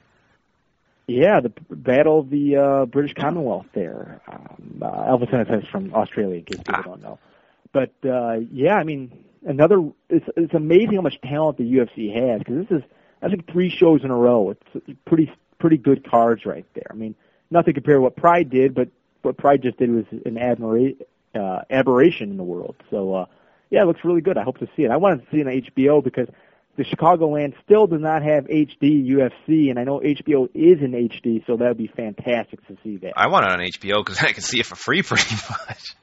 Yeah, 1.07 1.39
the 1.39 1.53
battle 1.69 2.19
of 2.19 2.29
the 2.29 2.57
uh, 2.57 2.85
British 2.85 3.13
Commonwealth 3.13 3.67
there. 3.73 4.19
Um, 4.27 4.79
uh, 4.81 4.91
Elvis 5.05 5.33
Ennis 5.33 5.63
is 5.63 5.69
from 5.69 5.93
Australia, 5.93 6.35
in 6.39 6.43
case 6.43 6.57
people 6.57 6.75
Ah. 6.75 6.81
don't 6.81 7.01
know. 7.01 7.17
But 7.71 7.93
uh, 8.05 8.39
yeah, 8.51 8.75
I 8.75 8.83
mean, 8.83 9.11
another. 9.45 9.89
It's 10.09 10.25
it's 10.35 10.53
amazing 10.53 10.95
how 10.95 11.01
much 11.01 11.19
talent 11.21 11.57
the 11.57 11.63
UFC 11.63 12.13
has 12.13 12.39
because 12.39 12.67
this 12.67 12.79
is 12.79 12.83
that's 13.21 13.31
like 13.33 13.49
three 13.51 13.69
shows 13.69 14.03
in 14.03 14.11
a 14.11 14.15
row. 14.15 14.51
It's 14.75 14.87
pretty 15.05 15.31
pretty 15.59 15.77
good 15.77 16.09
cards 16.09 16.45
right 16.45 16.65
there. 16.73 16.87
I 16.89 16.93
mean, 16.93 17.15
nothing 17.51 17.73
compared 17.73 17.97
to 17.97 18.01
what 18.01 18.15
Pride 18.17 18.49
did, 18.49 18.73
but 18.75 18.89
what 19.21 19.37
Pride 19.37 19.61
just 19.63 19.77
did 19.77 19.89
was 19.91 20.05
an 20.11 20.35
admira- 20.35 20.97
uh, 21.35 21.61
aberration 21.69 22.31
in 22.31 22.37
the 22.37 22.43
world. 22.43 22.75
So 22.89 23.13
uh, 23.15 23.25
yeah, 23.69 23.83
it 23.83 23.85
looks 23.85 24.03
really 24.03 24.21
good. 24.21 24.37
I 24.37 24.43
hope 24.43 24.57
to 24.59 24.67
see 24.75 24.83
it. 24.83 24.91
I 24.91 24.97
wanted 24.97 25.23
to 25.25 25.31
see 25.31 25.41
it 25.41 25.47
on 25.47 25.53
HBO 25.53 26.03
because 26.03 26.27
the 26.77 26.83
Chicagoland 26.85 27.53
still 27.65 27.87
does 27.87 28.01
not 28.01 28.21
have 28.23 28.45
HD 28.45 29.05
UFC, 29.09 29.69
and 29.69 29.77
I 29.77 29.83
know 29.83 29.99
HBO 29.99 30.47
is 30.53 30.79
in 30.81 30.91
HD, 30.91 31.45
so 31.45 31.57
that 31.57 31.67
would 31.67 31.77
be 31.77 31.87
fantastic 31.93 32.65
to 32.67 32.77
see 32.83 32.97
that. 32.97 33.13
I 33.17 33.27
want 33.27 33.45
it 33.45 33.51
on 33.51 33.59
HBO 33.59 34.05
because 34.05 34.19
I 34.21 34.31
can 34.31 34.43
see 34.43 34.59
it 34.59 34.65
for 34.65 34.75
free 34.75 35.01
pretty 35.01 35.35
much. 35.49 35.95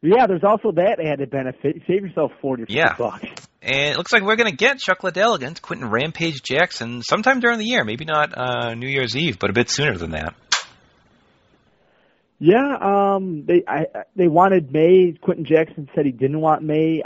Yeah, 0.00 0.26
there's 0.26 0.42
also 0.44 0.72
that 0.72 0.98
added 1.04 1.30
benefit. 1.30 1.82
Save 1.86 2.02
yourself 2.06 2.32
forty 2.40 2.62
or 2.64 2.66
fifty 2.66 2.78
Yeah. 2.78 2.94
bucks. 2.96 3.26
And 3.64 3.92
it 3.92 3.96
looks 3.96 4.12
like 4.12 4.24
we're 4.24 4.34
going 4.34 4.50
to 4.50 4.56
get 4.56 4.80
Chuck 4.80 5.04
Liddell 5.04 5.34
against 5.34 5.62
Quentin 5.62 5.88
Rampage 5.88 6.42
Jackson 6.42 7.00
sometime 7.02 7.38
during 7.38 7.60
the 7.60 7.64
year. 7.64 7.84
Maybe 7.84 8.04
not 8.04 8.36
uh, 8.36 8.74
New 8.74 8.88
Year's 8.88 9.14
Eve, 9.16 9.38
but 9.38 9.50
a 9.50 9.52
bit 9.52 9.70
sooner 9.70 9.96
than 9.96 10.10
that. 10.10 10.34
Yeah, 12.40 12.76
um, 12.80 13.44
they 13.46 13.62
I- 13.68 13.86
they 14.16 14.26
wanted 14.26 14.72
May. 14.72 15.12
Quentin 15.20 15.44
Jackson 15.44 15.88
said 15.94 16.04
he 16.06 16.10
didn't 16.12 16.40
want 16.40 16.62
May. 16.62 17.02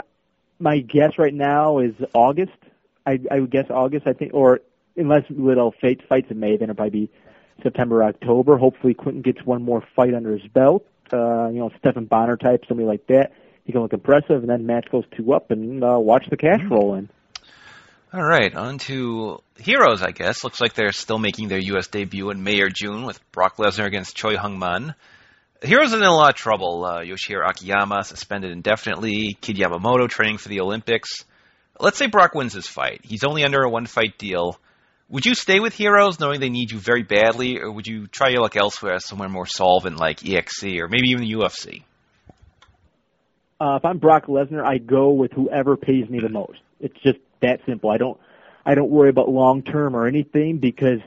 My 0.59 0.79
guess 0.79 1.13
right 1.17 1.33
now 1.33 1.79
is 1.79 1.93
August. 2.13 2.57
I, 3.05 3.19
I 3.31 3.39
would 3.39 3.51
guess 3.51 3.65
August. 3.69 4.07
I 4.07 4.13
think, 4.13 4.33
or 4.33 4.59
unless 4.95 5.23
Liddell 5.29 5.73
fight, 5.79 6.01
fights 6.07 6.27
in 6.29 6.39
May, 6.39 6.57
then 6.57 6.63
it'll 6.63 6.75
probably 6.75 7.07
be 7.07 7.11
September, 7.63 8.03
October. 8.03 8.57
Hopefully, 8.57 8.93
Quentin 8.93 9.21
gets 9.21 9.43
one 9.45 9.63
more 9.63 9.83
fight 9.95 10.13
under 10.13 10.35
his 10.35 10.47
belt. 10.51 10.85
Uh, 11.11 11.47
you 11.49 11.59
know, 11.59 11.71
Stephan 11.79 12.05
Bonnar 12.05 12.37
type, 12.37 12.65
somebody 12.67 12.87
like 12.87 13.07
that. 13.07 13.31
He 13.63 13.71
can 13.71 13.81
look 13.81 13.93
impressive, 13.93 14.41
and 14.41 14.49
then 14.49 14.65
match 14.65 14.87
goes 14.91 15.03
two 15.15 15.33
up, 15.33 15.51
and 15.51 15.83
uh, 15.83 15.97
watch 15.99 16.25
the 16.29 16.37
cash 16.37 16.61
roll 16.69 16.95
in. 16.95 17.09
All 18.13 18.23
right, 18.23 18.55
on 18.55 18.77
to 18.79 19.41
Heroes, 19.57 20.01
I 20.01 20.11
guess. 20.11 20.43
Looks 20.43 20.61
like 20.61 20.73
they're 20.73 20.93
still 20.93 21.19
making 21.19 21.49
their 21.49 21.59
U.S. 21.59 21.87
debut 21.87 22.29
in 22.29 22.43
May 22.43 22.61
or 22.61 22.69
June 22.69 23.05
with 23.05 23.19
Brock 23.31 23.57
Lesnar 23.57 23.85
against 23.85 24.15
Choi 24.15 24.37
Hong 24.37 24.57
Man. 24.57 24.95
Heroes 25.63 25.93
in 25.93 26.03
a 26.03 26.11
lot 26.11 26.29
of 26.29 26.35
trouble. 26.35 26.85
Uh, 26.85 26.99
Yoshihiro 26.99 27.49
Akiyama 27.49 28.03
suspended 28.03 28.51
indefinitely. 28.51 29.37
Kid 29.41 29.57
Yamamoto 29.57 30.07
training 30.07 30.37
for 30.37 30.49
the 30.49 30.61
Olympics. 30.61 31.25
Let's 31.79 31.97
say 31.97 32.07
Brock 32.07 32.35
wins 32.35 32.53
his 32.53 32.67
fight. 32.67 33.01
He's 33.03 33.23
only 33.23 33.43
under 33.43 33.61
a 33.61 33.69
one-fight 33.69 34.17
deal. 34.17 34.59
Would 35.09 35.25
you 35.25 35.35
stay 35.35 35.59
with 35.59 35.73
Heroes 35.73 36.19
knowing 36.19 36.39
they 36.39 36.49
need 36.49 36.71
you 36.71 36.79
very 36.79 37.03
badly, 37.03 37.59
or 37.59 37.71
would 37.71 37.87
you 37.87 38.07
try 38.07 38.29
your 38.29 38.41
luck 38.41 38.57
elsewhere, 38.57 38.99
somewhere 38.99 39.29
more 39.29 39.45
solvent 39.45 39.97
like 39.97 40.19
EXC 40.19 40.79
or 40.79 40.87
maybe 40.87 41.09
even 41.09 41.23
the 41.23 41.33
UFC? 41.33 41.83
uh, 43.59 43.75
if 43.77 43.85
I'm 43.85 43.97
Brock 43.97 44.27
Lesnar, 44.27 44.63
I 44.63 44.77
go 44.77 45.11
with 45.11 45.31
whoever 45.31 45.77
pays 45.77 46.09
me 46.09 46.19
the 46.19 46.29
most. 46.29 46.59
It's 46.79 46.97
just 47.01 47.17
that 47.41 47.59
simple. 47.65 47.89
I 47.89 47.97
don't 47.97 48.19
I 48.65 48.75
don't 48.75 48.89
worry 48.89 49.09
about 49.09 49.29
long 49.29 49.63
term 49.63 49.95
or 49.95 50.07
anything 50.07 50.57
because 50.57 50.99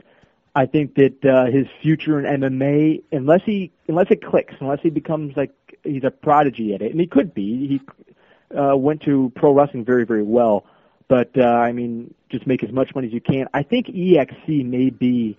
I 0.53 0.65
think 0.65 0.95
that 0.95 1.23
uh, 1.25 1.45
his 1.45 1.67
future 1.81 2.19
in 2.19 2.41
MMA, 2.41 3.03
unless 3.11 3.41
he 3.45 3.71
unless 3.87 4.07
it 4.09 4.23
clicks, 4.23 4.53
unless 4.59 4.79
he 4.81 4.89
becomes 4.89 5.35
like 5.37 5.51
he's 5.83 6.03
a 6.03 6.11
prodigy 6.11 6.73
at 6.73 6.81
it, 6.81 6.91
and 6.91 6.99
he 6.99 7.07
could 7.07 7.33
be. 7.33 7.67
He 7.67 8.57
uh, 8.57 8.75
went 8.75 9.01
to 9.03 9.31
pro 9.35 9.53
wrestling 9.53 9.85
very 9.85 10.05
very 10.05 10.23
well, 10.23 10.65
but 11.07 11.31
uh, 11.37 11.43
I 11.43 11.71
mean, 11.71 12.13
just 12.29 12.45
make 12.47 12.63
as 12.63 12.71
much 12.71 12.93
money 12.93 13.07
as 13.07 13.13
you 13.13 13.21
can. 13.21 13.47
I 13.53 13.63
think 13.63 13.87
EXC 13.87 14.65
may 14.65 14.89
be 14.89 15.37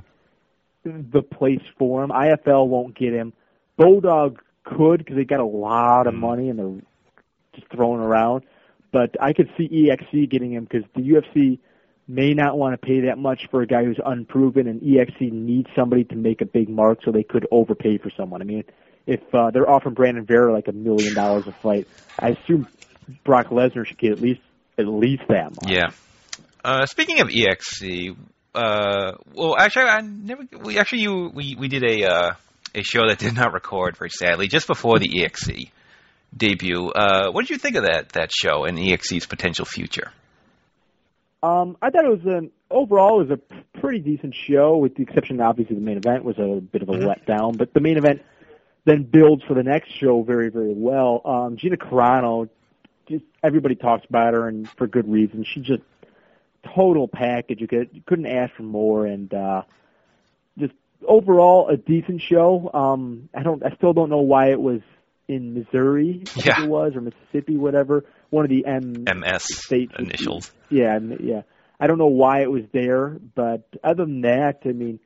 the 0.85 1.23
place 1.23 1.63
for 1.79 2.03
him. 2.03 2.11
IFL 2.11 2.67
won't 2.67 2.95
get 2.95 3.13
him. 3.13 3.33
Bodog 3.79 4.39
could 4.65 4.99
because 4.99 5.17
they 5.17 5.25
got 5.25 5.41
a 5.41 5.45
lot 5.45 6.07
of 6.07 6.15
money 6.15 6.49
and 6.49 6.59
they're 6.59 6.83
just 7.55 7.71
throwing 7.71 8.01
around. 8.01 8.45
But 8.93 9.17
I 9.21 9.33
could 9.33 9.51
see 9.57 9.69
EXC 9.69 10.29
getting 10.29 10.53
him 10.53 10.65
because 10.65 10.85
the 10.95 11.03
UFC 11.03 11.59
may 12.13 12.35
not 12.35 12.59
want 12.59 12.79
to 12.79 12.87
pay 12.87 13.01
that 13.03 13.17
much 13.17 13.49
for 13.51 13.63
a 13.63 13.67
guy 13.67 13.85
who's 13.85 13.99
unproven, 14.05 14.69
and 14.69 14.81
EXC 14.83 15.33
needs 15.33 15.69
somebody 15.75 16.05
to 16.05 16.15
make 16.15 16.43
a 16.43 16.45
big 16.45 16.69
mark, 16.69 17.01
so 17.05 17.11
they 17.11 17.23
could 17.23 17.47
overpay 17.51 17.99
for 17.99 18.11
someone. 18.17 18.43
I 18.43 18.45
mean, 18.45 18.65
if 19.07 19.21
uh, 19.35 19.51
they're 19.51 19.69
offering 19.69 19.95
Brandon 19.95 20.25
Vera 20.25 20.53
like 20.53 20.69
a 20.69 20.73
million 20.73 21.15
dollars 21.15 21.47
a 21.47 21.53
fight, 21.53 21.89
I 22.19 22.31
assume 22.31 22.69
Brock 23.25 23.49
Lesnar 23.49 23.87
should 23.87 23.99
get 23.99 24.13
at 24.13 24.21
least 24.21 24.43
at 24.79 24.87
least 24.87 25.23
that 25.29 25.51
much. 25.51 25.71
Yeah. 25.71 25.91
Uh, 26.65 26.87
speaking 26.87 27.21
of 27.21 27.29
EXC, 27.29 28.17
uh, 28.55 29.13
well, 29.35 29.57
actually, 29.59 29.85
I 29.85 30.01
never. 30.03 30.45
We 30.63 30.79
actually, 30.79 31.01
you, 31.01 31.31
we 31.35 31.57
we 31.59 31.69
did 31.69 31.83
a 31.83 32.07
uh, 32.07 32.33
a 32.75 32.83
show 32.83 33.09
that 33.09 33.19
did 33.19 33.35
not 33.35 33.53
record 33.53 33.97
very 33.97 34.11
sadly 34.11 34.49
just 34.49 34.67
before 34.67 34.99
the 34.99 35.09
EXC 35.09 35.71
debut. 36.37 36.89
Uh, 36.89 37.31
what 37.31 37.43
did 37.43 37.51
you 37.51 37.59
think 37.59 37.77
of 37.77 37.85
that 37.85 38.11
that 38.11 38.31
show 38.33 38.65
and 38.65 38.79
EXC's 38.79 39.27
potential 39.27 39.65
future? 39.65 40.13
Um, 41.43 41.77
I 41.83 41.91
thought 41.91 42.05
it 42.05 42.11
was 42.11 42.25
an 42.25 42.51
overall 42.71 43.21
it 43.21 43.29
was 43.29 43.39
a 43.39 43.79
pretty 43.81 43.99
decent 43.99 44.35
show, 44.35 44.77
with 44.77 44.95
the 44.95 45.03
exception 45.03 45.41
obviously 45.41 45.75
the 45.75 45.83
main 45.83 45.97
event 45.97 46.25
was 46.25 46.39
a 46.39 46.61
bit 46.61 46.83
of 46.83 46.89
a 46.89 46.93
letdown. 46.93 47.57
But 47.57 47.75
the 47.75 47.81
main 47.81 47.97
event 47.97 48.23
then 48.85 49.03
builds 49.05 49.43
for 49.45 49.55
the 49.55 49.63
next 49.63 49.91
show 49.91 50.23
very 50.23 50.51
very 50.51 50.75
well. 50.75 51.21
Um, 51.25 51.57
Gina 51.57 51.77
Carano, 51.77 52.49
just 53.09 53.25
everybody 53.43 53.75
talks 53.75 54.07
about 54.09 54.35
her 54.35 54.49
and 54.49 54.69
for 54.71 54.87
good 54.87 55.11
reason. 55.11 55.45
She 55.45 55.61
just 55.61 55.83
total 56.75 57.09
package. 57.09 57.61
You 57.61 57.69
could 57.69 57.91
you 57.93 58.03
couldn't 58.07 58.27
ask 58.27 58.55
for 58.55 58.63
more, 58.63 59.07
and 59.07 59.33
uh, 59.35 59.63
just 60.59 60.75
overall 61.07 61.69
a 61.69 61.77
decent 61.77 62.23
show. 62.23 62.71
Um, 62.73 63.29
I 63.35 63.43
don't 63.43 63.65
I 63.65 63.75
still 63.77 63.93
don't 63.93 64.11
know 64.11 64.21
why 64.21 64.51
it 64.51 64.61
was 64.61 64.81
in 65.29 65.55
Missouri. 65.55 66.23
Yeah. 66.37 66.63
it 66.63 66.69
was 66.69 66.95
or 66.95 67.01
Mississippi, 67.01 67.57
whatever. 67.57 68.05
One 68.33 68.47
of 68.47 68.51
the 68.51 68.65
M 68.65 69.05
MS 69.05 69.45
states 69.45 69.93
initials. 69.99 70.51
yeah, 70.71 70.99
yeah. 71.21 71.43
I 71.79 71.87
don't 71.87 71.99
know 71.99 72.07
why 72.07 72.41
it 72.41 72.51
was 72.51 72.63
there, 72.73 73.19
but 73.35 73.69
other 73.85 74.07
than 74.07 74.23
that, 74.23 74.63
I 74.65 74.73
mean, 74.73 75.01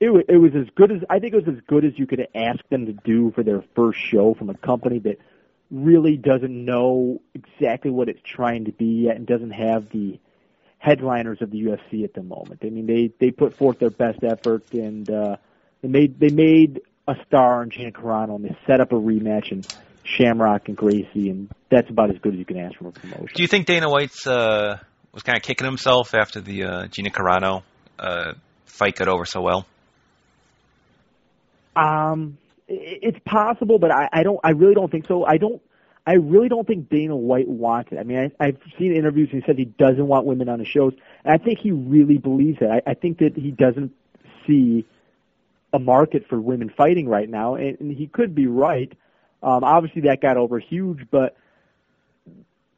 it 0.00 0.08
was, 0.08 0.24
it 0.26 0.38
was 0.38 0.52
as 0.54 0.68
good 0.74 0.90
as 0.90 1.02
I 1.10 1.18
think 1.18 1.34
it 1.34 1.44
was 1.44 1.54
as 1.54 1.60
good 1.66 1.84
as 1.84 1.98
you 1.98 2.06
could 2.06 2.26
ask 2.34 2.66
them 2.70 2.86
to 2.86 2.92
do 2.92 3.30
for 3.32 3.42
their 3.42 3.62
first 3.76 4.00
show 4.00 4.32
from 4.32 4.48
a 4.48 4.56
company 4.56 5.00
that 5.00 5.18
really 5.70 6.16
doesn't 6.16 6.64
know 6.64 7.20
exactly 7.34 7.90
what 7.90 8.08
it's 8.08 8.22
trying 8.24 8.64
to 8.64 8.72
be 8.72 9.04
yet 9.04 9.16
and 9.16 9.26
doesn't 9.26 9.50
have 9.50 9.90
the 9.90 10.18
headliners 10.78 11.42
of 11.42 11.50
the 11.50 11.62
UFC 11.62 12.04
at 12.04 12.14
the 12.14 12.22
moment. 12.22 12.60
I 12.64 12.70
mean, 12.70 12.86
they 12.86 13.12
they 13.18 13.32
put 13.32 13.54
forth 13.58 13.80
their 13.80 13.90
best 13.90 14.24
effort 14.24 14.64
and 14.72 15.10
uh, 15.10 15.36
they 15.82 15.88
made 15.88 16.18
they 16.18 16.30
made 16.30 16.80
a 17.06 17.16
star 17.26 17.62
in 17.62 17.68
Gina 17.68 17.92
Carano 17.92 18.36
and 18.36 18.46
they 18.46 18.56
set 18.66 18.80
up 18.80 18.92
a 18.92 18.96
rematch 18.96 19.52
in 19.52 19.66
Shamrock 20.04 20.68
and 20.68 20.76
Gracie, 20.76 21.30
and 21.30 21.48
that's 21.70 21.88
about 21.88 22.10
as 22.10 22.18
good 22.18 22.34
as 22.34 22.38
you 22.38 22.44
can 22.44 22.58
ask 22.58 22.76
from 22.76 22.88
a 22.88 22.92
promotion. 22.92 23.28
Do 23.34 23.42
you 23.42 23.48
think 23.48 23.66
Dana 23.66 23.88
White's 23.88 24.26
uh, 24.26 24.78
was 25.12 25.22
kind 25.22 25.36
of 25.36 25.42
kicking 25.42 25.66
himself 25.66 26.14
after 26.14 26.40
the 26.40 26.64
uh, 26.64 26.86
Gina 26.86 27.10
Carano 27.10 27.62
uh, 27.98 28.32
fight 28.66 28.96
got 28.96 29.08
over 29.08 29.24
so 29.24 29.40
well? 29.40 29.66
Um, 31.76 32.38
it's 32.68 33.18
possible, 33.24 33.78
but 33.78 33.90
I, 33.92 34.08
I 34.12 34.22
don't. 34.22 34.40
I 34.44 34.50
really 34.50 34.74
don't 34.74 34.90
think 34.90 35.06
so. 35.06 35.24
I 35.24 35.36
don't. 35.36 35.62
I 36.06 36.14
really 36.14 36.48
don't 36.48 36.66
think 36.66 36.88
Dana 36.88 37.16
White 37.16 37.48
wants 37.48 37.92
it. 37.92 37.98
I 37.98 38.02
mean, 38.02 38.18
I, 38.18 38.44
I've 38.44 38.58
seen 38.76 38.94
interviews 38.94 39.28
and 39.32 39.42
he 39.42 39.46
said 39.46 39.56
he 39.56 39.66
doesn't 39.66 40.06
want 40.06 40.26
women 40.26 40.48
on 40.48 40.58
his 40.58 40.68
shows, 40.68 40.94
and 41.24 41.32
I 41.32 41.42
think 41.42 41.60
he 41.60 41.70
really 41.70 42.18
believes 42.18 42.58
it. 42.60 42.68
I, 42.68 42.90
I 42.90 42.94
think 42.94 43.18
that 43.18 43.36
he 43.36 43.52
doesn't 43.52 43.92
see 44.46 44.84
a 45.72 45.78
market 45.78 46.26
for 46.28 46.40
women 46.40 46.70
fighting 46.76 47.08
right 47.08 47.28
now, 47.28 47.54
and, 47.54 47.78
and 47.80 47.96
he 47.96 48.06
could 48.06 48.34
be 48.34 48.46
right. 48.46 48.92
Um, 49.42 49.64
obviously, 49.64 50.02
that 50.02 50.20
got 50.20 50.36
over 50.36 50.58
huge, 50.58 51.06
but 51.10 51.36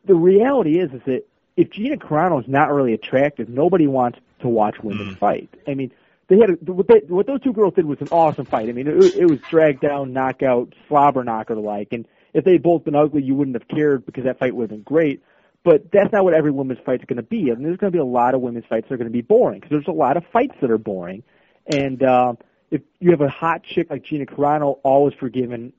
the 0.05 0.15
reality 0.15 0.79
is, 0.79 0.93
is 0.93 1.03
that 1.07 1.23
if 1.57 1.71
Gina 1.71 1.97
Carano 1.97 2.41
is 2.41 2.49
not 2.49 2.73
really 2.73 2.95
attractive, 2.95 3.49
nobody 3.49 3.87
wants 3.87 4.19
to 4.41 4.49
watch 4.49 4.77
women 4.83 5.15
fight. 5.17 5.49
I 5.69 5.75
mean, 5.75 5.93
they 6.29 6.39
had 6.39 6.51
a, 6.51 6.73
what, 6.73 6.89
they, 6.89 7.01
what 7.07 7.27
those 7.27 7.43
two 7.43 7.53
girls 7.53 7.75
did 7.75 7.85
was 7.85 8.01
an 8.01 8.09
awesome 8.11 8.47
fight. 8.47 8.69
I 8.69 8.73
mean, 8.73 8.87
it, 8.89 9.15
it 9.15 9.27
was 9.31 9.41
drag 9.51 9.81
down, 9.81 10.13
knockout, 10.13 10.75
slobber 10.89 11.23
knocker 11.23 11.57
like, 11.57 11.89
and 11.93 12.07
if 12.33 12.45
they 12.45 12.53
had 12.53 12.63
both 12.63 12.85
been 12.85 12.95
ugly, 12.95 13.23
you 13.23 13.35
wouldn't 13.35 13.57
have 13.57 13.69
cared 13.69 14.05
because 14.05 14.25
that 14.25 14.39
fight 14.39 14.55
would 14.55 14.65
have 14.65 14.71
been 14.71 14.83
great. 14.83 15.23
But 15.63 15.91
that's 15.91 16.13
not 16.13 16.25
what 16.25 16.35
every 16.35 16.51
women's 16.51 16.81
fight's 16.85 17.05
going 17.05 17.17
to 17.17 17.23
be. 17.23 17.51
I 17.51 17.55
mean, 17.55 17.63
there's 17.63 17.79
going 17.79 17.91
to 17.91 17.97
be 17.97 18.01
a 18.01 18.05
lot 18.05 18.35
of 18.35 18.43
women's 18.43 18.67
fights 18.67 18.89
that 18.89 18.95
are 18.95 18.99
going 18.99 19.09
to 19.09 19.13
be 19.13 19.23
boring 19.23 19.61
because 19.61 19.71
there's 19.71 19.89
a 19.89 19.93
lot 19.93 20.19
of 20.19 20.25
fights 20.31 20.55
that 20.61 20.71
are 20.71 20.79
boring. 20.79 21.23
And 21.67 22.03
uh, 22.03 22.35
if 22.71 22.83
you 22.99 23.13
have 23.13 23.23
a 23.23 23.31
hot 23.31 23.63
chick 23.63 23.89
like 23.89 24.05
Gina 24.05 24.27
Carano, 24.27 24.79
always 24.83 25.15
forgiven, 25.15 25.73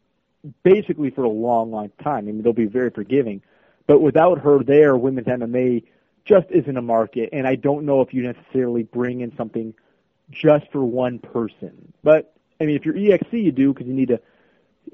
basically 0.63 1.09
for 1.09 1.23
a 1.23 1.29
long, 1.29 1.71
long 1.71 1.91
time. 2.03 2.27
I 2.27 2.31
mean, 2.31 2.41
they'll 2.41 2.53
be 2.53 2.65
very 2.65 2.89
forgiving, 2.89 3.41
but 3.87 4.01
without 4.01 4.39
her 4.39 4.63
there, 4.63 4.95
women's 4.95 5.27
MMA 5.27 5.83
just 6.25 6.47
isn't 6.49 6.75
a 6.77 6.81
market, 6.81 7.29
and 7.33 7.47
I 7.47 7.55
don't 7.55 7.85
know 7.85 8.01
if 8.01 8.13
you 8.13 8.23
necessarily 8.23 8.83
bring 8.83 9.21
in 9.21 9.35
something 9.37 9.73
just 10.31 10.65
for 10.71 10.83
one 10.83 11.19
person. 11.19 11.93
But 12.03 12.33
I 12.59 12.65
mean, 12.65 12.75
if 12.75 12.85
you're 12.85 12.95
EXC, 12.95 13.43
you 13.43 13.51
do 13.51 13.73
because 13.73 13.87
you 13.87 13.93
need 13.93 14.07
to 14.07 14.19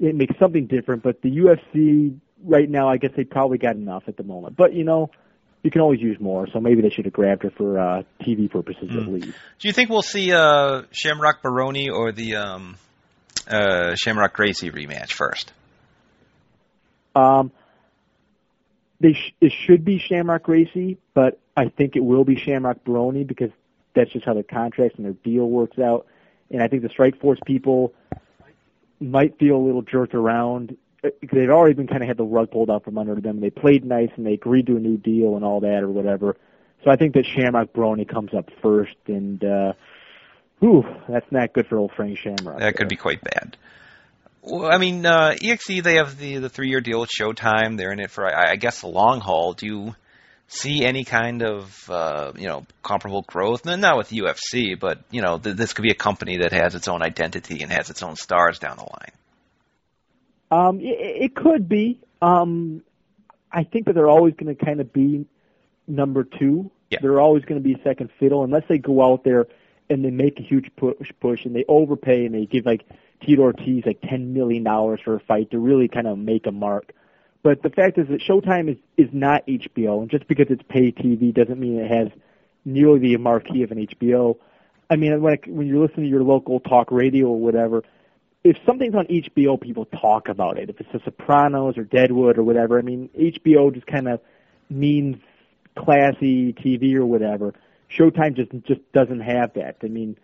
it 0.00 0.14
makes 0.14 0.38
something 0.38 0.66
different. 0.66 1.02
But 1.02 1.22
the 1.22 1.30
UFC 1.30 2.18
right 2.44 2.68
now, 2.68 2.88
I 2.88 2.96
guess 2.96 3.12
they 3.16 3.24
probably 3.24 3.58
got 3.58 3.76
enough 3.76 4.04
at 4.08 4.16
the 4.16 4.22
moment. 4.22 4.56
But 4.56 4.74
you 4.74 4.84
know, 4.84 5.10
you 5.62 5.70
can 5.70 5.80
always 5.80 6.00
use 6.00 6.18
more. 6.20 6.46
So 6.52 6.60
maybe 6.60 6.82
they 6.82 6.90
should 6.90 7.04
have 7.04 7.14
grabbed 7.14 7.44
her 7.44 7.50
for 7.50 7.78
uh, 7.78 8.02
TV 8.20 8.50
purposes 8.50 8.90
mm. 8.90 8.98
at 8.98 9.04
hmm. 9.04 9.14
least. 9.14 9.26
Do 9.58 9.68
you 9.68 9.72
think 9.72 9.90
we'll 9.90 10.02
see 10.02 10.32
uh, 10.32 10.82
Shamrock 10.90 11.42
Baroni 11.42 11.88
or 11.88 12.12
the 12.12 12.36
um, 12.36 12.76
uh, 13.48 13.94
Shamrock 13.96 14.34
Gracie 14.34 14.70
rematch 14.70 15.12
first? 15.12 15.52
Um, 17.14 17.52
they 19.00 19.12
sh- 19.14 19.34
it 19.40 19.52
should 19.52 19.84
be 19.84 19.98
Shamrock 19.98 20.44
Gracie, 20.44 20.98
but 21.14 21.38
I 21.56 21.68
think 21.68 21.96
it 21.96 22.04
will 22.04 22.24
be 22.24 22.36
Shamrock 22.36 22.84
Baroni 22.84 23.24
because 23.24 23.50
that's 23.94 24.10
just 24.12 24.24
how 24.24 24.34
their 24.34 24.42
contracts 24.42 24.96
and 24.96 25.04
their 25.04 25.12
deal 25.12 25.48
works 25.48 25.78
out. 25.78 26.06
And 26.50 26.62
I 26.62 26.68
think 26.68 26.82
the 26.82 26.88
Strikeforce 26.88 27.44
people 27.44 27.92
might 29.00 29.38
feel 29.38 29.56
a 29.56 29.64
little 29.64 29.82
jerked 29.82 30.14
around 30.14 30.76
because 31.02 31.36
they've 31.36 31.50
already 31.50 31.74
been 31.74 31.88
kind 31.88 32.02
of 32.02 32.08
had 32.08 32.16
the 32.16 32.24
rug 32.24 32.50
pulled 32.50 32.70
out 32.70 32.84
from 32.84 32.96
under 32.96 33.14
them. 33.16 33.36
And 33.36 33.42
They 33.42 33.50
played 33.50 33.84
nice 33.84 34.10
and 34.16 34.24
they 34.24 34.34
agreed 34.34 34.66
to 34.66 34.76
a 34.76 34.80
new 34.80 34.96
deal 34.96 35.34
and 35.34 35.44
all 35.44 35.60
that 35.60 35.82
or 35.82 35.88
whatever. 35.88 36.36
So 36.84 36.90
I 36.90 36.96
think 36.96 37.14
that 37.14 37.26
Shamrock 37.26 37.72
Baroni 37.72 38.04
comes 38.04 38.34
up 38.34 38.50
first, 38.60 38.96
and 39.06 39.44
uh, 39.44 39.72
whew, 40.62 40.84
that's 41.08 41.30
not 41.32 41.52
good 41.52 41.66
for 41.66 41.76
old 41.76 41.92
Frank 41.96 42.18
Shamrock. 42.18 42.60
That 42.60 42.76
could 42.76 42.88
be 42.88 42.96
quite 42.96 43.20
bad. 43.20 43.56
Well, 44.42 44.70
I 44.72 44.78
mean, 44.78 45.04
uh, 45.04 45.34
EXC 45.36 45.82
they 45.82 45.96
have 45.96 46.18
the 46.18 46.38
the 46.38 46.48
three 46.48 46.68
year 46.68 46.80
deal 46.80 47.00
with 47.00 47.10
Showtime. 47.10 47.76
They're 47.76 47.92
in 47.92 48.00
it 48.00 48.10
for 48.10 48.24
I, 48.24 48.52
I 48.52 48.56
guess 48.56 48.80
the 48.80 48.88
long 48.88 49.20
haul. 49.20 49.52
Do 49.54 49.66
you 49.66 49.94
see 50.46 50.84
any 50.84 51.04
kind 51.04 51.42
of 51.42 51.90
uh, 51.90 52.32
you 52.36 52.46
know 52.46 52.64
comparable 52.82 53.22
growth? 53.22 53.64
Not 53.64 53.96
with 53.96 54.10
UFC, 54.10 54.78
but 54.78 55.00
you 55.10 55.20
know 55.20 55.38
th- 55.38 55.56
this 55.56 55.72
could 55.72 55.82
be 55.82 55.90
a 55.90 55.96
company 55.96 56.38
that 56.38 56.52
has 56.52 56.74
its 56.74 56.88
own 56.88 57.02
identity 57.02 57.62
and 57.62 57.72
has 57.72 57.90
its 57.90 58.02
own 58.02 58.16
stars 58.16 58.58
down 58.58 58.76
the 58.76 58.84
line. 58.84 59.12
Um, 60.50 60.80
it, 60.80 61.24
it 61.24 61.34
could 61.34 61.68
be. 61.68 62.00
Um, 62.20 62.82
I 63.50 63.64
think 63.64 63.86
that 63.86 63.94
they're 63.94 64.08
always 64.08 64.34
going 64.34 64.54
to 64.54 64.64
kind 64.64 64.80
of 64.80 64.92
be 64.92 65.26
number 65.86 66.24
two. 66.24 66.70
Yeah. 66.90 66.98
They're 67.00 67.20
always 67.20 67.44
going 67.44 67.62
to 67.62 67.64
be 67.64 67.80
second 67.82 68.10
fiddle 68.18 68.44
unless 68.44 68.64
they 68.68 68.78
go 68.78 69.02
out 69.02 69.24
there 69.24 69.46
and 69.90 70.04
they 70.04 70.10
make 70.10 70.38
a 70.38 70.42
huge 70.42 70.70
push, 70.76 71.10
push 71.20 71.44
and 71.44 71.54
they 71.54 71.64
overpay 71.68 72.26
and 72.26 72.34
they 72.34 72.46
give 72.46 72.66
like 72.66 72.84
Tito 73.24 73.42
Ortiz 73.42 73.84
like 73.86 74.00
ten 74.02 74.32
million 74.32 74.64
dollars 74.64 75.00
for 75.04 75.14
a 75.14 75.20
fight 75.20 75.50
to 75.50 75.58
really 75.58 75.88
kind 75.88 76.06
of 76.06 76.18
make 76.18 76.46
a 76.46 76.52
mark. 76.52 76.92
But 77.42 77.62
the 77.62 77.70
fact 77.70 77.98
is 77.98 78.08
that 78.08 78.20
Showtime 78.20 78.70
is 78.70 78.76
is 78.96 79.08
not 79.12 79.46
HBO, 79.46 80.00
and 80.00 80.10
just 80.10 80.28
because 80.28 80.46
it's 80.50 80.62
pay 80.68 80.92
TV 80.92 81.34
doesn't 81.34 81.58
mean 81.58 81.78
it 81.78 81.90
has 81.90 82.08
nearly 82.64 83.00
the 83.00 83.16
marquee 83.16 83.62
of 83.62 83.70
an 83.70 83.86
HBO. 83.86 84.36
I 84.88 84.96
mean, 84.96 85.20
when 85.20 85.38
when 85.46 85.66
you're 85.66 85.84
listening 85.84 86.06
to 86.06 86.10
your 86.10 86.22
local 86.22 86.60
talk 86.60 86.90
radio 86.90 87.26
or 87.26 87.40
whatever, 87.40 87.82
if 88.44 88.56
something's 88.66 88.94
on 88.94 89.06
HBO, 89.06 89.60
people 89.60 89.86
talk 89.86 90.28
about 90.28 90.58
it. 90.58 90.70
If 90.70 90.80
it's 90.80 90.92
The 90.92 91.00
Sopranos 91.04 91.78
or 91.78 91.84
Deadwood 91.84 92.38
or 92.38 92.42
whatever, 92.42 92.78
I 92.78 92.82
mean, 92.82 93.08
HBO 93.18 93.72
just 93.72 93.86
kind 93.86 94.08
of 94.08 94.20
means 94.68 95.16
classy 95.76 96.52
TV 96.52 96.94
or 96.94 97.06
whatever. 97.06 97.54
Showtime 97.98 98.36
just 98.36 98.50
just 98.66 98.80
doesn't 98.92 99.20
have 99.20 99.54
that. 99.54 99.76
I 99.82 99.86
mean, 99.86 100.16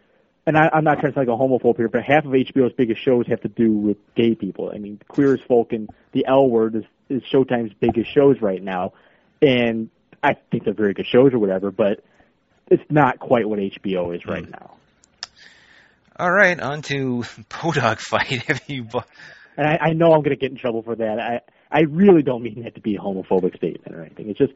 and 0.46 0.56
I, 0.56 0.70
I'm 0.72 0.84
not 0.84 1.00
trying 1.00 1.12
to 1.12 1.16
sound 1.16 1.28
like 1.28 1.34
a 1.34 1.40
homophobe 1.40 1.76
here, 1.76 1.88
but 1.88 2.02
half 2.02 2.24
of 2.24 2.32
HBO's 2.32 2.72
biggest 2.72 3.02
shows 3.02 3.26
have 3.28 3.42
to 3.42 3.48
do 3.48 3.72
with 3.72 3.96
gay 4.14 4.34
people. 4.34 4.72
I 4.74 4.78
mean, 4.78 5.00
Queer 5.08 5.34
as 5.34 5.40
Folk 5.46 5.72
and 5.72 5.90
The 6.12 6.26
L 6.26 6.48
Word 6.48 6.74
is, 6.76 6.84
is 7.08 7.22
Showtime's 7.30 7.74
biggest 7.78 8.12
shows 8.14 8.40
right 8.40 8.62
now, 8.62 8.92
and 9.42 9.90
I 10.22 10.36
think 10.50 10.64
they're 10.64 10.74
very 10.74 10.94
good 10.94 11.06
shows 11.06 11.32
or 11.32 11.38
whatever, 11.38 11.70
but 11.70 12.02
it's 12.68 12.82
not 12.90 13.18
quite 13.18 13.48
what 13.48 13.58
HBO 13.58 14.14
is 14.16 14.24
right 14.26 14.44
mm. 14.44 14.50
now. 14.50 14.74
All 16.16 16.32
right, 16.32 16.58
on 16.58 16.82
to 16.82 17.24
Bodog 17.50 18.00
fight. 18.00 18.42
Have 18.48 18.62
you? 18.66 18.86
And 19.56 19.66
I, 19.66 19.78
I 19.88 19.92
know 19.92 20.12
I'm 20.12 20.22
going 20.22 20.30
to 20.30 20.36
get 20.36 20.50
in 20.50 20.56
trouble 20.56 20.82
for 20.82 20.96
that. 20.96 21.20
I 21.20 21.40
I 21.70 21.80
really 21.82 22.22
don't 22.22 22.42
mean 22.42 22.62
that 22.62 22.74
to 22.76 22.80
be 22.80 22.96
a 22.96 22.98
homophobic 22.98 23.56
statement 23.56 23.94
or 23.94 24.02
anything. 24.02 24.30
It's 24.30 24.38
just 24.38 24.52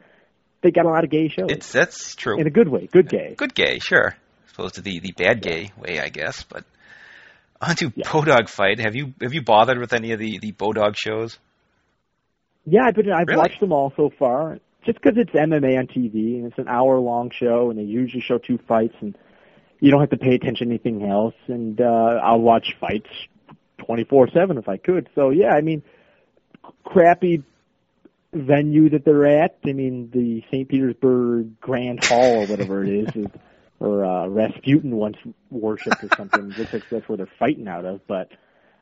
they 0.62 0.70
got 0.70 0.87
a 0.87 0.88
lot 0.88 1.05
of 1.05 1.11
gay 1.11 1.29
shows. 1.29 1.48
It's 1.51 1.70
that's 1.70 2.14
true 2.14 2.40
in 2.40 2.46
a 2.46 2.51
good 2.51 2.68
way. 2.68 2.88
Good 2.90 3.09
gay. 3.09 3.35
Good 3.37 3.55
gay, 3.55 3.79
sure. 3.79 4.14
As 4.46 4.53
opposed 4.53 4.77
to 4.77 4.81
the 4.81 5.01
the 5.01 5.12
bad 5.12 5.42
gay 5.42 5.70
way, 5.77 6.01
I 6.01 6.09
guess. 6.09 6.44
But 6.44 6.64
on 7.61 7.77
to 7.77 7.92
yeah. 7.94 8.09
Bodog 8.09 8.48
fight. 8.48 8.81
Have 8.81 8.94
you 8.94 9.14
have 9.20 9.35
you 9.35 9.42
bothered 9.42 9.79
with 9.79 9.92
any 9.92 10.12
of 10.12 10.18
the 10.18 10.38
the 10.38 10.53
Bodog 10.53 10.96
shows? 10.96 11.38
Yeah, 12.64 12.83
I've 12.87 12.94
been 12.94 13.11
I've 13.12 13.29
really? 13.29 13.38
watched 13.38 13.61
them 13.61 13.72
all 13.72 13.92
so 13.96 14.11
far. 14.18 14.59
Just 14.85 15.01
because 15.01 15.16
it's 15.16 15.31
MMA 15.31 15.79
on 15.79 15.87
TV 15.87 16.38
and 16.38 16.46
it's 16.46 16.59
an 16.59 16.66
hour 16.66 16.98
long 16.98 17.31
show 17.31 17.70
and 17.70 17.79
they 17.79 17.85
usually 17.85 18.20
show 18.20 18.38
two 18.38 18.59
fights 18.66 18.94
and 19.01 19.16
you 19.79 19.92
don't 19.92 20.01
have 20.01 20.11
to 20.11 20.16
pay 20.16 20.35
attention 20.35 20.68
to 20.68 20.75
anything 20.75 21.09
else. 21.09 21.35
And 21.46 21.81
uh, 21.81 21.85
I'll 22.22 22.40
watch 22.40 22.75
fights 22.81 23.09
24/7 23.79 24.59
if 24.59 24.68
I 24.68 24.77
could. 24.77 25.09
So 25.14 25.31
yeah, 25.31 25.53
I 25.57 25.61
mean, 25.61 25.83
crappy 26.85 27.42
venue 28.32 28.90
that 28.90 29.04
they're 29.04 29.26
at. 29.26 29.58
I 29.64 29.72
mean, 29.72 30.10
the 30.12 30.42
St. 30.48 30.68
Petersburg 30.68 31.60
Grand 31.60 32.04
Hall 32.04 32.42
or 32.42 32.46
whatever 32.46 32.84
it 32.84 32.90
is, 32.90 33.08
is 33.16 33.26
or 33.80 34.04
uh, 34.04 34.26
Rasputin 34.28 34.94
once 34.96 35.16
worshipped 35.50 36.04
or 36.04 36.08
something. 36.16 36.54
Like 36.58 36.88
that's 36.90 37.08
where 37.08 37.16
they're 37.16 37.28
fighting 37.38 37.68
out 37.68 37.84
of. 37.84 38.00
But 38.06 38.30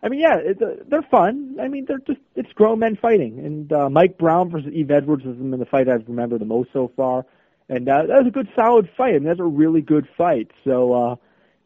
I 0.02 0.08
mean, 0.08 0.20
yeah, 0.20 0.36
it's, 0.38 0.60
uh, 0.60 0.84
they're 0.88 1.06
fun. 1.10 1.56
I 1.60 1.68
mean, 1.68 1.86
they're 1.86 1.98
just 1.98 2.20
it's 2.36 2.52
grown 2.52 2.78
men 2.78 2.96
fighting. 2.96 3.38
And 3.38 3.72
uh, 3.72 3.88
Mike 3.90 4.18
Brown 4.18 4.50
versus 4.50 4.70
Yves 4.72 4.90
Edwards 4.90 5.24
has 5.24 5.36
been 5.36 5.50
the 5.50 5.66
fight 5.66 5.88
I've 5.88 6.08
remembered 6.08 6.40
the 6.40 6.46
most 6.46 6.70
so 6.72 6.92
far 6.96 7.24
and 7.70 7.88
uh, 7.88 8.02
that 8.08 8.18
was 8.18 8.26
a 8.26 8.30
good 8.32 8.48
solid 8.56 8.90
fight. 8.96 9.14
I 9.14 9.18
mean, 9.20 9.28
that's 9.28 9.40
a 9.40 9.44
really 9.44 9.80
good 9.80 10.08
fight. 10.18 10.50
So, 10.64 10.92
uh, 10.92 11.16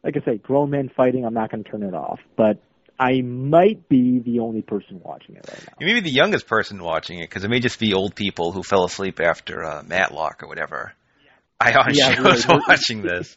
like 0.05 0.17
I 0.21 0.25
say, 0.25 0.37
grown 0.37 0.69
men 0.71 0.91
fighting. 0.95 1.25
I'm 1.25 1.33
not 1.33 1.51
going 1.51 1.65
to 1.65 1.71
turn 1.71 1.83
it 1.83 1.95
off, 1.95 2.21
but 2.37 2.59
I 2.99 3.23
might 3.23 3.89
be 3.89 4.21
the 4.21 4.41
only 4.41 4.63
person 4.63 5.01
watching 5.03 5.37
it 5.37 5.47
right 5.49 5.67
now. 5.67 5.75
You 5.81 5.87
may 5.87 5.95
be 5.95 6.01
the 6.01 6.15
youngest 6.15 6.47
person 6.47 6.83
watching 6.83 7.19
it 7.19 7.29
because 7.29 7.45
it 7.45 7.49
may 7.49 7.61
just 7.61 7.79
be 7.79 7.93
old 7.95 8.15
people 8.15 8.53
who 8.53 8.63
fell 8.63 8.85
asleep 8.85 9.21
after 9.21 9.65
uh, 9.65 9.83
Matlock 9.83 10.43
or 10.43 10.49
whatever. 10.49 10.93
I 11.61 11.73
honestly 11.73 12.15
yeah, 12.15 12.21
was 12.23 12.47
watching 12.69 13.03
this. 13.03 13.37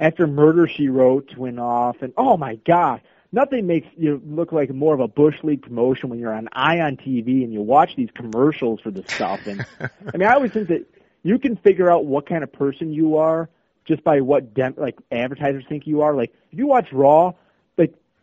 After 0.00 0.26
Murder 0.26 0.68
She 0.68 0.88
Wrote 0.88 1.36
went 1.36 1.58
off, 1.58 1.96
and 2.02 2.12
oh 2.16 2.36
my 2.36 2.56
god, 2.66 3.00
nothing 3.32 3.66
makes 3.66 3.86
you 3.96 4.20
look 4.24 4.52
like 4.52 4.72
more 4.72 4.94
of 4.94 5.00
a 5.00 5.08
bush 5.08 5.36
league 5.42 5.62
promotion 5.62 6.08
when 6.08 6.18
you're 6.18 6.34
on 6.34 6.48
Ion 6.52 6.96
TV 6.96 7.44
and 7.44 7.52
you 7.52 7.60
watch 7.60 7.94
these 7.96 8.08
commercials 8.14 8.80
for 8.80 8.90
this 8.90 9.06
stuff. 9.12 9.46
And 9.46 9.64
I 9.80 10.16
mean, 10.16 10.28
I 10.28 10.34
always 10.34 10.52
think 10.52 10.68
that 10.68 10.86
you 11.22 11.38
can 11.38 11.56
figure 11.56 11.90
out 11.90 12.06
what 12.06 12.28
kind 12.28 12.42
of 12.42 12.52
person 12.52 12.92
you 12.92 13.16
are 13.16 13.48
just 13.86 14.04
by 14.04 14.20
what 14.20 14.54
dem- 14.54 14.74
like 14.76 14.96
advertisers 15.10 15.64
think 15.68 15.86
you 15.86 16.02
are. 16.02 16.14
Like 16.14 16.32
if 16.52 16.58
you 16.58 16.66
watch 16.66 16.92
Raw, 16.92 17.32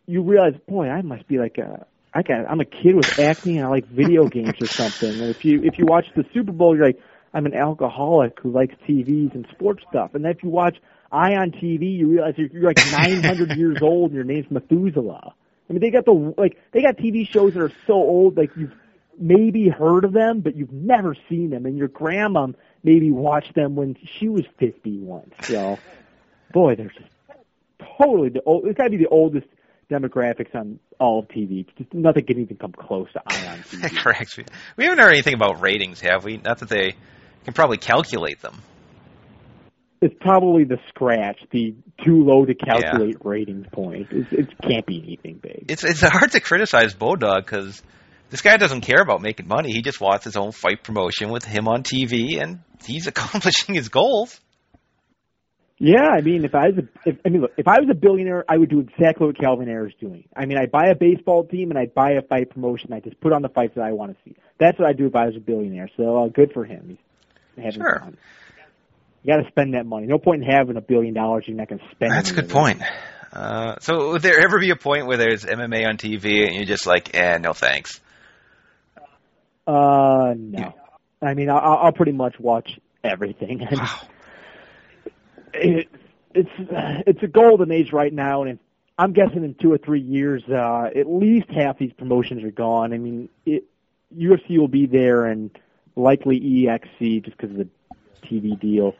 you 0.07 0.21
realize, 0.21 0.53
boy, 0.67 0.89
I 0.89 1.01
must 1.01 1.27
be 1.27 1.37
like 1.37 1.57
a 1.57 1.85
I 2.13 2.21
got 2.21 2.49
I'm 2.49 2.61
a 2.61 2.65
kid 2.65 2.95
with 2.95 3.19
acne 3.19 3.57
and 3.57 3.67
I 3.67 3.69
like 3.69 3.85
video 3.87 4.27
games 4.29 4.53
or 4.61 4.67
something. 4.67 5.11
And 5.11 5.29
if 5.29 5.43
you 5.45 5.63
if 5.63 5.77
you 5.77 5.85
watch 5.85 6.05
the 6.15 6.25
Super 6.33 6.51
Bowl, 6.51 6.75
you're 6.75 6.85
like 6.85 6.99
I'm 7.33 7.45
an 7.45 7.53
alcoholic 7.53 8.39
who 8.39 8.51
likes 8.51 8.73
TVs 8.87 9.33
and 9.35 9.45
sports 9.51 9.83
stuff. 9.89 10.11
And 10.13 10.23
then 10.23 10.31
if 10.31 10.41
you 10.41 10.49
watch 10.49 10.77
Ion 11.11 11.51
TV, 11.51 11.97
you 11.97 12.07
realize 12.09 12.35
you're, 12.37 12.47
you're 12.47 12.63
like 12.63 12.77
900 12.91 13.57
years 13.57 13.81
old 13.81 14.11
and 14.11 14.15
your 14.15 14.23
name's 14.23 14.49
Methuselah. 14.49 15.33
I 15.69 15.73
mean, 15.73 15.81
they 15.81 15.89
got 15.89 16.05
the 16.05 16.33
like 16.37 16.57
they 16.71 16.81
got 16.81 16.97
TV 16.97 17.27
shows 17.27 17.53
that 17.53 17.61
are 17.61 17.71
so 17.87 17.93
old, 17.93 18.37
like 18.37 18.51
you've 18.55 18.73
maybe 19.19 19.67
heard 19.67 20.05
of 20.05 20.13
them, 20.13 20.41
but 20.41 20.55
you've 20.55 20.71
never 20.71 21.15
seen 21.27 21.49
them, 21.49 21.65
and 21.65 21.77
your 21.77 21.87
grandma 21.87 22.47
maybe 22.83 23.11
watched 23.11 23.55
them 23.55 23.75
when 23.75 23.97
she 24.19 24.29
was 24.29 24.45
50 24.59 24.99
once. 24.99 25.33
So, 25.43 25.79
boy, 26.53 26.75
they're 26.75 26.89
just 26.89 27.09
totally 27.97 28.29
the 28.29 28.41
old. 28.43 28.65
It's 28.65 28.77
got 28.77 28.85
to 28.85 28.89
be 28.91 28.97
the 28.97 29.07
oldest 29.07 29.47
demographics 29.89 30.53
on 30.55 30.79
all 30.99 31.19
of 31.19 31.27
TV. 31.27 31.65
Just 31.77 31.93
nothing 31.93 32.25
can 32.25 32.39
even 32.39 32.57
come 32.57 32.71
close 32.71 33.07
to 33.13 33.21
Ion 33.25 33.59
TV. 33.69 33.95
Correct. 33.97 34.39
We 34.77 34.85
haven't 34.85 34.99
heard 34.99 35.11
anything 35.11 35.33
about 35.33 35.61
ratings, 35.61 36.01
have 36.01 36.23
we? 36.23 36.37
Not 36.37 36.59
that 36.59 36.69
they 36.69 36.95
can 37.43 37.53
probably 37.53 37.77
calculate 37.77 38.41
them. 38.41 38.61
It's 40.01 40.15
probably 40.19 40.65
the 40.65 40.77
scratch, 40.89 41.39
the 41.51 41.73
too 42.05 42.23
low 42.23 42.45
to 42.45 42.53
calculate 42.53 43.15
yeah. 43.15 43.29
ratings 43.29 43.65
point. 43.71 44.07
It's, 44.11 44.31
it 44.31 44.49
can't 44.61 44.85
be 44.85 45.01
anything 45.01 45.39
big. 45.41 45.65
It's 45.69 45.83
it's 45.83 46.01
hard 46.01 46.31
to 46.33 46.39
criticize 46.41 46.93
Bodog 46.93 47.45
because 47.45 47.81
this 48.29 48.41
guy 48.41 48.57
doesn't 48.57 48.81
care 48.81 49.01
about 49.01 49.21
making 49.21 49.47
money. 49.47 49.71
He 49.71 49.81
just 49.81 50.01
wants 50.01 50.25
his 50.25 50.35
own 50.35 50.51
fight 50.51 50.83
promotion 50.83 51.31
with 51.31 51.45
him 51.45 51.67
on 51.67 51.83
TV, 51.83 52.41
and 52.41 52.59
he's 52.85 53.07
accomplishing 53.13 53.75
his 53.75 53.89
goals. 53.89 54.39
Yeah, 55.77 56.07
I 56.07 56.21
mean, 56.21 56.45
if 56.45 56.55
I 56.55 56.69
was 56.69 56.77
a, 56.77 57.09
if, 57.09 57.17
I 57.25 57.29
mean, 57.29 57.41
look, 57.41 57.51
if 57.57 57.67
I 57.67 57.79
was 57.79 57.89
a 57.91 57.93
billionaire, 57.93 58.45
I 58.47 58.57
would 58.57 58.69
do 58.69 58.79
exactly 58.79 59.27
what 59.27 59.37
Calvin 59.37 59.67
Ayre 59.67 59.87
is 59.87 59.93
doing. 59.99 60.23
I 60.33 60.45
mean, 60.45 60.57
I'd 60.57 60.71
buy 60.71 60.87
a 60.87 60.95
baseball 60.95 61.43
team 61.45 61.69
and 61.69 61.77
I'd 61.77 61.93
buy 61.93 62.11
a 62.11 62.21
fight 62.21 62.49
promotion. 62.49 62.93
I 62.93 63.01
just 63.01 63.19
put 63.19 63.33
on 63.33 63.41
the 63.41 63.49
fights 63.49 63.75
that 63.75 63.83
I 63.83 63.91
want 63.91 64.13
to 64.13 64.17
see. 64.23 64.37
That's 64.57 64.79
what 64.79 64.87
I'd 64.87 64.97
do 64.97 65.07
if 65.07 65.15
I 65.15 65.25
was 65.25 65.35
a 65.35 65.41
billionaire. 65.41 65.89
So 65.97 66.23
uh, 66.23 66.27
good 66.29 66.53
for 66.53 66.63
him. 66.63 66.97
He's 67.55 67.65
having 67.65 67.81
sure. 67.81 67.99
fun. 67.99 68.17
You 69.23 69.33
got 69.33 69.41
to 69.41 69.49
spend 69.49 69.73
that 69.73 69.85
money. 69.85 70.07
No 70.07 70.17
point 70.17 70.43
in 70.43 70.49
having 70.49 70.77
a 70.77 70.81
billion 70.81 71.13
dollars 71.13 71.43
you're 71.45 71.57
not 71.57 71.67
going 71.67 71.79
to 71.79 71.89
spend. 71.91 72.11
That's 72.11 72.31
a 72.31 72.35
good 72.35 72.49
point. 72.49 72.81
Uh, 73.33 73.75
so 73.81 74.11
would 74.11 74.21
there 74.21 74.39
ever 74.39 74.59
be 74.59 74.69
a 74.69 74.77
point 74.77 75.07
where 75.07 75.17
there's 75.17 75.43
MMA 75.43 75.85
on 75.85 75.97
TV 75.97 76.45
and 76.45 76.55
you're 76.55 76.65
just 76.65 76.85
like, 76.85 77.13
eh, 77.13 77.37
no 77.39 77.51
thanks? 77.51 77.99
Uh, 79.67 80.35
no. 80.37 80.73
I 81.21 81.33
mean, 81.33 81.49
I'll, 81.49 81.79
I'll 81.81 81.91
pretty 81.91 82.13
much 82.13 82.39
watch 82.39 82.79
everything. 83.03 83.67
Wow. 83.75 83.99
It, 85.55 85.87
it's 86.33 86.49
it's 87.07 87.23
a 87.23 87.27
golden 87.27 87.71
age 87.71 87.91
right 87.91 88.13
now, 88.13 88.43
and 88.43 88.59
I'm 88.97 89.13
guessing 89.13 89.43
in 89.43 89.55
two 89.55 89.71
or 89.71 89.77
three 89.77 90.01
years, 90.01 90.43
uh, 90.49 90.89
at 90.95 91.07
least 91.07 91.49
half 91.49 91.77
these 91.77 91.93
promotions 91.93 92.43
are 92.43 92.51
gone. 92.51 92.93
I 92.93 92.97
mean, 92.97 93.29
it, 93.45 93.65
UFC 94.15 94.57
will 94.57 94.67
be 94.67 94.85
there, 94.85 95.25
and 95.25 95.49
likely 95.95 96.39
EXC 96.39 97.23
just 97.23 97.37
because 97.37 97.51
of 97.51 97.57
the 97.57 97.67
TV 98.23 98.59
deal. 98.59 98.95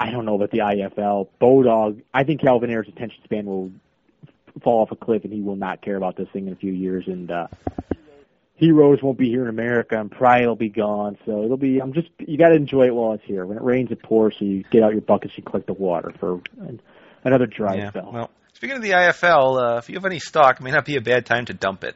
I 0.00 0.10
don't 0.10 0.24
know 0.24 0.36
about 0.36 0.50
the 0.50 0.58
IFL. 0.58 1.28
Bodog, 1.40 2.02
I 2.14 2.24
think 2.24 2.40
Calvin 2.40 2.70
Ayre's 2.70 2.88
attention 2.88 3.20
span 3.24 3.46
will 3.46 3.72
fall 4.62 4.82
off 4.82 4.92
a 4.92 4.96
cliff, 4.96 5.24
and 5.24 5.32
he 5.32 5.40
will 5.40 5.56
not 5.56 5.82
care 5.82 5.96
about 5.96 6.16
this 6.16 6.28
thing 6.32 6.46
in 6.46 6.52
a 6.52 6.56
few 6.56 6.72
years. 6.72 7.06
And 7.06 7.30
uh, 7.30 7.48
Heroes 8.58 8.98
won't 9.00 9.18
be 9.18 9.28
here 9.28 9.42
in 9.42 9.48
America, 9.48 9.98
and 9.98 10.10
Pride 10.10 10.46
will 10.46 10.56
be 10.56 10.68
gone. 10.68 11.16
So 11.24 11.44
it'll 11.44 11.56
be. 11.56 11.80
I'm 11.80 11.92
just. 11.92 12.08
You 12.18 12.36
got 12.36 12.48
to 12.48 12.56
enjoy 12.56 12.86
it 12.86 12.94
while 12.94 13.12
it's 13.12 13.24
here. 13.24 13.46
When 13.46 13.56
it 13.56 13.62
rains, 13.62 13.92
it 13.92 14.02
pours. 14.02 14.34
So 14.38 14.44
you 14.44 14.64
get 14.70 14.82
out 14.82 14.92
your 14.92 15.00
buckets, 15.00 15.34
you 15.36 15.44
collect 15.44 15.68
the 15.68 15.74
water 15.74 16.12
for 16.18 16.40
another 17.22 17.46
dry 17.46 17.76
yeah. 17.76 17.90
spell. 17.90 18.10
Well, 18.12 18.30
speaking 18.54 18.76
of 18.76 18.82
the 18.82 18.90
IFL, 18.90 19.76
uh, 19.76 19.78
if 19.78 19.88
you 19.88 19.94
have 19.94 20.04
any 20.04 20.18
stock, 20.18 20.60
it 20.60 20.64
may 20.64 20.72
not 20.72 20.84
be 20.84 20.96
a 20.96 21.00
bad 21.00 21.24
time 21.24 21.44
to 21.46 21.54
dump 21.54 21.84
it. 21.84 21.94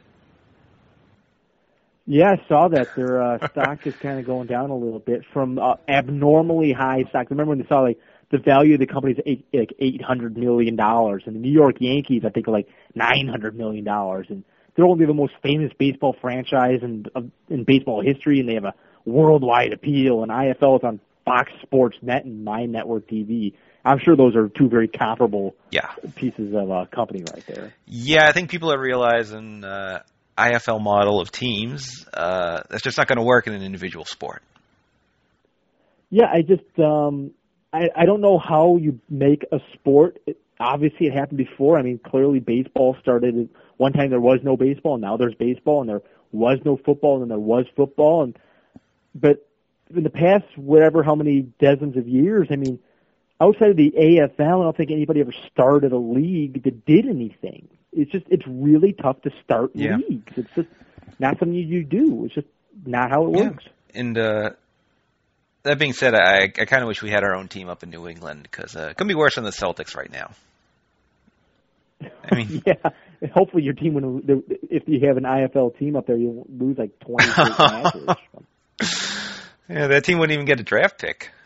Yeah, 2.05 2.31
I 2.31 2.47
saw 2.47 2.69
that 2.69 2.95
their 2.95 3.21
uh, 3.21 3.47
stock 3.51 3.85
is 3.85 3.95
kind 3.97 4.19
of 4.19 4.25
going 4.25 4.47
down 4.47 4.69
a 4.69 4.75
little 4.75 4.99
bit 4.99 5.23
from 5.33 5.59
uh, 5.59 5.75
abnormally 5.87 6.71
high 6.71 7.03
stock. 7.09 7.29
Remember 7.29 7.49
when 7.49 7.59
they 7.59 7.67
saw 7.67 7.81
like 7.81 7.99
the 8.31 8.37
value 8.37 8.75
of 8.75 8.79
the 8.79 8.87
company's 8.87 9.19
eight, 9.25 9.45
like 9.53 9.73
eight 9.79 10.01
hundred 10.01 10.37
million 10.37 10.77
dollars, 10.77 11.23
and 11.25 11.35
the 11.35 11.39
New 11.39 11.51
York 11.51 11.75
Yankees 11.79 12.23
I 12.25 12.29
think 12.29 12.47
are 12.47 12.51
like 12.51 12.69
nine 12.95 13.27
hundred 13.27 13.57
million 13.57 13.83
dollars, 13.83 14.27
and 14.29 14.45
they're 14.75 14.85
only 14.85 15.05
the 15.05 15.13
most 15.13 15.33
famous 15.41 15.71
baseball 15.77 16.15
franchise 16.21 16.79
in 16.81 17.05
in 17.49 17.63
baseball 17.63 18.01
history, 18.01 18.39
and 18.39 18.49
they 18.49 18.55
have 18.55 18.65
a 18.65 18.73
worldwide 19.05 19.73
appeal. 19.73 20.23
And 20.23 20.31
IFL 20.31 20.79
is 20.79 20.83
on 20.83 20.99
Fox 21.25 21.51
Sports 21.61 21.97
Net 22.01 22.25
and 22.25 22.43
My 22.43 22.65
Network 22.65 23.07
TV. 23.07 23.53
I'm 23.85 23.99
sure 23.99 24.15
those 24.15 24.35
are 24.35 24.47
two 24.49 24.69
very 24.69 24.87
comparable 24.87 25.55
Yeah. 25.69 25.89
pieces 26.15 26.53
of 26.55 26.71
uh, 26.71 26.85
company 26.85 27.23
right 27.23 27.43
there. 27.47 27.73
Yeah, 27.85 28.25
I 28.27 28.31
think 28.31 28.49
people 28.49 28.71
are 28.71 28.79
realizing 28.79 29.63
uh, 29.63 30.03
IFL 30.37 30.81
model 30.81 31.19
of 31.19 31.31
teams 31.31 32.05
uh, 32.13 32.61
that's 32.69 32.81
just 32.81 32.97
not 32.97 33.07
going 33.07 33.17
to 33.17 33.23
work 33.23 33.47
in 33.47 33.53
an 33.53 33.61
individual 33.61 34.05
sport. 34.05 34.41
Yeah, 36.09 36.27
I 36.31 36.41
just 36.43 36.79
um 36.79 37.31
I 37.73 37.89
I 37.95 38.05
don't 38.05 38.21
know 38.21 38.37
how 38.37 38.77
you 38.77 38.99
make 39.09 39.45
a 39.51 39.57
sport. 39.73 40.19
Obviously, 40.59 41.07
it 41.07 41.13
happened 41.13 41.37
before. 41.37 41.77
I 41.77 41.81
mean, 41.81 41.99
clearly 41.99 42.39
baseball 42.39 42.95
started 43.01 43.49
one 43.77 43.93
time 43.93 44.09
there 44.09 44.19
was 44.21 44.39
no 44.43 44.55
baseball, 44.55 44.93
and 44.95 45.01
now 45.01 45.17
there's 45.17 45.35
baseball, 45.35 45.81
and 45.81 45.89
there 45.89 46.01
was 46.31 46.59
no 46.63 46.77
football, 46.77 47.13
and 47.15 47.23
then 47.23 47.29
there 47.29 47.39
was 47.39 47.65
football, 47.75 48.23
and 48.23 48.37
but 49.15 49.47
in 49.93 50.03
the 50.03 50.09
past, 50.09 50.45
whatever 50.55 51.03
how 51.03 51.15
many 51.15 51.41
dozens 51.41 51.97
of 51.97 52.07
years, 52.07 52.47
I 52.49 52.55
mean, 52.55 52.79
outside 53.39 53.69
of 53.71 53.77
the 53.77 53.91
AFL, 53.91 54.61
I 54.61 54.63
don't 54.63 54.77
think 54.77 54.91
anybody 54.91 55.21
ever 55.21 55.33
started 55.51 55.91
a 55.91 55.97
league 55.97 56.63
that 56.63 56.85
did 56.85 57.05
anything. 57.07 57.67
It's 57.91 58.11
just 58.11 58.25
it's 58.29 58.45
really 58.47 58.93
tough 58.93 59.21
to 59.23 59.31
start 59.43 59.71
Yeah. 59.75 59.97
leagues. 59.97 60.33
It's 60.35 60.49
just 60.55 60.69
not 61.19 61.37
something 61.39 61.53
you, 61.53 61.65
you 61.65 61.83
do. 61.83 62.25
It's 62.25 62.33
just 62.33 62.47
not 62.85 63.11
how 63.11 63.25
it 63.27 63.31
Yeah. 63.33 63.49
works. 63.49 63.65
And 63.93 64.17
uh, 64.17 64.51
that 65.63 65.79
being 65.79 65.93
said, 65.93 66.13
I, 66.13 66.43
I 66.43 66.65
kind 66.65 66.81
of 66.83 66.87
wish 66.87 67.01
we 67.01 67.09
had 67.09 67.23
our 67.23 67.35
own 67.35 67.47
team 67.47 67.69
up 67.69 67.83
in 67.83 67.89
New 67.89 68.07
England 68.07 68.43
because 68.43 68.75
uh, 68.75 68.89
it 68.91 68.97
could 68.97 69.07
be 69.07 69.15
worse 69.15 69.35
than 69.35 69.43
the 69.43 69.51
Celtics 69.51 69.95
right 69.95 70.11
now. 70.11 70.31
I 72.29 72.35
mean, 72.35 72.61
yeah. 72.67 73.29
Hopefully, 73.33 73.63
your 73.63 73.73
team 73.73 73.93
would. 73.93 74.43
If 74.69 74.83
you 74.87 75.07
have 75.07 75.17
an 75.17 75.23
IFL 75.23 75.77
team 75.77 75.95
up 75.95 76.05
there, 76.07 76.17
you'll 76.17 76.45
lose 76.49 76.77
like 76.77 76.99
twenty 76.99 77.27
matches. 77.37 78.07
yeah, 79.69 79.87
that 79.87 80.03
team 80.03 80.19
wouldn't 80.19 80.33
even 80.33 80.45
get 80.45 80.59
a 80.59 80.63
draft 80.63 80.99
pick. 80.99 81.31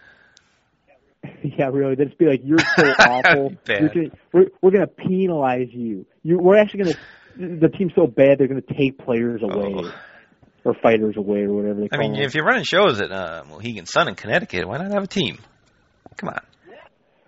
Yeah, 1.43 1.69
really. 1.73 1.95
They'd 1.95 2.05
just 2.05 2.17
be 2.17 2.25
like, 2.25 2.41
"You're 2.43 2.59
so 2.59 2.83
awful. 2.99 3.53
You're 3.67 3.89
gonna, 3.89 4.09
we're 4.31 4.45
we're 4.61 4.71
gonna 4.71 4.87
penalize 4.87 5.67
you. 5.71 6.05
You 6.23 6.37
we're 6.37 6.57
actually 6.57 6.83
gonna. 6.83 7.59
The 7.59 7.67
team's 7.69 7.91
so 7.95 8.07
bad 8.07 8.37
they're 8.37 8.47
gonna 8.47 8.61
take 8.61 8.97
players 8.97 9.41
away 9.43 9.73
Oh. 9.77 9.93
Or 10.67 10.75
fighters 10.81 11.15
away 11.17 11.39
or 11.41 11.53
whatever 11.53 11.81
they 11.81 11.87
call 11.87 11.99
I 11.99 12.03
mean, 12.03 12.13
them. 12.13 12.21
if 12.23 12.35
you're 12.35 12.45
running 12.45 12.63
shows 12.65 12.99
at 13.01 13.11
uh, 13.11 13.43
Mohegan 13.49 13.85
Sun 13.85 14.07
in 14.09 14.15
Connecticut, 14.15 14.67
why 14.67 14.77
not 14.77 14.91
have 14.91 15.03
a 15.03 15.07
team? 15.07 15.39
Come 16.17 16.29
on. 16.29 16.41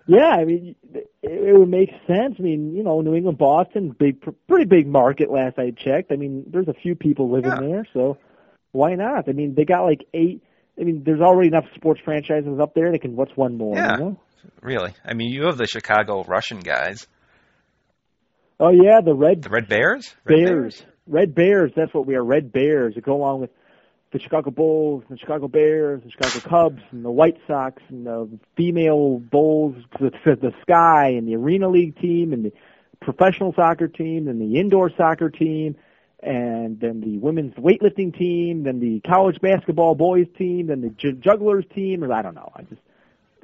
Yeah, 0.06 0.28
I 0.30 0.44
mean, 0.44 0.74
it, 0.92 1.08
it 1.22 1.56
would 1.58 1.68
make 1.68 1.90
sense. 2.06 2.34
I 2.38 2.42
mean, 2.42 2.74
you 2.74 2.82
know, 2.82 3.00
New 3.00 3.14
England, 3.14 3.38
Boston, 3.38 3.94
big, 3.96 4.20
pr- 4.20 4.30
pretty 4.48 4.64
big 4.66 4.88
market. 4.88 5.30
Last 5.30 5.58
I 5.58 5.70
checked, 5.70 6.10
I 6.10 6.16
mean, 6.16 6.44
there's 6.50 6.66
a 6.68 6.74
few 6.74 6.96
people 6.96 7.30
living 7.30 7.52
Yeah. 7.52 7.60
there, 7.60 7.86
so 7.92 8.18
why 8.72 8.94
not? 8.96 9.28
I 9.28 9.32
mean, 9.32 9.54
they 9.56 9.64
got 9.64 9.82
like 9.84 10.00
eight. 10.14 10.42
I 10.80 10.84
mean, 10.84 11.02
there's 11.04 11.20
already 11.20 11.48
enough 11.48 11.66
sports 11.76 12.00
franchises 12.04 12.58
up 12.60 12.74
there. 12.74 12.90
They 12.90 12.98
can. 12.98 13.14
What's 13.14 13.36
one 13.36 13.56
more? 13.56 13.76
Yeah. 13.76 13.92
You 13.98 14.04
know? 14.04 14.20
Really? 14.62 14.94
I 15.04 15.14
mean, 15.14 15.30
you 15.30 15.44
have 15.44 15.58
the 15.58 15.66
Chicago 15.66 16.24
Russian 16.24 16.60
guys, 16.60 17.06
Oh 18.58 18.70
yeah, 18.70 19.00
the 19.04 19.14
Red 19.14 19.42
the 19.42 19.48
Red 19.50 19.68
Bears. 19.68 20.14
Red 20.24 20.44
Bears. 20.44 20.84
Red 21.10 21.34
Bears. 21.34 21.72
That's 21.74 21.92
what 21.92 22.06
we 22.06 22.14
are. 22.14 22.24
Red 22.24 22.52
Bears. 22.52 22.94
That 22.94 23.04
go 23.04 23.16
along 23.16 23.40
with 23.40 23.50
the 24.12 24.18
Chicago 24.18 24.50
Bulls, 24.50 25.04
the 25.10 25.18
Chicago 25.18 25.48
Bears, 25.48 26.02
the 26.04 26.10
Chicago 26.10 26.40
Cubs, 26.48 26.82
and 26.90 27.04
the 27.04 27.10
White 27.10 27.38
Sox, 27.46 27.82
and 27.88 28.06
the 28.06 28.28
female 28.56 29.18
Bulls, 29.18 29.76
the, 30.00 30.10
the 30.24 30.52
Sky, 30.62 31.08
and 31.10 31.28
the 31.28 31.36
Arena 31.36 31.68
League 31.68 31.98
team, 32.00 32.32
and 32.32 32.44
the 32.44 32.52
professional 33.00 33.52
soccer 33.54 33.88
team, 33.88 34.28
and 34.28 34.40
the 34.40 34.58
indoor 34.58 34.90
soccer 34.96 35.30
team, 35.30 35.76
and 36.22 36.80
then 36.80 37.00
the 37.00 37.18
women's 37.18 37.54
weightlifting 37.54 38.16
team, 38.16 38.64
then 38.64 38.80
the 38.80 39.00
college 39.08 39.40
basketball 39.40 39.94
boys 39.94 40.26
team, 40.36 40.66
then 40.68 40.80
the 40.80 40.90
ju- 40.90 41.12
jugglers 41.12 41.64
team, 41.74 42.02
or 42.04 42.12
I 42.12 42.22
don't 42.22 42.34
know. 42.34 42.50
I 42.54 42.62
just 42.62 42.82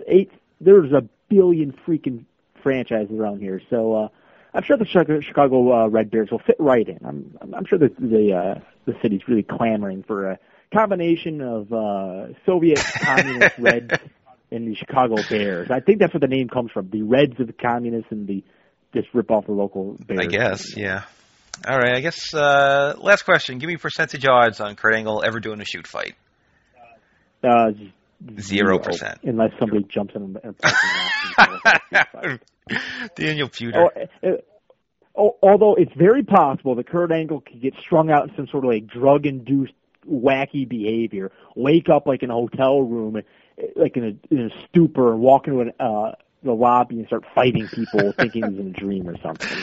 eight. 0.07 0.31
There's 0.61 0.93
a 0.93 1.03
billion 1.29 1.73
freaking 1.87 2.25
franchises 2.63 3.17
around 3.19 3.41
here, 3.41 3.61
so. 3.71 3.95
uh 3.95 4.09
I'm 4.57 4.63
sure 4.63 4.79
the 4.79 4.87
Chicago, 5.23 5.73
uh, 5.73 5.89
Red 5.89 6.11
Bears 6.11 6.31
will 6.31 6.39
fit 6.39 6.57
right 6.59 6.89
in. 6.89 6.99
I'm 7.05 7.37
I'm, 7.43 7.55
I'm 7.55 7.67
sure 7.67 7.79
that 7.79 7.95
the 8.01 8.33
uh, 8.33 8.61
the 8.87 8.95
city's 9.03 9.21
really 9.29 9.43
clamoring 9.43 10.03
for 10.03 10.31
a 10.31 10.39
combination 10.75 11.43
of 11.43 11.71
uh, 11.73 12.29
Soviet 12.47 12.79
communist 13.01 13.59
Reds 13.59 13.93
and 14.51 14.67
the 14.67 14.75
Chicago 14.75 15.17
Bears. 15.29 15.71
I 15.71 15.81
think 15.81 15.99
that's 15.99 16.15
where 16.15 16.21
the 16.21 16.27
name 16.27 16.49
comes 16.49 16.71
from. 16.73 16.89
The 16.89 17.03
Reds 17.03 17.39
of 17.39 17.49
the 17.49 17.53
communists 17.53 18.11
and 18.11 18.27
the 18.27 18.43
just 18.95 19.09
rip 19.13 19.31
off 19.31 19.45
the 19.45 19.53
local 19.53 19.99
Bears. 20.07 20.21
I 20.23 20.27
guess, 20.27 20.75
yeah. 20.75 21.03
All 21.69 21.77
right, 21.77 21.95
I 21.95 22.01
guess. 22.01 22.33
Uh, 22.33 22.95
last 22.99 23.23
question. 23.23 23.59
Give 23.59 23.69
me 23.69 23.77
percentage 23.77 24.27
odds 24.27 24.61
on 24.61 24.75
Kurt 24.75 24.95
Angle 24.95 25.23
ever 25.23 25.39
doing 25.39 25.61
a 25.61 25.67
shoot 25.67 25.87
fight. 25.87 26.15
Uh, 27.45 27.73
Zero 28.41 28.79
percent. 28.79 29.19
unless 29.25 29.53
somebody 29.59 29.85
jumps 29.85 30.15
in 30.15 30.37
a 30.43 30.53
parking 30.53 31.99
lot. 32.23 32.41
Daniel 33.15 33.49
Puder. 33.49 33.77
Oh, 33.77 34.29
uh, 34.29 34.37
oh, 35.15 35.37
although 35.43 35.75
it's 35.75 35.93
very 35.97 36.23
possible 36.23 36.75
that 36.77 36.89
Kurt 36.89 37.13
Angle 37.13 37.43
could 37.43 37.61
get 37.61 37.75
strung 37.81 38.11
out 38.11 38.29
in 38.29 38.37
some 38.37 38.47
sort 38.49 38.65
of 38.65 38.71
like 38.71 38.87
drug-induced 38.87 39.75
wacky 40.11 40.69
behavior, 40.69 41.31
wake 41.55 41.89
up 41.89 42.07
like 42.07 42.23
in 42.23 42.31
a 42.31 42.35
hotel 42.35 42.81
room, 42.81 43.17
uh, 43.17 43.21
like 43.75 43.97
in 43.97 44.05
a, 44.05 44.35
in 44.35 44.47
a 44.47 44.67
stupor, 44.69 45.13
and 45.13 45.21
walk 45.21 45.47
into 45.47 45.61
an, 45.61 45.73
uh, 45.79 46.13
the 46.43 46.53
lobby 46.53 46.99
and 46.99 47.07
start 47.07 47.25
fighting 47.35 47.69
people, 47.69 48.13
thinking 48.19 48.49
he's 48.49 48.59
in 48.59 48.69
a 48.69 48.81
dream 48.81 49.09
or 49.09 49.17
something. 49.23 49.59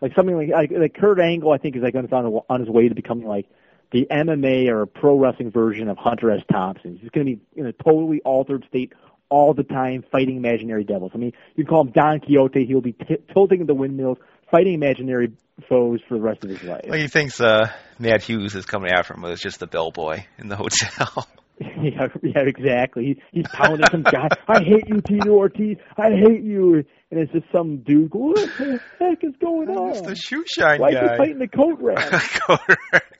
Like 0.00 0.14
something 0.14 0.36
like 0.36 0.50
like, 0.50 0.70
like 0.70 0.94
Kurt 0.94 1.18
Angle, 1.20 1.50
I 1.50 1.58
think 1.58 1.76
is 1.76 1.82
like 1.82 1.94
on 1.94 2.04
his, 2.04 2.12
on 2.12 2.60
his 2.60 2.68
way 2.68 2.88
to 2.88 2.94
becoming 2.94 3.26
like 3.26 3.46
the 3.94 4.06
MMA 4.10 4.68
or 4.68 4.86
pro 4.86 5.16
wrestling 5.16 5.52
version 5.52 5.88
of 5.88 5.96
Hunter 5.96 6.32
S. 6.32 6.40
Thompson. 6.52 6.98
He's 7.00 7.10
going 7.10 7.26
to 7.26 7.36
be 7.36 7.40
in 7.54 7.66
a 7.66 7.72
totally 7.72 8.20
altered 8.24 8.64
state 8.68 8.92
all 9.28 9.54
the 9.54 9.62
time, 9.62 10.04
fighting 10.10 10.36
imaginary 10.36 10.82
devils. 10.82 11.12
I 11.14 11.18
mean, 11.18 11.32
you 11.54 11.64
can 11.64 11.70
call 11.70 11.82
him 11.82 11.92
Don 11.92 12.18
Quixote. 12.18 12.66
He'll 12.66 12.80
be 12.80 12.92
t- 12.92 13.22
tilting 13.32 13.64
the 13.66 13.74
windmills, 13.74 14.18
fighting 14.50 14.74
imaginary 14.74 15.32
foes 15.68 16.00
for 16.08 16.14
the 16.16 16.20
rest 16.20 16.42
of 16.42 16.50
his 16.50 16.62
life. 16.64 16.82
Well, 16.88 16.98
he 16.98 17.06
thinks 17.06 17.40
uh, 17.40 17.70
Matt 18.00 18.22
Hughes 18.22 18.56
is 18.56 18.66
coming 18.66 18.90
after 18.92 19.14
him 19.14 19.24
as 19.26 19.40
just 19.40 19.60
the 19.60 19.68
bellboy 19.68 20.24
in 20.38 20.48
the 20.48 20.56
hotel. 20.56 21.28
yeah, 21.60 22.08
yeah, 22.20 22.40
exactly. 22.44 23.04
He, 23.04 23.22
he's 23.38 23.46
pounding 23.52 23.86
some 23.92 24.02
guy. 24.02 24.26
I 24.48 24.58
hate 24.64 24.88
you, 24.88 25.00
Tito 25.02 25.30
Ortiz. 25.30 25.76
I 25.96 26.10
hate 26.10 26.42
you. 26.42 26.84
And 27.12 27.20
it's 27.20 27.30
just 27.30 27.46
some 27.52 27.76
dude. 27.84 28.12
What 28.12 28.34
the 28.58 28.80
heck 28.98 29.22
is 29.22 29.34
going 29.40 29.68
It's 29.70 30.00
on? 30.00 30.06
the 30.08 30.16
shoe 30.16 30.44
shine 30.48 30.80
Why 30.80 30.88
is 30.88 30.98
he 30.98 31.16
fighting 31.16 31.38
the 31.38 31.46
coat 31.46 31.78
rack? 31.80 32.10
Correct. 32.10 33.14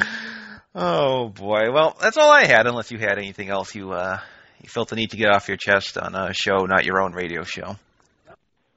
Oh 0.78 1.30
boy. 1.30 1.72
Well, 1.72 1.96
that's 1.98 2.18
all 2.18 2.30
I 2.30 2.44
had. 2.44 2.66
Unless 2.66 2.90
you 2.90 2.98
had 2.98 3.16
anything 3.16 3.48
else 3.48 3.74
you 3.74 3.92
uh, 3.92 4.18
you 4.62 4.68
felt 4.68 4.90
the 4.90 4.96
need 4.96 5.12
to 5.12 5.16
get 5.16 5.30
off 5.30 5.48
your 5.48 5.56
chest 5.56 5.96
on 5.96 6.14
a 6.14 6.34
show, 6.34 6.66
not 6.66 6.84
your 6.84 7.00
own 7.00 7.14
radio 7.14 7.44
show. 7.44 7.76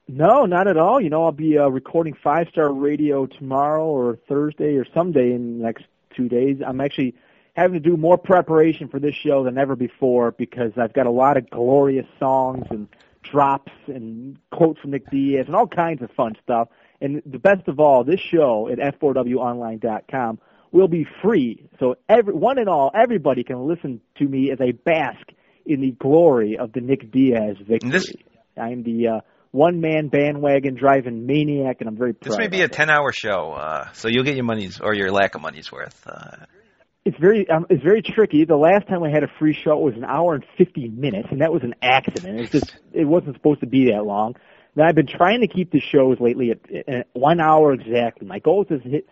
No, 0.08 0.46
not 0.46 0.66
at 0.66 0.78
all. 0.78 0.98
You 0.98 1.10
know, 1.10 1.24
I'll 1.24 1.32
be 1.32 1.58
uh, 1.58 1.68
recording 1.68 2.14
Five 2.14 2.48
Star 2.50 2.72
Radio 2.72 3.26
tomorrow 3.26 3.84
or 3.84 4.18
Thursday 4.28 4.76
or 4.76 4.86
someday 4.94 5.32
in 5.32 5.58
the 5.58 5.64
next 5.64 5.84
two 6.16 6.28
days. 6.28 6.56
I'm 6.66 6.80
actually 6.80 7.14
having 7.54 7.80
to 7.80 7.90
do 7.90 7.98
more 7.98 8.16
preparation 8.16 8.88
for 8.88 8.98
this 8.98 9.14
show 9.14 9.44
than 9.44 9.58
ever 9.58 9.76
before 9.76 10.30
because 10.30 10.72
I've 10.78 10.94
got 10.94 11.06
a 11.06 11.10
lot 11.10 11.36
of 11.36 11.50
glorious 11.50 12.06
songs 12.18 12.66
and 12.70 12.88
drops 13.22 13.72
and 13.86 14.38
quotes 14.50 14.80
from 14.80 14.92
Nick 14.92 15.10
Diaz 15.10 15.44
and 15.46 15.54
all 15.54 15.66
kinds 15.66 16.00
of 16.02 16.10
fun 16.12 16.34
stuff. 16.42 16.68
And 17.02 17.22
the 17.26 17.38
best 17.38 17.68
of 17.68 17.78
all, 17.78 18.04
this 18.04 18.20
show 18.20 18.68
at 18.68 18.78
f4wonline.com 18.78 20.40
will 20.72 20.88
be 20.88 21.06
free. 21.22 21.68
So 21.78 21.96
every 22.08 22.34
one 22.34 22.58
and 22.58 22.68
all, 22.68 22.90
everybody 22.94 23.44
can 23.44 23.66
listen 23.66 24.00
to 24.18 24.24
me 24.24 24.50
as 24.52 24.58
I 24.60 24.72
bask 24.72 25.26
in 25.66 25.80
the 25.80 25.90
glory 25.92 26.56
of 26.58 26.72
the 26.72 26.80
Nick 26.80 27.10
Diaz 27.10 27.56
victory. 27.66 27.90
This- 27.90 28.12
I'm 28.56 28.82
the 28.82 29.08
uh, 29.08 29.20
one 29.52 29.80
man 29.80 30.08
bandwagon 30.08 30.74
driving 30.74 31.24
maniac, 31.26 31.76
and 31.80 31.88
I'm 31.88 31.96
very 31.96 32.12
proud. 32.12 32.32
This 32.32 32.38
may 32.38 32.48
be 32.48 32.60
a 32.62 32.68
10 32.68 32.90
hour 32.90 33.12
show, 33.12 33.52
uh, 33.52 33.90
so 33.92 34.08
you'll 34.08 34.24
get 34.24 34.34
your 34.34 34.44
money's, 34.44 34.80
or 34.80 34.94
your 34.94 35.10
lack 35.10 35.34
of 35.34 35.40
money's 35.40 35.72
worth. 35.72 36.06
Uh, 36.06 36.44
It's 37.04 37.16
very 37.18 37.48
um, 37.48 37.64
it's 37.70 37.82
very 37.82 38.02
tricky. 38.02 38.44
The 38.44 38.56
last 38.56 38.86
time 38.86 39.02
I 39.02 39.10
had 39.10 39.22
a 39.22 39.28
free 39.38 39.54
show 39.54 39.78
was 39.78 39.94
an 39.94 40.04
hour 40.04 40.34
and 40.34 40.44
fifty 40.58 40.88
minutes, 40.88 41.28
and 41.30 41.40
that 41.40 41.52
was 41.52 41.62
an 41.62 41.74
accident. 41.80 42.40
It's 42.40 42.50
just 42.52 42.76
it 42.92 43.04
wasn't 43.06 43.36
supposed 43.36 43.60
to 43.60 43.66
be 43.66 43.86
that 43.92 44.04
long. 44.04 44.34
Now 44.76 44.84
I've 44.86 44.94
been 44.94 45.06
trying 45.06 45.40
to 45.40 45.48
keep 45.48 45.70
the 45.72 45.80
shows 45.80 46.18
lately 46.20 46.50
at, 46.50 46.88
at 46.88 47.06
one 47.14 47.40
hour 47.40 47.72
exactly. 47.72 48.26
My 48.26 48.38
goal 48.40 48.66
is 48.68 48.82
to 48.82 48.88
hit 48.88 49.08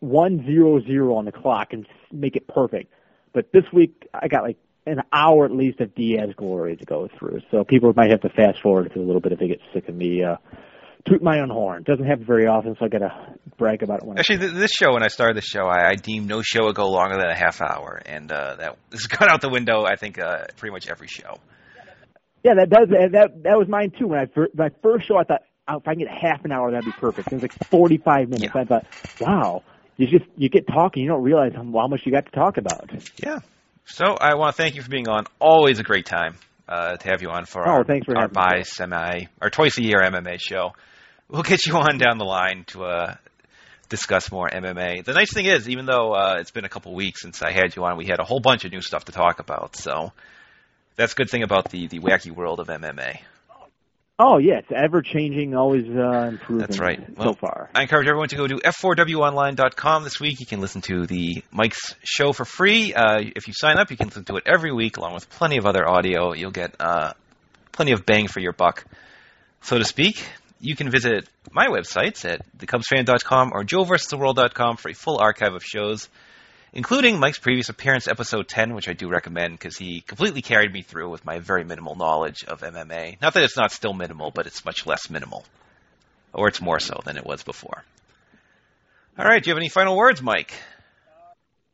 one 0.00 0.44
zero 0.46 0.80
zero 0.80 1.16
on 1.16 1.24
the 1.24 1.32
clock 1.32 1.68
and 1.72 1.86
make 2.12 2.36
it 2.36 2.46
perfect. 2.46 2.92
But 3.32 3.52
this 3.52 3.64
week 3.72 4.08
I 4.14 4.28
got 4.28 4.42
like 4.42 4.58
an 4.86 5.00
hour 5.12 5.46
at 5.46 5.52
least 5.52 5.80
of 5.80 5.94
Diaz 5.94 6.30
glory 6.36 6.76
to 6.76 6.84
go 6.84 7.08
through. 7.18 7.40
So 7.50 7.64
people 7.64 7.92
might 7.96 8.10
have 8.10 8.20
to 8.20 8.28
fast 8.28 8.60
forward 8.62 8.92
to 8.92 9.00
a 9.00 9.02
little 9.02 9.20
bit 9.20 9.32
if 9.32 9.38
they 9.38 9.48
get 9.48 9.60
sick 9.72 9.88
of 9.88 9.94
me 9.94 10.22
uh, 10.22 10.36
toot 11.06 11.22
my 11.22 11.40
own 11.40 11.50
horn. 11.50 11.82
Doesn't 11.82 12.04
happen 12.04 12.24
very 12.24 12.46
often, 12.46 12.76
so 12.78 12.86
I 12.86 12.88
got 12.88 12.98
to 12.98 13.34
brag 13.56 13.82
about 13.82 14.02
it 14.02 14.06
when 14.06 14.18
actually, 14.18 14.38
th- 14.38 14.52
this 14.54 14.72
show, 14.72 14.92
when 14.92 15.02
I 15.02 15.08
started 15.08 15.36
this 15.36 15.44
show, 15.44 15.66
I, 15.66 15.90
I 15.90 15.94
deemed 15.94 16.28
no 16.28 16.42
show 16.42 16.64
would 16.64 16.74
go 16.74 16.90
longer 16.90 17.16
than 17.16 17.28
a 17.28 17.36
half 17.36 17.60
hour, 17.60 18.00
and 18.04 18.30
uh, 18.30 18.56
that 18.56 18.78
has 18.92 19.06
gone 19.06 19.30
out 19.30 19.40
the 19.40 19.48
window, 19.48 19.84
I 19.84 19.96
think, 19.96 20.18
uh, 20.18 20.44
pretty 20.56 20.72
much 20.72 20.88
every 20.88 21.08
show. 21.08 21.36
Yeah, 22.42 22.54
that 22.56 22.68
does 22.68 22.88
that. 22.90 23.42
That 23.42 23.58
was 23.58 23.68
mine 23.68 23.92
too. 23.98 24.08
When 24.08 24.18
I 24.18 24.26
my 24.54 24.68
first 24.82 25.08
show, 25.08 25.16
I 25.16 25.24
thought 25.24 25.42
oh, 25.66 25.78
if 25.78 25.88
I 25.88 25.94
can 25.94 26.00
get 26.00 26.08
half 26.08 26.44
an 26.44 26.52
hour, 26.52 26.70
that'd 26.70 26.84
be 26.84 26.92
perfect. 26.92 27.28
It 27.28 27.34
was 27.34 27.42
like 27.42 27.54
forty 27.70 27.96
five 27.96 28.28
minutes. 28.28 28.52
Yeah. 28.54 28.60
I 28.60 28.64
thought, 28.64 28.86
wow, 29.18 29.62
you 29.96 30.06
just 30.06 30.28
you 30.36 30.48
get 30.48 30.66
talking, 30.66 31.02
you 31.02 31.08
don't 31.08 31.22
realize 31.22 31.52
how, 31.54 31.62
how 31.62 31.88
much 31.88 32.00
you 32.04 32.12
got 32.12 32.26
to 32.26 32.32
talk 32.32 32.56
about. 32.56 32.90
Yeah. 33.22 33.40
So 33.86 34.16
I 34.18 34.34
want 34.34 34.56
to 34.56 34.62
thank 34.62 34.76
you 34.76 34.82
for 34.82 34.88
being 34.90 35.08
on. 35.08 35.24
Always 35.38 35.78
a 35.78 35.82
great 35.82 36.06
time 36.06 36.36
uh, 36.68 36.96
to 36.96 37.08
have 37.08 37.22
you 37.22 37.30
on 37.30 37.44
for 37.44 37.66
Oh, 37.66 37.72
our, 37.72 37.84
thanks 37.84 38.06
for 38.06 38.16
our 38.16 38.28
bi 38.28 38.62
semi 38.62 39.26
or 39.40 39.50
twice 39.50 39.78
a 39.78 39.82
year 39.82 39.98
MMA 40.00 40.40
show. 40.40 40.72
We'll 41.28 41.42
get 41.42 41.66
you 41.66 41.74
on 41.76 41.98
down 41.98 42.18
the 42.18 42.24
line 42.24 42.64
to 42.68 42.84
uh, 42.84 43.14
discuss 43.88 44.30
more 44.32 44.48
MMA. 44.48 45.04
The 45.04 45.12
nice 45.12 45.32
thing 45.32 45.46
is, 45.46 45.68
even 45.68 45.86
though 45.86 46.12
uh, 46.12 46.36
it's 46.38 46.50
been 46.50 46.64
a 46.64 46.68
couple 46.68 46.94
weeks 46.94 47.22
since 47.22 47.42
I 47.42 47.52
had 47.52 47.76
you 47.76 47.84
on, 47.84 47.96
we 47.96 48.06
had 48.06 48.20
a 48.20 48.24
whole 48.24 48.40
bunch 48.40 48.64
of 48.64 48.72
new 48.72 48.80
stuff 48.80 49.06
to 49.06 49.12
talk 49.12 49.38
about. 49.40 49.76
So 49.76 50.12
that's 50.96 51.12
a 51.12 51.16
good 51.16 51.30
thing 51.30 51.42
about 51.42 51.70
the 51.70 51.86
the 51.86 52.00
wacky 52.00 52.30
world 52.30 52.60
of 52.60 52.68
MMA. 52.68 53.20
Oh 54.16 54.38
yeah, 54.38 54.58
it's 54.58 54.70
ever 54.70 55.02
changing, 55.02 55.56
always 55.56 55.86
uh, 55.88 56.28
improving. 56.28 56.58
That's 56.58 56.78
right. 56.78 57.00
So 57.20 57.32
far. 57.32 57.68
I 57.74 57.82
encourage 57.82 58.06
everyone 58.06 58.28
to 58.28 58.36
go 58.36 58.46
to 58.46 58.54
f4wonline.com 58.58 60.04
this 60.04 60.20
week. 60.20 60.38
You 60.38 60.46
can 60.46 60.60
listen 60.60 60.82
to 60.82 61.04
the 61.06 61.42
Mike's 61.50 61.96
show 62.04 62.32
for 62.32 62.44
free. 62.44 62.94
Uh, 62.94 63.22
if 63.34 63.48
you 63.48 63.54
sign 63.54 63.76
up, 63.76 63.90
you 63.90 63.96
can 63.96 64.06
listen 64.06 64.24
to 64.26 64.36
it 64.36 64.44
every 64.46 64.72
week, 64.72 64.98
along 64.98 65.14
with 65.14 65.28
plenty 65.30 65.56
of 65.56 65.66
other 65.66 65.88
audio. 65.88 66.32
You'll 66.32 66.52
get 66.52 66.76
uh, 66.78 67.14
plenty 67.72 67.90
of 67.90 68.06
bang 68.06 68.28
for 68.28 68.38
your 68.38 68.52
buck, 68.52 68.84
so 69.62 69.78
to 69.78 69.84
speak. 69.84 70.24
You 70.60 70.76
can 70.76 70.92
visit 70.92 71.28
my 71.50 71.66
websites 71.66 72.24
at 72.24 72.40
thecubsfan.com 72.56 73.50
or 73.52 73.64
joeversustheworld.com 73.64 74.76
for 74.76 74.90
a 74.90 74.94
full 74.94 75.18
archive 75.18 75.54
of 75.54 75.64
shows, 75.64 76.08
including 76.74 77.18
Mike's 77.18 77.38
previous 77.38 77.70
appearance, 77.70 78.06
episode 78.08 78.48
10, 78.48 78.74
which 78.74 78.88
I 78.88 78.92
do 78.92 79.08
recommend 79.08 79.58
because 79.58 79.78
he 79.78 80.02
completely 80.02 80.42
carried 80.42 80.72
me 80.72 80.82
through 80.82 81.08
with 81.08 81.24
my 81.24 81.38
very 81.38 81.64
minimal 81.64 81.94
knowledge 81.94 82.44
of 82.44 82.60
MMA. 82.60 83.22
Not 83.22 83.32
that 83.34 83.44
it's 83.44 83.56
not 83.56 83.72
still 83.72 83.94
minimal, 83.94 84.30
but 84.30 84.46
it's 84.46 84.64
much 84.64 84.84
less 84.86 85.08
minimal 85.08 85.44
or 86.34 86.48
it's 86.48 86.60
more 86.60 86.80
so 86.80 87.00
than 87.04 87.16
it 87.16 87.24
was 87.24 87.42
before. 87.42 87.84
All 89.16 89.24
right, 89.24 89.42
do 89.42 89.48
you 89.48 89.54
have 89.54 89.60
any 89.60 89.68
final 89.68 89.96
words, 89.96 90.20
Mike? 90.20 90.52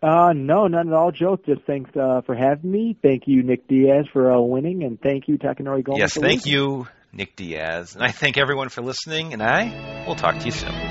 Uh, 0.02 0.32
no, 0.34 0.66
none 0.66 0.88
at 0.88 0.94
all, 0.94 1.10
Joe. 1.10 1.38
Just 1.44 1.62
thanks 1.62 1.90
uh, 1.96 2.20
for 2.22 2.34
having 2.34 2.70
me. 2.70 2.96
Thank 3.02 3.24
you, 3.26 3.42
Nick 3.42 3.66
Diaz, 3.68 4.06
for 4.12 4.32
uh, 4.32 4.40
winning, 4.40 4.82
and 4.82 5.00
thank 5.00 5.28
you, 5.28 5.38
Takanori 5.38 5.82
Gomi. 5.82 5.98
yes, 5.98 6.14
thank 6.14 6.44
losing. 6.44 6.52
you, 6.52 6.88
Nick 7.12 7.36
Diaz. 7.36 7.94
And 7.94 8.04
I 8.04 8.10
thank 8.10 8.38
everyone 8.38 8.68
for 8.68 8.82
listening, 8.82 9.32
and 9.32 9.42
I 9.42 10.04
will 10.06 10.16
talk 10.16 10.38
to 10.38 10.44
you 10.46 10.52
soon. 10.52 10.89